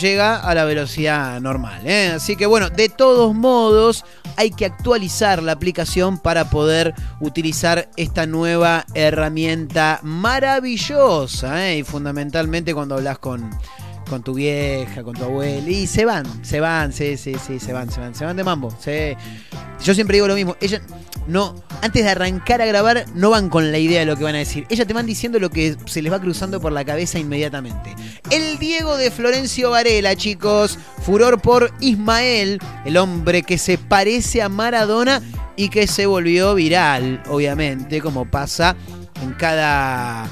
llega 0.00 0.36
a 0.36 0.54
la 0.54 0.64
velocidad 0.64 1.40
normal. 1.40 1.82
¿eh? 1.86 2.12
Así 2.16 2.36
que 2.36 2.46
bueno, 2.46 2.70
de 2.70 2.88
todos 2.88 3.34
modos 3.34 4.04
hay 4.36 4.50
que 4.50 4.66
actualizar 4.66 5.42
la 5.42 5.52
aplicación 5.52 6.18
para 6.18 6.50
poder 6.50 6.94
utilizar 7.20 7.88
esta 7.96 8.26
nueva 8.26 8.86
herramienta 8.94 10.00
maravillosa. 10.02 11.68
¿eh? 11.68 11.78
Y 11.78 11.82
fundamentalmente 11.84 12.74
cuando 12.74 12.96
hablas 12.96 13.18
con, 13.18 13.50
con 14.08 14.22
tu 14.22 14.34
vieja, 14.34 15.02
con 15.02 15.14
tu 15.14 15.24
abuela. 15.24 15.68
Y 15.68 15.86
se 15.86 16.04
van, 16.04 16.44
se 16.44 16.60
van, 16.60 16.92
sí, 16.92 17.16
sí, 17.16 17.34
sí, 17.44 17.60
se 17.60 17.72
van, 17.72 17.90
se 17.90 18.00
van, 18.00 18.14
se 18.14 18.24
van 18.24 18.36
de 18.36 18.44
mambo. 18.44 18.74
Yo 19.84 19.94
siempre 19.94 20.16
digo 20.16 20.26
lo 20.26 20.34
mismo. 20.34 20.56
Ella 20.60 20.80
no, 21.28 21.54
antes 21.82 22.04
de 22.04 22.10
arrancar 22.10 22.62
a 22.62 22.66
grabar, 22.66 23.04
no 23.14 23.28
van 23.30 23.50
con 23.50 23.70
la 23.70 23.78
idea 23.78 24.00
de 24.00 24.06
lo 24.06 24.16
que 24.16 24.24
van 24.24 24.34
a 24.34 24.38
decir. 24.38 24.66
Ella 24.70 24.86
te 24.86 24.94
van 24.94 25.04
diciendo 25.04 25.38
lo 25.38 25.50
que 25.50 25.76
se 25.84 26.00
les 26.00 26.10
va 26.10 26.20
cruzando 26.20 26.58
por 26.58 26.72
la 26.72 26.84
cabeza 26.84 27.18
inmediatamente. 27.18 27.94
El 28.30 28.58
Diego 28.58 28.96
de 28.96 29.10
Florencio 29.10 29.70
Varela, 29.70 30.16
chicos. 30.16 30.78
Furor 31.02 31.40
por 31.40 31.70
Ismael, 31.80 32.58
el 32.86 32.96
hombre 32.96 33.42
que 33.42 33.58
se 33.58 33.76
parece 33.76 34.40
a 34.40 34.48
Maradona 34.48 35.22
y 35.54 35.68
que 35.68 35.86
se 35.86 36.06
volvió 36.06 36.54
viral, 36.54 37.22
obviamente, 37.28 38.00
como 38.00 38.30
pasa 38.30 38.74
en 39.22 39.32
cada 39.34 40.28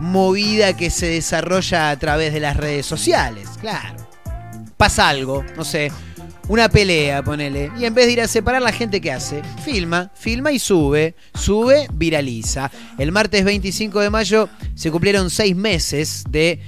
movida 0.00 0.76
que 0.76 0.90
se 0.90 1.06
desarrolla 1.06 1.90
a 1.90 1.98
través 1.98 2.32
de 2.32 2.40
las 2.40 2.56
redes 2.56 2.86
sociales. 2.86 3.48
Claro. 3.60 3.96
Pasa 4.76 5.08
algo, 5.08 5.44
no 5.56 5.64
sé, 5.64 5.90
una 6.48 6.70
pelea, 6.70 7.22
ponele. 7.22 7.70
Y 7.78 7.84
en 7.84 7.94
vez 7.94 8.06
de 8.06 8.12
ir 8.12 8.20
a 8.22 8.28
separar, 8.28 8.62
la 8.62 8.72
gente 8.72 9.02
que 9.02 9.12
hace, 9.12 9.42
filma, 9.62 10.10
filma 10.14 10.50
y 10.50 10.58
sube, 10.58 11.14
sube, 11.34 11.88
viraliza. 11.92 12.70
El 12.96 13.12
martes 13.12 13.44
25 13.44 14.00
de 14.00 14.08
mayo 14.08 14.48
se 14.74 14.90
cumplieron 14.90 15.28
seis 15.28 15.54
meses 15.54 16.24
de 16.30 16.60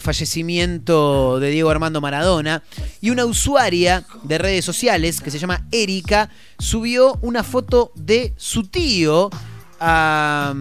fallecimiento 0.00 1.40
de 1.40 1.50
Diego 1.50 1.70
Armando 1.70 2.00
Maradona 2.00 2.62
y 3.00 3.10
una 3.10 3.24
usuaria 3.24 4.04
de 4.22 4.38
redes 4.38 4.64
sociales 4.64 5.20
que 5.20 5.32
se 5.32 5.40
llama 5.40 5.66
Erika 5.72 6.30
subió 6.60 7.18
una 7.20 7.42
foto 7.42 7.90
de 7.96 8.34
su 8.36 8.68
tío 8.68 9.30
a, 9.80 10.54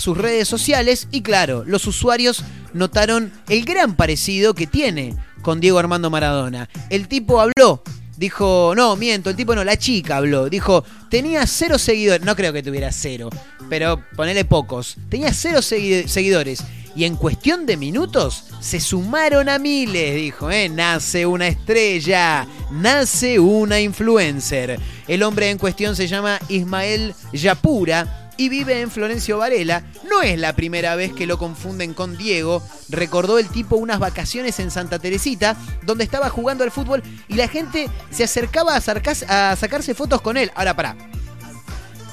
sus 0.00 0.16
redes 0.16 0.48
sociales 0.48 1.08
y 1.10 1.22
claro, 1.22 1.64
los 1.66 1.86
usuarios 1.86 2.44
notaron 2.72 3.32
el 3.48 3.64
gran 3.64 3.96
parecido 3.96 4.54
que 4.54 4.66
tiene 4.66 5.14
con 5.42 5.60
Diego 5.60 5.78
Armando 5.78 6.10
Maradona. 6.10 6.68
El 6.90 7.08
tipo 7.08 7.40
habló, 7.40 7.82
dijo, 8.16 8.74
no, 8.76 8.96
miento, 8.96 9.30
el 9.30 9.36
tipo 9.36 9.54
no, 9.54 9.64
la 9.64 9.76
chica 9.76 10.16
habló, 10.18 10.48
dijo, 10.48 10.84
tenía 11.10 11.46
cero 11.46 11.78
seguidores, 11.78 12.24
no 12.24 12.36
creo 12.36 12.52
que 12.52 12.62
tuviera 12.62 12.92
cero, 12.92 13.30
pero 13.68 14.02
ponele 14.16 14.44
pocos, 14.44 14.96
tenía 15.08 15.32
cero 15.32 15.62
seguidores. 15.62 16.62
Y 16.96 17.04
en 17.04 17.14
cuestión 17.14 17.64
de 17.64 17.76
minutos 17.76 18.46
se 18.60 18.80
sumaron 18.80 19.48
a 19.48 19.60
miles, 19.60 20.16
dijo, 20.16 20.50
¿eh? 20.50 20.68
nace 20.68 21.26
una 21.26 21.46
estrella, 21.46 22.48
nace 22.72 23.38
una 23.38 23.78
influencer. 23.78 24.80
El 25.06 25.22
hombre 25.22 25.50
en 25.50 25.58
cuestión 25.58 25.94
se 25.94 26.08
llama 26.08 26.40
Ismael 26.48 27.14
Yapura 27.32 28.17
y 28.38 28.48
vive 28.48 28.80
en 28.80 28.90
Florencio 28.90 29.36
Varela. 29.36 29.82
No 30.08 30.22
es 30.22 30.38
la 30.38 30.54
primera 30.54 30.96
vez 30.96 31.12
que 31.12 31.26
lo 31.26 31.36
confunden 31.36 31.92
con 31.92 32.16
Diego. 32.16 32.62
Recordó 32.88 33.38
el 33.38 33.48
tipo 33.48 33.76
unas 33.76 33.98
vacaciones 33.98 34.58
en 34.60 34.70
Santa 34.70 34.98
Teresita, 34.98 35.56
donde 35.82 36.04
estaba 36.04 36.30
jugando 36.30 36.64
al 36.64 36.70
fútbol 36.70 37.02
y 37.26 37.34
la 37.34 37.48
gente 37.48 37.90
se 38.10 38.24
acercaba 38.24 38.76
a, 38.76 39.56
sacarse 39.56 39.94
fotos 39.94 40.22
con 40.22 40.38
él. 40.38 40.50
Ahora, 40.54 40.74
para. 40.74 40.96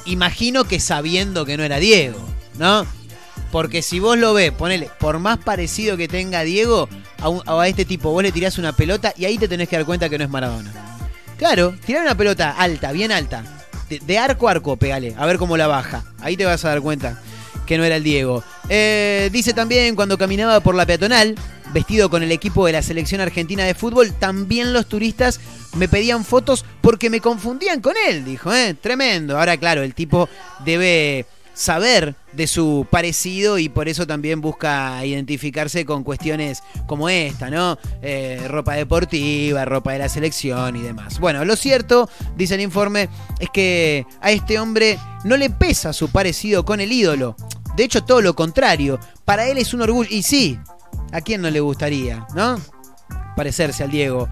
Imagino 0.06 0.66
que 0.66 0.80
sabiendo 0.80 1.46
que 1.46 1.58
no 1.58 1.64
era 1.64 1.78
Diego, 1.78 2.20
¿no? 2.58 2.86
Porque 3.52 3.82
si 3.82 4.00
vos 4.00 4.18
lo 4.18 4.34
ves, 4.34 4.52
ponele, 4.52 4.90
por 5.00 5.20
más 5.20 5.38
parecido 5.38 5.96
que 5.96 6.08
tenga 6.08 6.42
Diego 6.42 6.90
a, 7.22 7.62
a, 7.62 7.68
este 7.68 7.86
tipo, 7.86 8.12
vos 8.12 8.22
le 8.22 8.32
tirás 8.32 8.58
una 8.58 8.74
pelota 8.74 9.14
y 9.16 9.26
ahí 9.26 9.38
te 9.38 9.48
tenés 9.48 9.70
que 9.70 9.78
dar 9.78 9.86
cuenta 9.86 10.10
que 10.10 10.18
no 10.18 10.24
es 10.24 10.30
Maradona. 10.30 10.74
Claro, 11.38 11.76
tirar 11.86 12.04
una 12.04 12.16
pelota 12.16 12.52
alta, 12.52 12.92
bien 12.92 13.12
alta, 13.12 13.65
de, 13.90 14.18
arco 14.18 14.48
a 14.48 14.52
arco, 14.52 14.78
pegale, 14.78 15.14
a 15.18 15.26
ver 15.26 15.38
cómo 15.38 15.58
la 15.58 15.68
baja. 15.68 16.04
Ahí 16.22 16.38
te 16.38 16.46
vas 16.46 16.64
a 16.66 16.70
dar 16.70 16.82
cuenta 16.82 17.22
que 17.66 17.78
no 17.78 17.84
era 17.84 17.96
el 17.96 18.04
Diego. 18.04 18.44
Eh, 18.70 19.30
dice 19.32 19.54
también 19.54 19.96
cuando 19.96 20.18
caminaba 20.18 20.60
por 20.60 20.76
la 20.76 20.86
peatonal, 20.86 21.36
vestido 21.74 22.10
con 22.10 22.24
el 22.24 22.32
equipo 22.32 22.66
de 22.66 22.74
la 22.74 22.82
selección 22.82 23.22
argentina 23.22 23.64
de 23.64 23.74
fútbol, 23.74 24.14
también 24.14 24.74
los 24.74 24.88
turistas 24.88 25.40
me 25.76 25.88
pedían 25.88 26.24
fotos 26.24 26.66
porque 26.82 27.10
me 27.10 27.22
confundían 27.22 27.82
con 27.82 27.96
él, 28.08 28.24
dijo, 28.24 28.54
¿eh? 28.54 28.76
Tremendo. 28.80 29.38
Ahora, 29.38 29.58
claro, 29.58 29.84
el 29.84 29.94
tipo 29.94 30.30
debe 30.64 31.26
saber 31.56 32.16
de 32.34 32.46
su 32.46 32.86
parecido 32.92 33.58
y 33.58 33.70
por 33.70 33.90
eso 33.90 34.06
también 34.06 34.42
busca 34.42 35.04
identificarse 35.04 35.86
con 35.86 36.04
cuestiones 36.04 36.62
como 36.86 37.10
esta, 37.10 37.50
¿no? 37.50 37.80
Eh, 38.02 38.46
ropa 38.48 38.74
deportiva, 38.74 39.66
ropa 39.66 39.94
de 39.94 40.00
la 40.00 40.10
selección 40.10 40.76
y 40.76 40.82
demás. 40.82 41.20
Bueno, 41.20 41.44
lo 41.46 41.56
cierto, 41.56 42.10
dice 42.36 42.56
el 42.56 42.62
informe, 42.62 43.10
es 43.40 43.50
que 43.50 44.06
a 44.22 44.32
este 44.32 44.60
hombre 44.60 45.00
no 45.24 45.38
le 45.38 45.50
pesa 45.50 45.94
su 45.94 46.10
parecido 46.10 46.66
con 46.66 46.82
el 46.82 46.92
ídolo. 46.92 47.36
De 47.76 47.84
hecho, 47.84 48.04
todo 48.04 48.22
lo 48.22 48.36
contrario. 48.36 49.00
Para 49.24 49.48
él 49.48 49.58
es 49.58 49.74
un 49.74 49.82
orgullo. 49.82 50.10
Y 50.12 50.24
sí, 50.24 50.60
¿a 51.12 51.22
quién 51.22 51.42
no 51.42 51.50
le 51.50 51.60
gustaría, 51.60 52.28
no? 52.36 52.60
Parecerse 53.36 53.84
al 53.84 53.92
Diego. 53.92 54.30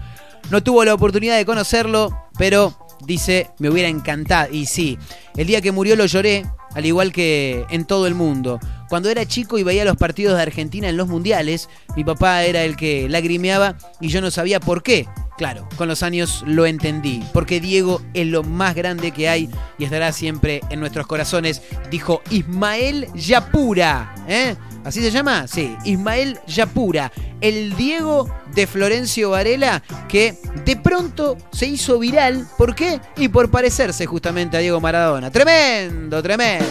No 0.50 0.62
tuvo 0.62 0.84
la 0.84 0.94
oportunidad 0.94 1.36
de 1.36 1.46
conocerlo, 1.46 2.28
pero 2.38 2.83
dice, 3.04 3.50
me 3.58 3.70
hubiera 3.70 3.88
encantado. 3.88 4.52
Y 4.52 4.66
sí, 4.66 4.98
el 5.36 5.46
día 5.46 5.60
que 5.60 5.72
murió 5.72 5.96
lo 5.96 6.06
lloré, 6.06 6.44
al 6.74 6.86
igual 6.86 7.12
que 7.12 7.64
en 7.70 7.84
todo 7.84 8.06
el 8.06 8.14
mundo. 8.14 8.58
Cuando 8.88 9.08
era 9.08 9.26
chico 9.26 9.58
y 9.58 9.62
veía 9.62 9.84
los 9.84 9.96
partidos 9.96 10.36
de 10.36 10.42
Argentina 10.42 10.88
en 10.88 10.96
los 10.96 11.08
mundiales, 11.08 11.68
mi 11.96 12.04
papá 12.04 12.44
era 12.44 12.62
el 12.62 12.76
que 12.76 13.08
lagrimeaba 13.08 13.76
y 14.00 14.08
yo 14.08 14.20
no 14.20 14.30
sabía 14.30 14.60
por 14.60 14.82
qué. 14.82 15.06
Claro, 15.36 15.68
con 15.76 15.88
los 15.88 16.04
años 16.04 16.44
lo 16.46 16.64
entendí, 16.64 17.24
porque 17.32 17.58
Diego 17.58 18.00
es 18.14 18.26
lo 18.28 18.44
más 18.44 18.76
grande 18.76 19.10
que 19.10 19.28
hay 19.28 19.50
y 19.78 19.84
estará 19.84 20.12
siempre 20.12 20.60
en 20.70 20.78
nuestros 20.78 21.08
corazones, 21.08 21.60
dijo 21.90 22.22
Ismael 22.30 23.08
Yapura. 23.14 24.14
¿eh? 24.28 24.54
¿Así 24.84 25.00
se 25.00 25.10
llama? 25.10 25.48
Sí, 25.48 25.74
Ismael 25.84 26.38
Yapura, 26.46 27.10
el 27.40 27.74
Diego 27.76 28.28
de 28.54 28.66
Florencio 28.66 29.30
Varela, 29.30 29.82
que 30.08 30.38
de 30.64 30.76
pronto 30.76 31.36
se 31.52 31.66
hizo 31.66 31.98
viral. 31.98 32.46
¿Por 32.58 32.74
qué? 32.74 33.00
Y 33.16 33.28
por 33.28 33.50
parecerse 33.50 34.04
justamente 34.06 34.56
a 34.56 34.60
Diego 34.60 34.80
Maradona. 34.80 35.30
Tremendo, 35.30 36.22
tremendo. 36.22 36.66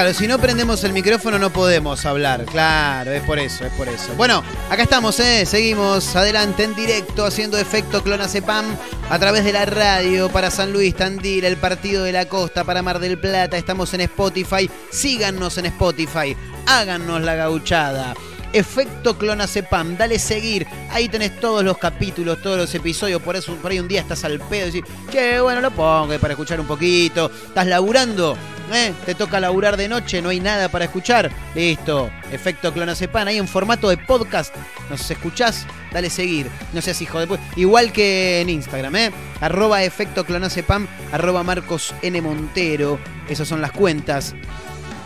Claro, 0.00 0.14
si 0.14 0.26
no 0.26 0.38
prendemos 0.38 0.82
el 0.84 0.94
micrófono 0.94 1.38
no 1.38 1.50
podemos 1.50 2.06
hablar. 2.06 2.46
Claro, 2.46 3.12
es 3.12 3.22
por 3.22 3.38
eso, 3.38 3.66
es 3.66 3.72
por 3.74 3.86
eso. 3.86 4.14
Bueno, 4.16 4.42
acá 4.70 4.84
estamos, 4.84 5.20
¿eh? 5.20 5.44
Seguimos 5.44 6.16
adelante 6.16 6.64
en 6.64 6.74
directo 6.74 7.26
haciendo 7.26 7.58
efecto 7.58 8.02
Clonacepam 8.02 8.64
a 9.10 9.18
través 9.18 9.44
de 9.44 9.52
la 9.52 9.66
radio 9.66 10.30
para 10.30 10.50
San 10.50 10.72
Luis, 10.72 10.96
Tandil, 10.96 11.44
el 11.44 11.58
Partido 11.58 12.02
de 12.02 12.12
la 12.12 12.24
Costa, 12.24 12.64
para 12.64 12.80
Mar 12.80 12.98
del 12.98 13.18
Plata. 13.18 13.58
Estamos 13.58 13.92
en 13.92 14.00
Spotify. 14.00 14.70
Síganos 14.90 15.58
en 15.58 15.66
Spotify. 15.66 16.34
Háganos 16.64 17.20
la 17.20 17.34
gauchada. 17.34 18.14
Efecto 18.54 19.18
Clonacepam, 19.18 19.98
dale 19.98 20.18
seguir. 20.18 20.66
Ahí 20.92 21.08
tenés 21.08 21.38
todos 21.38 21.62
los 21.64 21.78
capítulos, 21.78 22.42
todos 22.42 22.56
los 22.58 22.74
episodios. 22.74 23.22
Por 23.22 23.36
eso 23.36 23.54
por 23.56 23.70
ahí 23.70 23.78
un 23.80 23.88
día 23.88 24.00
estás 24.00 24.24
al 24.24 24.40
pedo 24.40 24.68
y 24.68 24.70
decís, 24.72 24.92
che, 25.10 25.40
bueno, 25.40 25.60
lo 25.60 25.70
pongo 25.70 26.18
para 26.18 26.32
escuchar 26.34 26.60
un 26.60 26.66
poquito. 26.66 27.30
¿Estás 27.48 27.66
laburando? 27.66 28.36
¿Eh? 28.72 28.92
Te 29.04 29.14
toca 29.16 29.40
laburar 29.40 29.76
de 29.76 29.88
noche, 29.88 30.22
no 30.22 30.28
hay 30.28 30.38
nada 30.40 30.68
para 30.68 30.84
escuchar. 30.84 31.30
Listo. 31.54 32.10
Efecto 32.30 32.72
Clonacepam, 32.72 33.26
ahí 33.26 33.38
en 33.38 33.48
formato 33.48 33.88
de 33.88 33.98
podcast. 33.98 34.54
Nos 34.88 35.10
escuchás, 35.10 35.66
dale 35.92 36.08
seguir. 36.10 36.48
No 36.72 36.80
seas 36.80 37.00
hijo 37.02 37.18
de 37.18 37.28
pu- 37.28 37.38
Igual 37.56 37.92
que 37.92 38.40
en 38.40 38.48
Instagram, 38.50 38.94
¿eh? 38.96 39.12
Arroba 39.40 39.82
efecto 39.82 40.24
Clonacepam, 40.24 40.86
arroba 41.12 41.42
Marcos 41.42 41.94
N. 42.02 42.20
Montero. 42.20 42.98
Esas 43.28 43.48
son 43.48 43.60
las 43.60 43.72
cuentas 43.72 44.34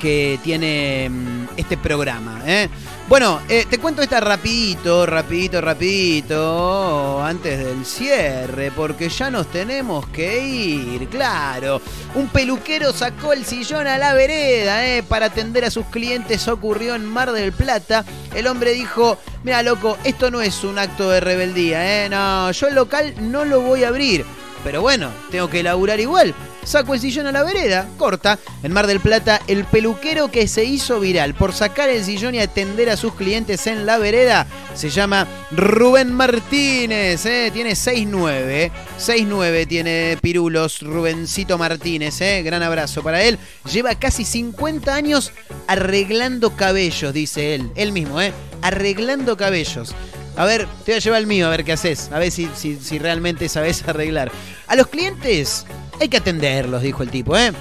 que 0.05 0.39
tiene 0.45 1.09
mm, 1.09 1.47
este 1.57 1.79
programa. 1.79 2.43
¿eh? 2.45 2.69
Bueno, 3.09 3.41
eh, 3.49 3.65
te 3.71 3.79
cuento 3.79 4.03
esta 4.03 4.21
rapidito, 4.21 5.07
rapidito, 5.07 5.63
rapidito, 5.63 7.23
antes 7.25 7.65
del 7.65 7.87
cierre, 7.87 8.71
porque 8.71 9.09
ya 9.09 9.31
nos 9.31 9.47
tenemos 9.47 10.07
que 10.09 10.47
ir, 10.47 11.09
claro. 11.09 11.81
Un 12.17 12.29
peluquero 12.29 12.93
sacó 12.93 13.33
el 13.33 13.47
sillón 13.47 13.87
a 13.87 13.97
la 13.97 14.13
vereda 14.13 14.87
¿eh? 14.87 15.03
para 15.03 15.27
atender 15.27 15.65
a 15.65 15.71
sus 15.71 15.87
clientes, 15.87 16.49
ocurrió 16.49 16.95
en 16.95 17.07
Mar 17.07 17.33
del 17.33 17.55
Plata. 17.55 18.05
El 18.35 18.47
hombre 18.47 18.73
dijo, 18.73 19.17
mira 19.43 19.63
loco, 19.63 19.97
esto 20.05 20.31
no 20.31 20.43
es 20.43 20.65
un 20.65 20.79
acto 20.79 21.09
de 21.09 21.21
rebeldía, 21.21 22.05
¿eh? 22.05 22.11
no, 22.11 22.51
yo 22.51 22.69
el 22.69 22.75
local 22.75 23.15
no 23.23 23.47
lo 23.47 23.63
voy 23.63 23.85
a 23.85 23.89
abrir. 23.89 24.27
Pero 24.65 24.83
bueno, 24.83 25.11
tengo 25.31 25.49
que 25.49 25.63
laburar 25.63 25.99
igual. 25.99 26.35
Saco 26.65 26.95
el 26.95 27.01
sillón 27.01 27.27
a 27.27 27.33
la 27.33 27.43
vereda, 27.43 27.89
corta. 27.99 28.39
En 28.63 28.73
Mar 28.73 28.87
del 28.87 29.01
Plata, 29.01 29.41
el 29.47 29.65
peluquero 29.65 30.31
que 30.31 30.49
se 30.49 30.65
hizo 30.65 31.01
viral 31.01 31.35
por 31.35 31.53
sacar 31.53 31.91
el 31.91 32.05
sillón 32.05 32.35
y 32.35 32.41
atender 32.41 32.91
a 32.91 32.97
sus 32.97 33.15
clientes 33.15 33.67
en 33.67 33.87
la 33.87 33.99
vereda 33.99 34.47
se 34.75 34.91
llama 34.91 35.27
Rubén 35.51 36.13
Martínez. 36.13 37.25
¿eh? 37.27 37.51
Tiene 37.53 37.73
6'9. 37.73 38.71
6'9 38.99 39.69
tiene 39.69 40.19
Pirulos, 40.21 40.83
Rubencito 40.83 41.59
Martínez. 41.59 42.21
¿eh? 42.21 42.43
Gran 42.43 42.63
abrazo 42.63 43.03
para 43.03 43.23
él. 43.23 43.39
Lleva 43.71 43.95
casi 43.95 44.25
50 44.25 44.95
años 44.95 45.33
arreglando 45.67 46.57
cabellos, 46.57 47.13
dice 47.13 47.55
él. 47.55 47.71
Él 47.77 47.93
mismo, 47.93 48.21
¿eh? 48.21 48.33
Arreglando 48.63 49.37
cabellos. 49.37 49.95
A 50.37 50.45
ver, 50.45 50.67
te 50.85 50.93
voy 50.93 50.95
a 50.95 50.99
llevar 50.99 51.21
el 51.21 51.27
mío 51.29 51.47
a 51.47 51.51
ver 51.51 51.65
qué 51.65 51.73
haces. 51.73 52.11
A 52.11 52.19
ver 52.19 52.33
si, 52.33 52.49
si, 52.57 52.77
si 52.77 52.99
realmente 52.99 53.49
sabes 53.49 53.85
arreglar. 53.87 54.33
A 54.67 54.75
los 54.75 54.89
clientes 54.89 55.67
hay 56.01 56.09
que 56.09 56.17
atenderlos, 56.17 56.83
dijo 56.83 57.03
el 57.03 57.11
tipo, 57.11 57.37
¿eh? 57.37 57.53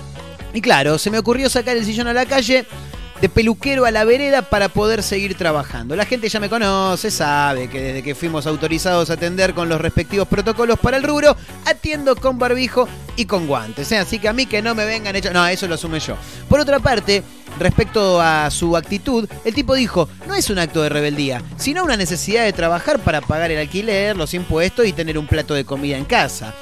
Y 0.54 0.62
claro, 0.62 0.98
se 0.98 1.10
me 1.10 1.18
ocurrió 1.18 1.50
sacar 1.50 1.78
el 1.78 1.86
sillón 1.86 2.08
a 2.08 2.14
la 2.14 2.26
calle, 2.26 2.66
de 3.24 3.30
peluquero 3.30 3.86
a 3.86 3.92
la 3.92 4.04
vereda 4.04 4.42
para 4.42 4.68
poder 4.68 5.02
seguir 5.02 5.36
trabajando. 5.36 5.96
La 5.96 6.06
gente 6.06 6.28
ya 6.28 6.42
me 6.42 6.50
conoce, 6.50 7.10
sabe 7.10 7.70
que 7.70 7.82
desde 7.82 8.04
que 8.04 8.16
fuimos 8.16 8.46
autorizados 8.46 9.10
a 9.10 9.14
atender 9.14 9.54
con 9.54 9.70
los 9.70 9.80
respectivos 9.80 10.28
protocolos 10.28 10.78
para 10.78 10.98
el 10.98 11.04
rubro, 11.04 11.34
atiendo 11.66 12.18
con 12.18 12.38
barbijo 12.38 12.86
y 13.16 13.24
con 13.24 13.48
guantes. 13.48 13.90
¿eh? 13.94 13.98
Así 13.98 14.20
que 14.20 14.28
a 14.28 14.34
mí 14.34 14.46
que 14.46 14.62
no 14.62 14.76
me 14.76 14.84
vengan 14.84 15.16
hechos. 15.16 15.32
No, 15.32 15.48
eso 15.48 15.70
lo 15.70 15.76
asume 15.76 16.02
yo. 16.02 16.18
Por 16.50 16.60
otra 16.60 16.80
parte, 16.80 17.24
respecto 17.60 18.20
a 18.20 18.52
su 18.52 18.76
actitud, 18.76 19.30
el 19.46 19.54
tipo 19.54 19.74
dijo, 19.74 20.10
no 20.28 20.36
es 20.36 20.50
un 20.50 20.60
acto 20.60 20.82
de 20.82 20.90
rebeldía, 20.90 21.42
sino 21.56 21.86
una 21.86 21.96
necesidad 21.96 22.44
de 22.44 22.52
trabajar 22.52 23.00
para 23.00 23.22
pagar 23.22 23.52
el 23.52 23.60
alquiler, 23.60 24.18
los 24.18 24.34
impuestos 24.34 24.86
y 24.86 24.92
tener 24.92 25.18
un 25.18 25.28
plato 25.28 25.54
de 25.54 25.64
comida 25.64 25.98
en 25.98 26.04
casa. 26.04 26.54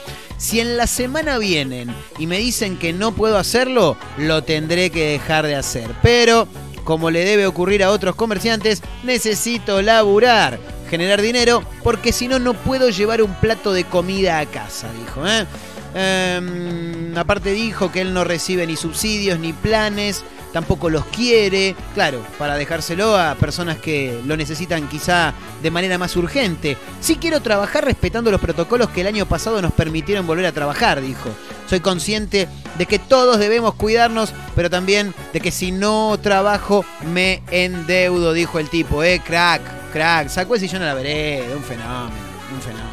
Si 0.41 0.59
en 0.59 0.75
la 0.75 0.87
semana 0.87 1.37
vienen 1.37 1.95
y 2.17 2.25
me 2.25 2.39
dicen 2.39 2.79
que 2.79 2.93
no 2.93 3.11
puedo 3.11 3.37
hacerlo, 3.37 3.95
lo 4.17 4.43
tendré 4.43 4.89
que 4.89 5.11
dejar 5.11 5.45
de 5.45 5.55
hacer. 5.55 5.87
Pero, 6.01 6.47
como 6.83 7.11
le 7.11 7.23
debe 7.23 7.45
ocurrir 7.45 7.83
a 7.83 7.91
otros 7.91 8.15
comerciantes, 8.15 8.81
necesito 9.03 9.83
laburar, 9.83 10.57
generar 10.89 11.21
dinero, 11.21 11.63
porque 11.83 12.11
si 12.11 12.27
no, 12.27 12.39
no 12.39 12.55
puedo 12.55 12.89
llevar 12.89 13.21
un 13.21 13.35
plato 13.35 13.71
de 13.71 13.83
comida 13.83 14.39
a 14.39 14.47
casa, 14.47 14.87
dijo. 14.99 15.27
¿eh? 15.27 15.45
Em, 15.93 17.15
aparte 17.15 17.51
dijo 17.51 17.91
que 17.91 18.01
él 18.01 18.11
no 18.11 18.23
recibe 18.23 18.65
ni 18.65 18.75
subsidios 18.75 19.37
ni 19.37 19.53
planes, 19.53 20.23
tampoco 20.51 20.89
los 20.89 21.05
quiere, 21.05 21.75
claro, 21.93 22.21
para 22.37 22.55
dejárselo 22.55 23.17
a 23.17 23.35
personas 23.35 23.77
que 23.77 24.21
lo 24.25 24.37
necesitan 24.37 24.87
quizá 24.87 25.33
de 25.61 25.71
manera 25.71 25.97
más 25.97 26.15
urgente. 26.15 26.77
Sí 26.99 27.17
quiero 27.17 27.41
trabajar 27.41 27.85
respetando 27.85 28.31
los 28.31 28.41
protocolos 28.41 28.89
que 28.89 29.01
el 29.01 29.07
año 29.07 29.25
pasado 29.25 29.61
nos 29.61 29.71
permitieron 29.73 30.27
volver 30.27 30.45
a 30.45 30.51
trabajar, 30.51 31.01
dijo. 31.01 31.29
Soy 31.69 31.79
consciente 31.79 32.47
de 32.77 32.85
que 32.85 32.99
todos 32.99 33.39
debemos 33.39 33.75
cuidarnos, 33.75 34.33
pero 34.55 34.69
también 34.69 35.13
de 35.31 35.39
que 35.39 35.51
si 35.51 35.71
no 35.71 36.19
trabajo 36.21 36.83
me 37.13 37.41
endeudo, 37.51 38.33
dijo 38.33 38.59
el 38.59 38.69
tipo, 38.69 39.03
eh, 39.03 39.21
crack, 39.25 39.61
crack, 39.93 40.27
sacó 40.27 40.55
el 40.55 40.59
sillón 40.59 40.81
a 40.83 40.87
la 40.87 40.93
vereda, 40.93 41.55
un 41.55 41.63
fenómeno, 41.63 42.11
un 42.53 42.61
fenómeno. 42.61 42.91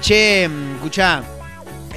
Che, 0.00 0.48
mm, 0.48 0.74
escuchá, 0.76 1.22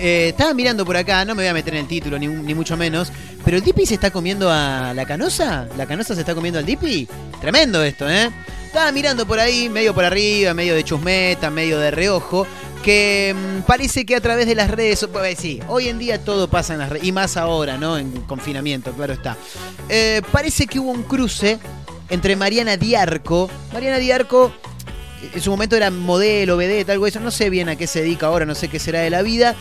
eh, 0.03 0.29
estaba 0.29 0.51
mirando 0.55 0.83
por 0.83 0.97
acá, 0.97 1.23
no 1.25 1.35
me 1.35 1.43
voy 1.43 1.49
a 1.49 1.53
meter 1.53 1.75
en 1.75 1.81
el 1.81 1.87
título, 1.87 2.17
ni, 2.17 2.27
mucho 2.27 2.75
menos. 2.75 3.11
Pero 3.45 3.57
el 3.57 3.63
Dipi 3.63 3.85
se 3.85 3.93
está 3.93 4.09
comiendo 4.09 4.49
a 4.49 4.93
la 4.95 5.05
canosa. 5.05 5.67
¿La 5.77 5.85
canosa 5.85 6.15
se 6.15 6.21
está 6.21 6.33
comiendo 6.33 6.57
al 6.57 6.65
Dipi? 6.65 7.07
Tremendo 7.39 7.83
esto, 7.83 8.09
¿eh? 8.09 8.31
Estaba 8.65 8.91
mirando 8.91 9.27
por 9.27 9.39
ahí, 9.39 9.69
medio 9.69 9.93
por 9.93 10.03
arriba, 10.03 10.55
medio 10.55 10.73
de 10.73 10.83
chusmeta, 10.83 11.51
medio 11.51 11.79
de 11.79 11.91
reojo. 11.91 12.47
Que 12.83 13.35
mm, 13.35 13.61
parece 13.61 14.03
que 14.03 14.15
a 14.15 14.21
través 14.21 14.47
de 14.47 14.55
las 14.55 14.71
redes. 14.71 15.07
Pues, 15.11 15.37
sí, 15.37 15.59
hoy 15.67 15.87
en 15.87 15.99
día 15.99 16.23
todo 16.23 16.47
pasa 16.47 16.73
en 16.73 16.79
las 16.79 16.89
redes. 16.89 17.05
Y 17.05 17.11
más 17.11 17.37
ahora, 17.37 17.77
¿no? 17.77 17.99
En 17.99 18.09
confinamiento, 18.21 18.93
claro 18.93 19.13
está. 19.13 19.37
Eh, 19.87 20.23
parece 20.31 20.65
que 20.65 20.79
hubo 20.79 20.89
un 20.89 21.03
cruce 21.03 21.59
entre 22.09 22.35
Mariana 22.35 22.75
Diarco. 22.75 23.51
Mariana 23.71 23.99
Diarco 23.99 24.51
en 25.33 25.41
su 25.41 25.51
momento 25.51 25.75
era 25.75 25.91
modelo, 25.91 26.57
vedette, 26.57 26.91
algo 26.91 27.07
eso. 27.07 27.19
No 27.19 27.31
sé 27.31 27.49
bien 27.49 27.69
a 27.69 27.75
qué 27.75 27.87
se 27.87 28.01
dedica 28.01 28.27
ahora, 28.27 28.45
no 28.45 28.55
sé 28.55 28.67
qué 28.67 28.79
será 28.79 28.99
de 29.01 29.09
la 29.09 29.21
vida. 29.21 29.55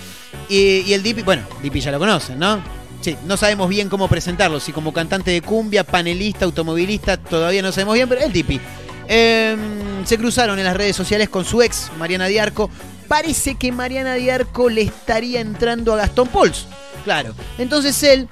Y, 0.48 0.92
el 0.92 1.02
Dipi, 1.02 1.22
bueno, 1.22 1.42
Dipi 1.62 1.80
ya 1.80 1.90
lo 1.90 1.98
conocen, 1.98 2.38
¿no? 2.38 2.62
Sí, 3.00 3.16
no 3.26 3.36
sabemos 3.36 3.68
bien 3.68 3.88
cómo 3.88 4.08
presentarlo. 4.08 4.61
Si 4.61 4.72
como 4.72 4.92
cantante 4.92 5.30
de 5.30 5.42
cumbia, 5.42 5.84
panelista, 5.84 6.44
automovilista, 6.44 7.16
todavía 7.16 7.62
no 7.62 7.72
sabemos 7.72 7.94
bien, 7.94 8.08
pero 8.08 8.22
el 8.22 8.32
Dipi. 8.32 8.61
Eh, 9.08 9.56
se 10.04 10.18
cruzaron 10.18 10.58
en 10.58 10.64
las 10.64 10.76
redes 10.76 10.94
sociales 10.94 11.28
con 11.28 11.44
su 11.44 11.62
ex, 11.62 11.90
Mariana 11.98 12.26
Diarco. 12.26 12.70
Parece 13.08 13.56
que 13.56 13.72
Mariana 13.72 14.14
Diarco 14.14 14.68
le 14.68 14.82
estaría 14.82 15.40
entrando 15.40 15.94
a 15.94 15.96
Gastón 15.96 16.28
Pols. 16.28 16.66
Claro. 17.04 17.34
Entonces 17.58 18.00
él 18.02 18.28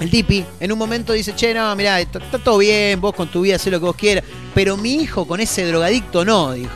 el 0.00 0.10
Dipi 0.10 0.44
en 0.60 0.72
un 0.72 0.78
momento 0.78 1.12
dice, 1.12 1.34
che, 1.34 1.54
no, 1.54 1.74
mirá, 1.76 2.00
está, 2.00 2.20
todo 2.20 2.58
bien, 2.58 3.00
vos 3.00 3.14
con 3.14 3.28
tu 3.28 3.42
vida 3.42 3.56
hacé 3.56 3.70
lo 3.70 3.78
que 3.78 3.86
vos 3.86 3.96
quieras, 3.96 4.24
pero 4.54 4.76
mi 4.76 4.94
hijo 4.94 5.26
con 5.26 5.40
ese 5.40 5.66
drogadicto 5.66 6.24
no, 6.24 6.52
dijo. 6.52 6.70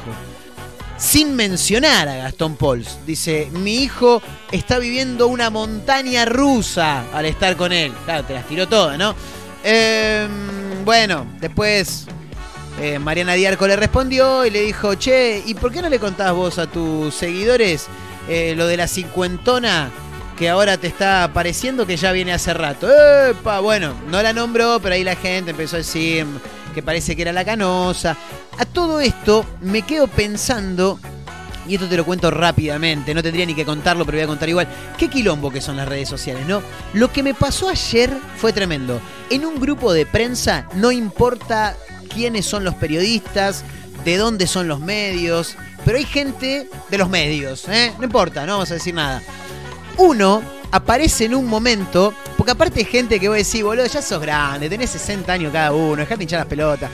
Sin 0.97 1.37
mencionar 1.37 2.09
a 2.09 2.17
Gastón 2.17 2.57
Pols. 2.57 2.99
Dice, 3.07 3.49
mi 3.53 3.77
hijo 3.77 4.21
está 4.51 4.81
viviendo 4.81 5.29
una 5.29 5.49
montaña 5.49 6.25
rusa 6.25 7.05
al 7.13 7.25
estar 7.27 7.57
con 7.57 7.73
él. 7.73 7.93
Claro, 8.05 8.25
te 8.25 8.35
las 8.35 8.49
tiró 8.49 8.67
todas, 8.67 8.99
¿no? 8.99 9.15
Eh, 9.63 10.27
bueno, 10.85 11.25
después 11.41 12.07
eh, 12.81 12.99
Mariana 12.99 13.35
Diarco 13.35 13.67
le 13.67 13.77
respondió 13.77 14.45
y 14.45 14.51
le 14.51 14.63
dijo, 14.63 14.95
che, 14.97 15.43
¿y 15.47 15.55
por 15.55 15.73
qué 15.73 15.83
no 15.83 15.89
le 15.89 15.99
contás 15.99 16.33
vos 16.33 16.59
a 16.59 16.67
tus 16.67 17.15
seguidores 17.15 17.87
eh, 18.29 18.55
lo 18.57 18.67
de 18.67 18.77
la 18.77 18.87
cincuentona 18.87 19.91
que 20.39 20.49
ahora 20.49 20.77
te 20.77 20.87
está 20.87 21.25
apareciendo 21.25 21.85
que 21.85 21.97
ya 21.97 22.13
viene 22.13 22.33
hace 22.33 22.55
rato? 22.55 22.89
¡Epa! 22.89 23.59
Bueno, 23.59 23.95
no 24.09 24.23
la 24.23 24.33
nombró, 24.33 24.79
pero 24.81 24.95
ahí 24.95 25.03
la 25.03 25.17
gente 25.17 25.51
empezó 25.51 25.77
a 25.77 25.79
decir 25.79 26.27
que 26.75 26.83
parece 26.83 27.17
que 27.17 27.23
era 27.23 27.33
la 27.33 27.45
canosa. 27.45 28.17
A 28.57 28.65
todo 28.65 29.01
esto 29.01 29.45
me 29.61 29.83
quedo 29.83 30.07
pensando, 30.07 31.01
y 31.67 31.75
esto 31.75 31.89
te 31.89 31.97
lo 31.97 32.05
cuento 32.05 32.31
rápidamente, 32.31 33.15
no 33.15 33.23
tendría 33.23 33.47
ni 33.47 33.55
que 33.55 33.65
contarlo, 33.65 34.07
pero 34.07 34.19
voy 34.19 34.25
a 34.25 34.29
contar 34.29 34.49
igual, 34.49 34.69
qué 34.97 35.09
quilombo 35.09 35.51
que 35.51 35.61
son 35.61 35.77
las 35.77 35.89
redes 35.89 36.09
sociales, 36.09 36.47
¿no? 36.47 36.63
Lo 36.95 37.13
que 37.13 37.25
me 37.25 37.35
pasó 37.35 37.69
ayer 37.69 38.17
fue 38.37 38.53
tremendo. 38.53 39.01
En 39.31 39.45
un 39.45 39.59
grupo 39.59 39.93
de 39.93 40.07
prensa 40.07 40.69
no 40.75 40.93
importa 40.93 41.77
quiénes 42.15 42.47
son 42.47 42.63
los 42.63 42.77
periodistas, 42.77 43.65
de 44.05 44.17
dónde 44.17 44.47
son 44.47 44.69
los 44.69 44.79
medios, 44.79 45.57
pero 45.85 45.99
hay 45.99 46.05
gente 46.05 46.69
de 46.89 46.99
los 46.99 47.09
medios, 47.09 47.69
¿eh? 47.69 47.93
No 47.99 48.05
importa, 48.05 48.47
no 48.47 48.53
vamos 48.53 48.71
a 48.71 48.75
decir 48.75 48.95
nada. 48.95 49.21
Uno 49.99 50.43
aparece 50.71 51.25
en 51.25 51.35
un 51.35 51.47
momento, 51.47 52.15
porque 52.37 52.53
aparte 52.53 52.81
hay 52.81 52.87
gente 52.87 53.19
que 53.19 53.29
vos 53.29 53.37
decís, 53.37 53.63
boludo, 53.63 53.87
ya 53.87 54.01
sos 54.01 54.21
grande, 54.21 54.69
tenés 54.69 54.91
60 54.91 55.33
años 55.33 55.53
cada 55.53 55.73
uno, 55.73 55.97
dejate 55.97 56.23
hinchar 56.23 56.39
las 56.39 56.49
pelotas. 56.49 56.91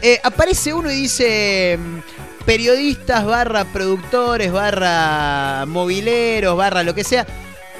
Eh, 0.00 0.20
aparece 0.22 0.72
uno 0.72 0.90
y 0.90 0.94
dice, 0.94 1.78
mm, 1.78 2.44
periodistas 2.44 3.24
barra 3.24 3.64
productores, 3.64 4.52
barra 4.52 5.64
mobileros, 5.66 6.56
barra 6.56 6.84
lo 6.84 6.94
que 6.94 7.02
sea, 7.02 7.26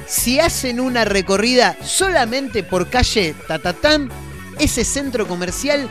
si 0.06 0.40
hacen 0.40 0.80
una 0.80 1.04
recorrida 1.04 1.76
solamente 1.82 2.62
por 2.62 2.88
calle 2.90 3.34
Tatatán, 3.46 4.10
ese 4.58 4.84
centro 4.84 5.28
comercial 5.28 5.88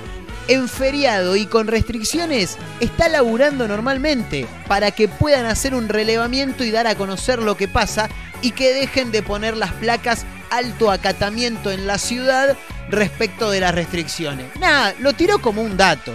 en 0.48 0.68
feriado 0.68 1.36
y 1.36 1.46
con 1.46 1.68
restricciones 1.68 2.58
está 2.80 3.08
laburando 3.08 3.68
normalmente 3.68 4.46
para 4.68 4.92
que 4.92 5.08
puedan 5.08 5.46
hacer 5.46 5.74
un 5.74 5.88
relevamiento 5.88 6.64
y 6.64 6.72
dar 6.72 6.88
a 6.88 6.96
conocer 6.96 7.40
lo 7.40 7.56
que 7.56 7.68
pasa 7.68 8.10
y 8.44 8.52
que 8.52 8.74
dejen 8.74 9.12
de 9.12 9.24
poner 9.24 9.58
las 9.58 9.72
placas 9.72 10.26
alto 10.52 10.92
acatamiento 10.92 11.72
en 11.72 11.88
la 11.88 11.98
ciudad 11.98 12.56
respecto 12.90 13.50
de 13.50 13.62
las 13.62 13.74
restricciones. 13.74 14.56
Nada, 14.60 14.94
lo 15.00 15.14
tiró 15.14 15.40
como 15.40 15.64
un 15.64 15.78
dato. 15.78 16.12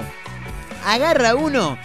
Agarra 0.84 1.34
uno 1.34 1.76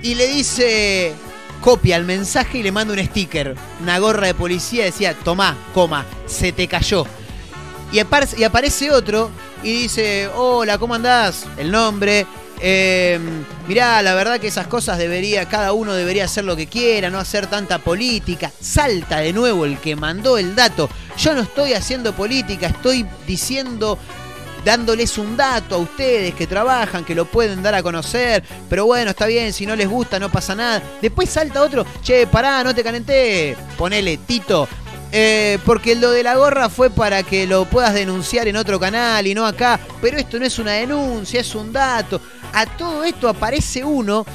y 0.00 0.14
le 0.14 0.28
dice, 0.28 1.12
copia 1.60 1.96
el 1.96 2.04
mensaje 2.04 2.58
y 2.58 2.62
le 2.62 2.72
manda 2.72 2.94
un 2.94 3.04
sticker, 3.04 3.56
una 3.80 3.98
gorra 3.98 4.28
de 4.28 4.34
policía, 4.34 4.84
decía, 4.84 5.14
tomá, 5.14 5.56
coma, 5.74 6.06
se 6.26 6.52
te 6.52 6.66
cayó. 6.66 7.04
Y 7.92 7.98
aparece, 7.98 8.90
otro 8.90 9.30
y 9.62 9.82
dice, 9.82 10.28
hola, 10.34 10.78
¿cómo 10.78 10.94
andás? 10.94 11.44
El 11.58 11.70
nombre. 11.70 12.26
Eh, 12.64 13.18
mirá, 13.66 14.00
la 14.02 14.14
verdad 14.14 14.38
que 14.38 14.46
esas 14.46 14.68
cosas 14.68 14.96
debería, 14.96 15.48
cada 15.48 15.72
uno 15.72 15.94
debería 15.94 16.26
hacer 16.26 16.44
lo 16.44 16.54
que 16.54 16.68
quiera, 16.68 17.10
no 17.10 17.18
hacer 17.18 17.48
tanta 17.48 17.78
política. 17.78 18.52
Salta 18.60 19.18
de 19.18 19.32
nuevo 19.32 19.64
el 19.64 19.78
que 19.78 19.96
mandó 19.96 20.38
el 20.38 20.54
dato. 20.54 20.88
Yo 21.18 21.34
no 21.34 21.40
estoy 21.40 21.72
haciendo 21.74 22.12
política, 22.14 22.68
estoy 22.68 23.04
diciendo 23.26 23.98
dándoles 24.64 25.18
un 25.18 25.36
dato 25.36 25.74
a 25.74 25.78
ustedes 25.78 26.34
que 26.34 26.46
trabajan, 26.46 27.04
que 27.04 27.16
lo 27.16 27.24
pueden 27.24 27.64
dar 27.64 27.74
a 27.74 27.82
conocer, 27.82 28.44
pero 28.70 28.86
bueno, 28.86 29.10
está 29.10 29.26
bien, 29.26 29.52
si 29.52 29.66
no 29.66 29.74
les 29.74 29.88
gusta 29.88 30.20
no 30.20 30.30
pasa 30.30 30.54
nada. 30.54 30.80
Después 31.00 31.28
salta 31.28 31.62
otro, 31.62 31.84
che, 32.00 32.28
pará, 32.28 32.62
no 32.62 32.72
te 32.72 32.84
calenté, 32.84 33.56
ponele, 33.76 34.18
Tito. 34.18 34.68
Eh, 35.14 35.58
porque 35.66 35.94
lo 35.94 36.10
de 36.10 36.22
la 36.22 36.36
gorra 36.36 36.70
fue 36.70 36.88
para 36.88 37.22
que 37.22 37.46
lo 37.46 37.66
puedas 37.66 37.92
denunciar 37.92 38.48
en 38.48 38.56
otro 38.56 38.80
canal 38.80 39.26
y 39.26 39.34
no 39.34 39.44
acá, 39.44 39.78
pero 40.00 40.16
esto 40.16 40.38
no 40.38 40.46
es 40.46 40.58
una 40.58 40.72
denuncia, 40.72 41.40
es 41.40 41.54
un 41.54 41.70
dato. 41.70 42.18
A 42.52 42.66
todo 42.66 43.04
esto 43.04 43.28
aparece 43.28 43.84
uno 43.84 44.26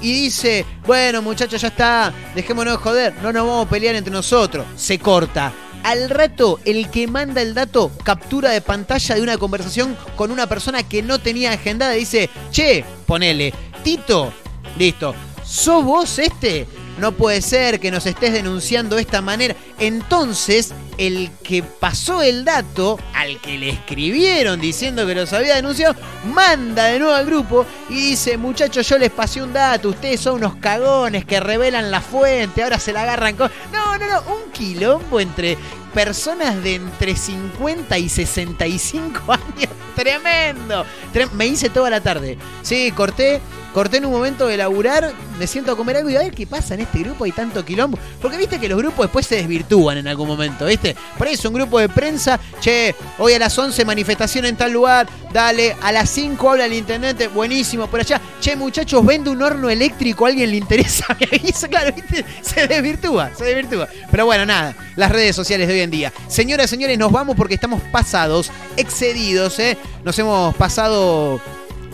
y 0.00 0.12
dice, 0.12 0.66
bueno 0.86 1.22
muchachos, 1.22 1.60
ya 1.60 1.68
está, 1.68 2.12
dejémonos 2.34 2.74
de 2.74 2.82
joder, 2.82 3.14
no 3.22 3.32
nos 3.32 3.46
vamos 3.46 3.66
a 3.66 3.70
pelear 3.70 3.94
entre 3.94 4.12
nosotros. 4.12 4.66
Se 4.76 4.98
corta. 4.98 5.52
Al 5.84 6.10
rato, 6.10 6.60
el 6.64 6.90
que 6.90 7.08
manda 7.08 7.42
el 7.42 7.54
dato 7.54 7.90
captura 8.04 8.50
de 8.50 8.60
pantalla 8.60 9.16
de 9.16 9.22
una 9.22 9.36
conversación 9.36 9.96
con 10.14 10.30
una 10.30 10.46
persona 10.46 10.84
que 10.84 11.02
no 11.02 11.18
tenía 11.18 11.52
agendada 11.52 11.92
dice, 11.92 12.30
che, 12.50 12.84
ponele, 13.06 13.52
Tito, 13.82 14.32
listo, 14.78 15.14
¿sos 15.44 15.84
vos 15.84 16.18
este? 16.20 16.68
No 16.98 17.12
puede 17.12 17.42
ser 17.42 17.80
que 17.80 17.90
nos 17.90 18.06
estés 18.06 18.32
denunciando 18.32 18.96
de 18.96 19.02
esta 19.02 19.22
manera. 19.22 19.56
Entonces, 19.82 20.72
el 20.96 21.28
que 21.42 21.64
pasó 21.64 22.22
el 22.22 22.44
dato, 22.44 23.00
al 23.14 23.40
que 23.40 23.58
le 23.58 23.70
escribieron 23.70 24.60
diciendo 24.60 25.04
que 25.08 25.16
los 25.16 25.32
había 25.32 25.56
denunciado, 25.56 25.96
manda 26.32 26.84
de 26.84 27.00
nuevo 27.00 27.12
al 27.12 27.26
grupo 27.26 27.66
y 27.88 27.94
dice, 27.94 28.36
muchachos, 28.36 28.88
yo 28.88 28.96
les 28.96 29.10
pasé 29.10 29.42
un 29.42 29.52
dato, 29.52 29.88
ustedes 29.88 30.20
son 30.20 30.36
unos 30.36 30.54
cagones 30.54 31.24
que 31.24 31.40
revelan 31.40 31.90
la 31.90 32.00
fuente, 32.00 32.62
ahora 32.62 32.78
se 32.78 32.92
la 32.92 33.02
agarran 33.02 33.34
con... 33.34 33.50
No, 33.72 33.98
no, 33.98 34.06
no, 34.06 34.20
un 34.32 34.52
quilombo 34.52 35.18
entre 35.18 35.58
personas 35.92 36.62
de 36.62 36.76
entre 36.76 37.16
50 37.16 37.98
y 37.98 38.08
65 38.08 39.20
años. 39.32 39.68
Tremendo. 39.96 40.86
Me 41.32 41.48
hice 41.48 41.70
toda 41.70 41.90
la 41.90 42.00
tarde. 42.00 42.38
Sí, 42.62 42.92
corté 42.92 43.40
corté 43.72 43.96
en 43.96 44.06
un 44.06 44.12
momento 44.12 44.46
de 44.46 44.56
laburar, 44.56 45.12
me 45.38 45.46
siento 45.46 45.72
a 45.72 45.76
comer 45.76 45.96
algo 45.96 46.10
y 46.10 46.16
a 46.16 46.20
ver 46.20 46.34
qué 46.34 46.46
pasa 46.46 46.74
en 46.74 46.80
este 46.80 47.00
grupo, 47.00 47.24
hay 47.24 47.32
tanto 47.32 47.64
quilombo. 47.64 47.98
Porque 48.20 48.36
viste 48.36 48.60
que 48.60 48.68
los 48.68 48.78
grupos 48.78 49.06
después 49.06 49.26
se 49.26 49.36
desvirtúan 49.36 49.71
en 49.72 50.06
algún 50.06 50.28
momento, 50.28 50.66
¿viste? 50.66 50.94
Por 51.16 51.26
eso 51.26 51.48
un 51.48 51.54
grupo 51.54 51.78
de 51.78 51.88
prensa, 51.88 52.38
che, 52.60 52.94
hoy 53.18 53.32
a 53.32 53.38
las 53.38 53.58
11 53.58 53.84
manifestación 53.84 54.44
en 54.44 54.56
tal 54.56 54.72
lugar, 54.72 55.08
dale, 55.32 55.74
a 55.80 55.92
las 55.92 56.10
5 56.10 56.50
habla 56.50 56.66
el 56.66 56.74
intendente, 56.74 57.28
buenísimo, 57.28 57.86
por 57.86 58.00
allá, 58.00 58.20
che, 58.40 58.54
muchachos, 58.54 59.04
vende 59.04 59.30
un 59.30 59.42
horno 59.42 59.70
eléctrico, 59.70 60.26
¿a 60.26 60.28
alguien 60.28 60.50
le 60.50 60.56
interesa? 60.58 61.16
Eso, 61.30 61.68
claro, 61.68 61.94
¿viste? 61.94 62.24
Se 62.42 62.66
desvirtúa, 62.66 63.30
se 63.34 63.44
desvirtúa. 63.44 63.88
Pero 64.10 64.26
bueno, 64.26 64.44
nada, 64.44 64.74
las 64.96 65.10
redes 65.10 65.34
sociales 65.34 65.66
de 65.68 65.74
hoy 65.74 65.80
en 65.80 65.90
día. 65.90 66.12
Señoras, 66.28 66.68
señores, 66.68 66.98
nos 66.98 67.10
vamos 67.10 67.34
porque 67.36 67.54
estamos 67.54 67.80
pasados, 67.90 68.50
excedidos, 68.76 69.58
¿eh? 69.58 69.78
Nos 70.04 70.18
hemos 70.18 70.54
pasado 70.56 71.40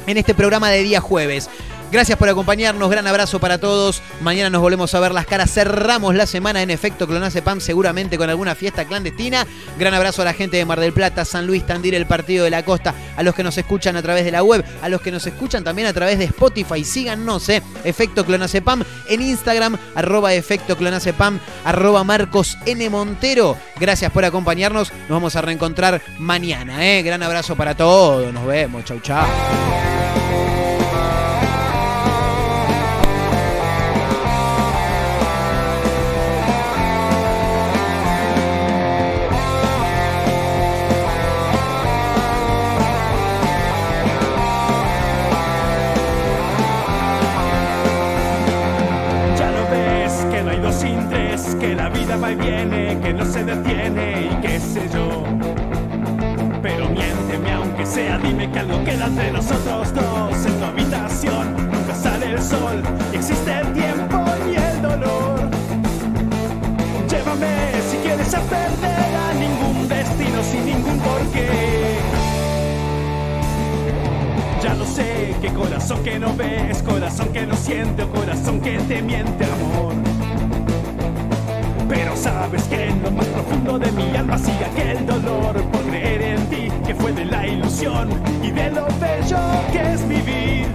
en 0.06 0.16
este 0.16 0.34
programa 0.34 0.70
de 0.70 0.82
día 0.82 1.00
jueves. 1.00 1.48
Gracias 1.90 2.18
por 2.18 2.28
acompañarnos, 2.28 2.90
gran 2.90 3.06
abrazo 3.06 3.40
para 3.40 3.58
todos. 3.58 4.02
Mañana 4.20 4.50
nos 4.50 4.60
volvemos 4.60 4.94
a 4.94 5.00
ver 5.00 5.12
las 5.12 5.24
caras. 5.24 5.50
Cerramos 5.50 6.14
la 6.14 6.26
semana 6.26 6.60
en 6.60 6.70
efecto 6.70 7.06
Clonace 7.06 7.40
Pam, 7.40 7.60
seguramente 7.60 8.18
con 8.18 8.28
alguna 8.28 8.54
fiesta 8.54 8.84
clandestina. 8.84 9.46
Gran 9.78 9.94
abrazo 9.94 10.20
a 10.20 10.26
la 10.26 10.34
gente 10.34 10.58
de 10.58 10.66
Mar 10.66 10.80
del 10.80 10.92
Plata, 10.92 11.24
San 11.24 11.46
Luis, 11.46 11.64
Tandil, 11.66 11.94
el 11.94 12.06
Partido 12.06 12.44
de 12.44 12.50
la 12.50 12.62
Costa, 12.62 12.94
a 13.16 13.22
los 13.22 13.34
que 13.34 13.42
nos 13.42 13.56
escuchan 13.56 13.96
a 13.96 14.02
través 14.02 14.26
de 14.26 14.32
la 14.32 14.42
web, 14.42 14.62
a 14.82 14.88
los 14.90 15.00
que 15.00 15.10
nos 15.10 15.26
escuchan 15.26 15.64
también 15.64 15.88
a 15.88 15.94
través 15.94 16.18
de 16.18 16.26
Spotify. 16.26 16.84
Síganos, 16.84 17.48
eh. 17.48 17.62
Efecto 17.84 18.26
Pam 18.62 18.84
en 19.08 19.22
Instagram, 19.22 19.78
arroba 19.94 20.34
Efecto 20.34 20.76
Pam, 21.16 21.40
arroba 21.64 22.04
Marcos 22.04 22.58
N. 22.66 22.90
Montero. 22.90 23.56
Gracias 23.80 24.12
por 24.12 24.26
acompañarnos. 24.26 24.92
Nos 24.92 25.08
vamos 25.08 25.36
a 25.36 25.40
reencontrar 25.40 26.02
mañana, 26.18 26.86
eh. 26.86 27.02
Gran 27.02 27.22
abrazo 27.22 27.56
para 27.56 27.74
todos. 27.74 28.30
Nos 28.32 28.46
vemos. 28.46 28.84
Chau, 28.84 29.00
chau. 29.00 29.26
Que 52.36 53.14
no 53.14 53.24
se 53.24 53.42
detiene 53.42 54.28
y 54.30 54.40
qué 54.42 54.60
sé 54.60 54.86
yo. 54.92 55.24
Pero 56.60 56.90
miénteme 56.90 57.52
aunque 57.52 57.86
sea, 57.86 58.18
dime 58.18 58.50
que 58.50 58.58
algo 58.58 58.84
queda 58.84 59.06
entre 59.06 59.32
nosotros 59.32 59.94
dos. 59.94 60.46
En 60.46 60.58
tu 60.58 60.64
habitación 60.64 61.56
nunca 61.56 61.94
sale 61.94 62.32
el 62.32 62.42
sol 62.42 62.82
y 63.12 63.16
existe 63.16 63.50
el 63.50 63.72
tiempo 63.72 64.24
y 64.46 64.56
el 64.56 64.82
dolor. 64.82 65.50
Llévame 67.08 67.72
si 67.90 67.96
quieres 67.96 68.34
a 68.34 68.40
perder 68.40 69.10
a 69.16 69.34
ningún 69.34 69.88
destino 69.88 70.42
sin 70.42 70.66
ningún 70.66 70.98
porqué. 70.98 71.48
Ya 74.62 74.74
lo 74.74 74.84
sé, 74.84 75.34
que 75.40 75.48
corazón 75.54 76.02
que 76.02 76.18
no 76.18 76.36
ves, 76.36 76.82
corazón 76.82 77.28
que 77.32 77.46
no 77.46 77.56
siente 77.56 78.02
o 78.02 78.10
corazón 78.10 78.60
que 78.60 78.78
te 78.80 79.00
miente 79.00 79.44
amor. 79.44 79.94
Pero 81.88 82.14
sabes 82.16 82.62
que 82.64 82.88
en 82.88 83.02
lo 83.02 83.10
más 83.10 83.26
profundo 83.26 83.78
de 83.78 83.90
mi 83.92 84.14
alma 84.16 84.38
sigue 84.38 84.64
aquel 84.64 85.06
dolor 85.06 85.54
por 85.72 85.80
creer 85.82 86.22
en 86.22 86.46
ti, 86.46 86.68
que 86.86 86.94
fue 86.94 87.12
de 87.12 87.24
la 87.24 87.46
ilusión 87.46 88.10
y 88.42 88.50
de 88.50 88.70
lo 88.70 88.86
bello 89.00 89.38
que 89.72 89.80
es 89.94 90.06
vivir. 90.06 90.66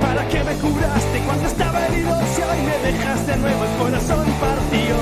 ¿Para 0.00 0.26
qué 0.28 0.42
me 0.42 0.54
curaste 0.54 1.18
cuando 1.26 1.46
estaba 1.46 1.86
herido 1.86 2.18
si 2.34 2.42
hoy 2.42 2.60
me 2.64 2.90
dejas 2.90 3.26
de 3.26 3.36
nuevo 3.36 3.64
el 3.64 3.76
corazón 3.78 4.26
partido? 4.40 4.98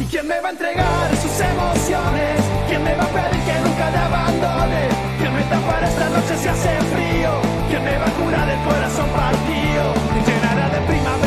¿Y 0.00 0.04
quién 0.04 0.26
me 0.26 0.40
va 0.40 0.48
a 0.48 0.52
entregar 0.52 1.16
sus 1.16 1.40
emociones? 1.40 2.36
¿Quién 2.68 2.82
me 2.82 2.94
va 2.96 3.04
a 3.04 3.08
pedir 3.08 3.42
que 3.44 3.54
nunca 3.60 3.90
le 3.90 3.98
abandone? 3.98 4.82
¿Quién 5.18 5.34
me 5.34 5.42
tapará 5.42 5.86
esta 5.88 6.08
noche 6.08 6.34
si 6.40 6.48
hace 6.48 6.70
frío? 6.92 7.30
¿Quién 7.68 7.84
me 7.84 7.98
va 7.98 8.06
a 8.06 8.14
curar 8.16 8.48
el 8.48 8.60
corazón 8.64 9.08
partido? 9.10 9.84
Llenará 10.26 10.68
de 10.70 10.80
primaveras 10.86 11.19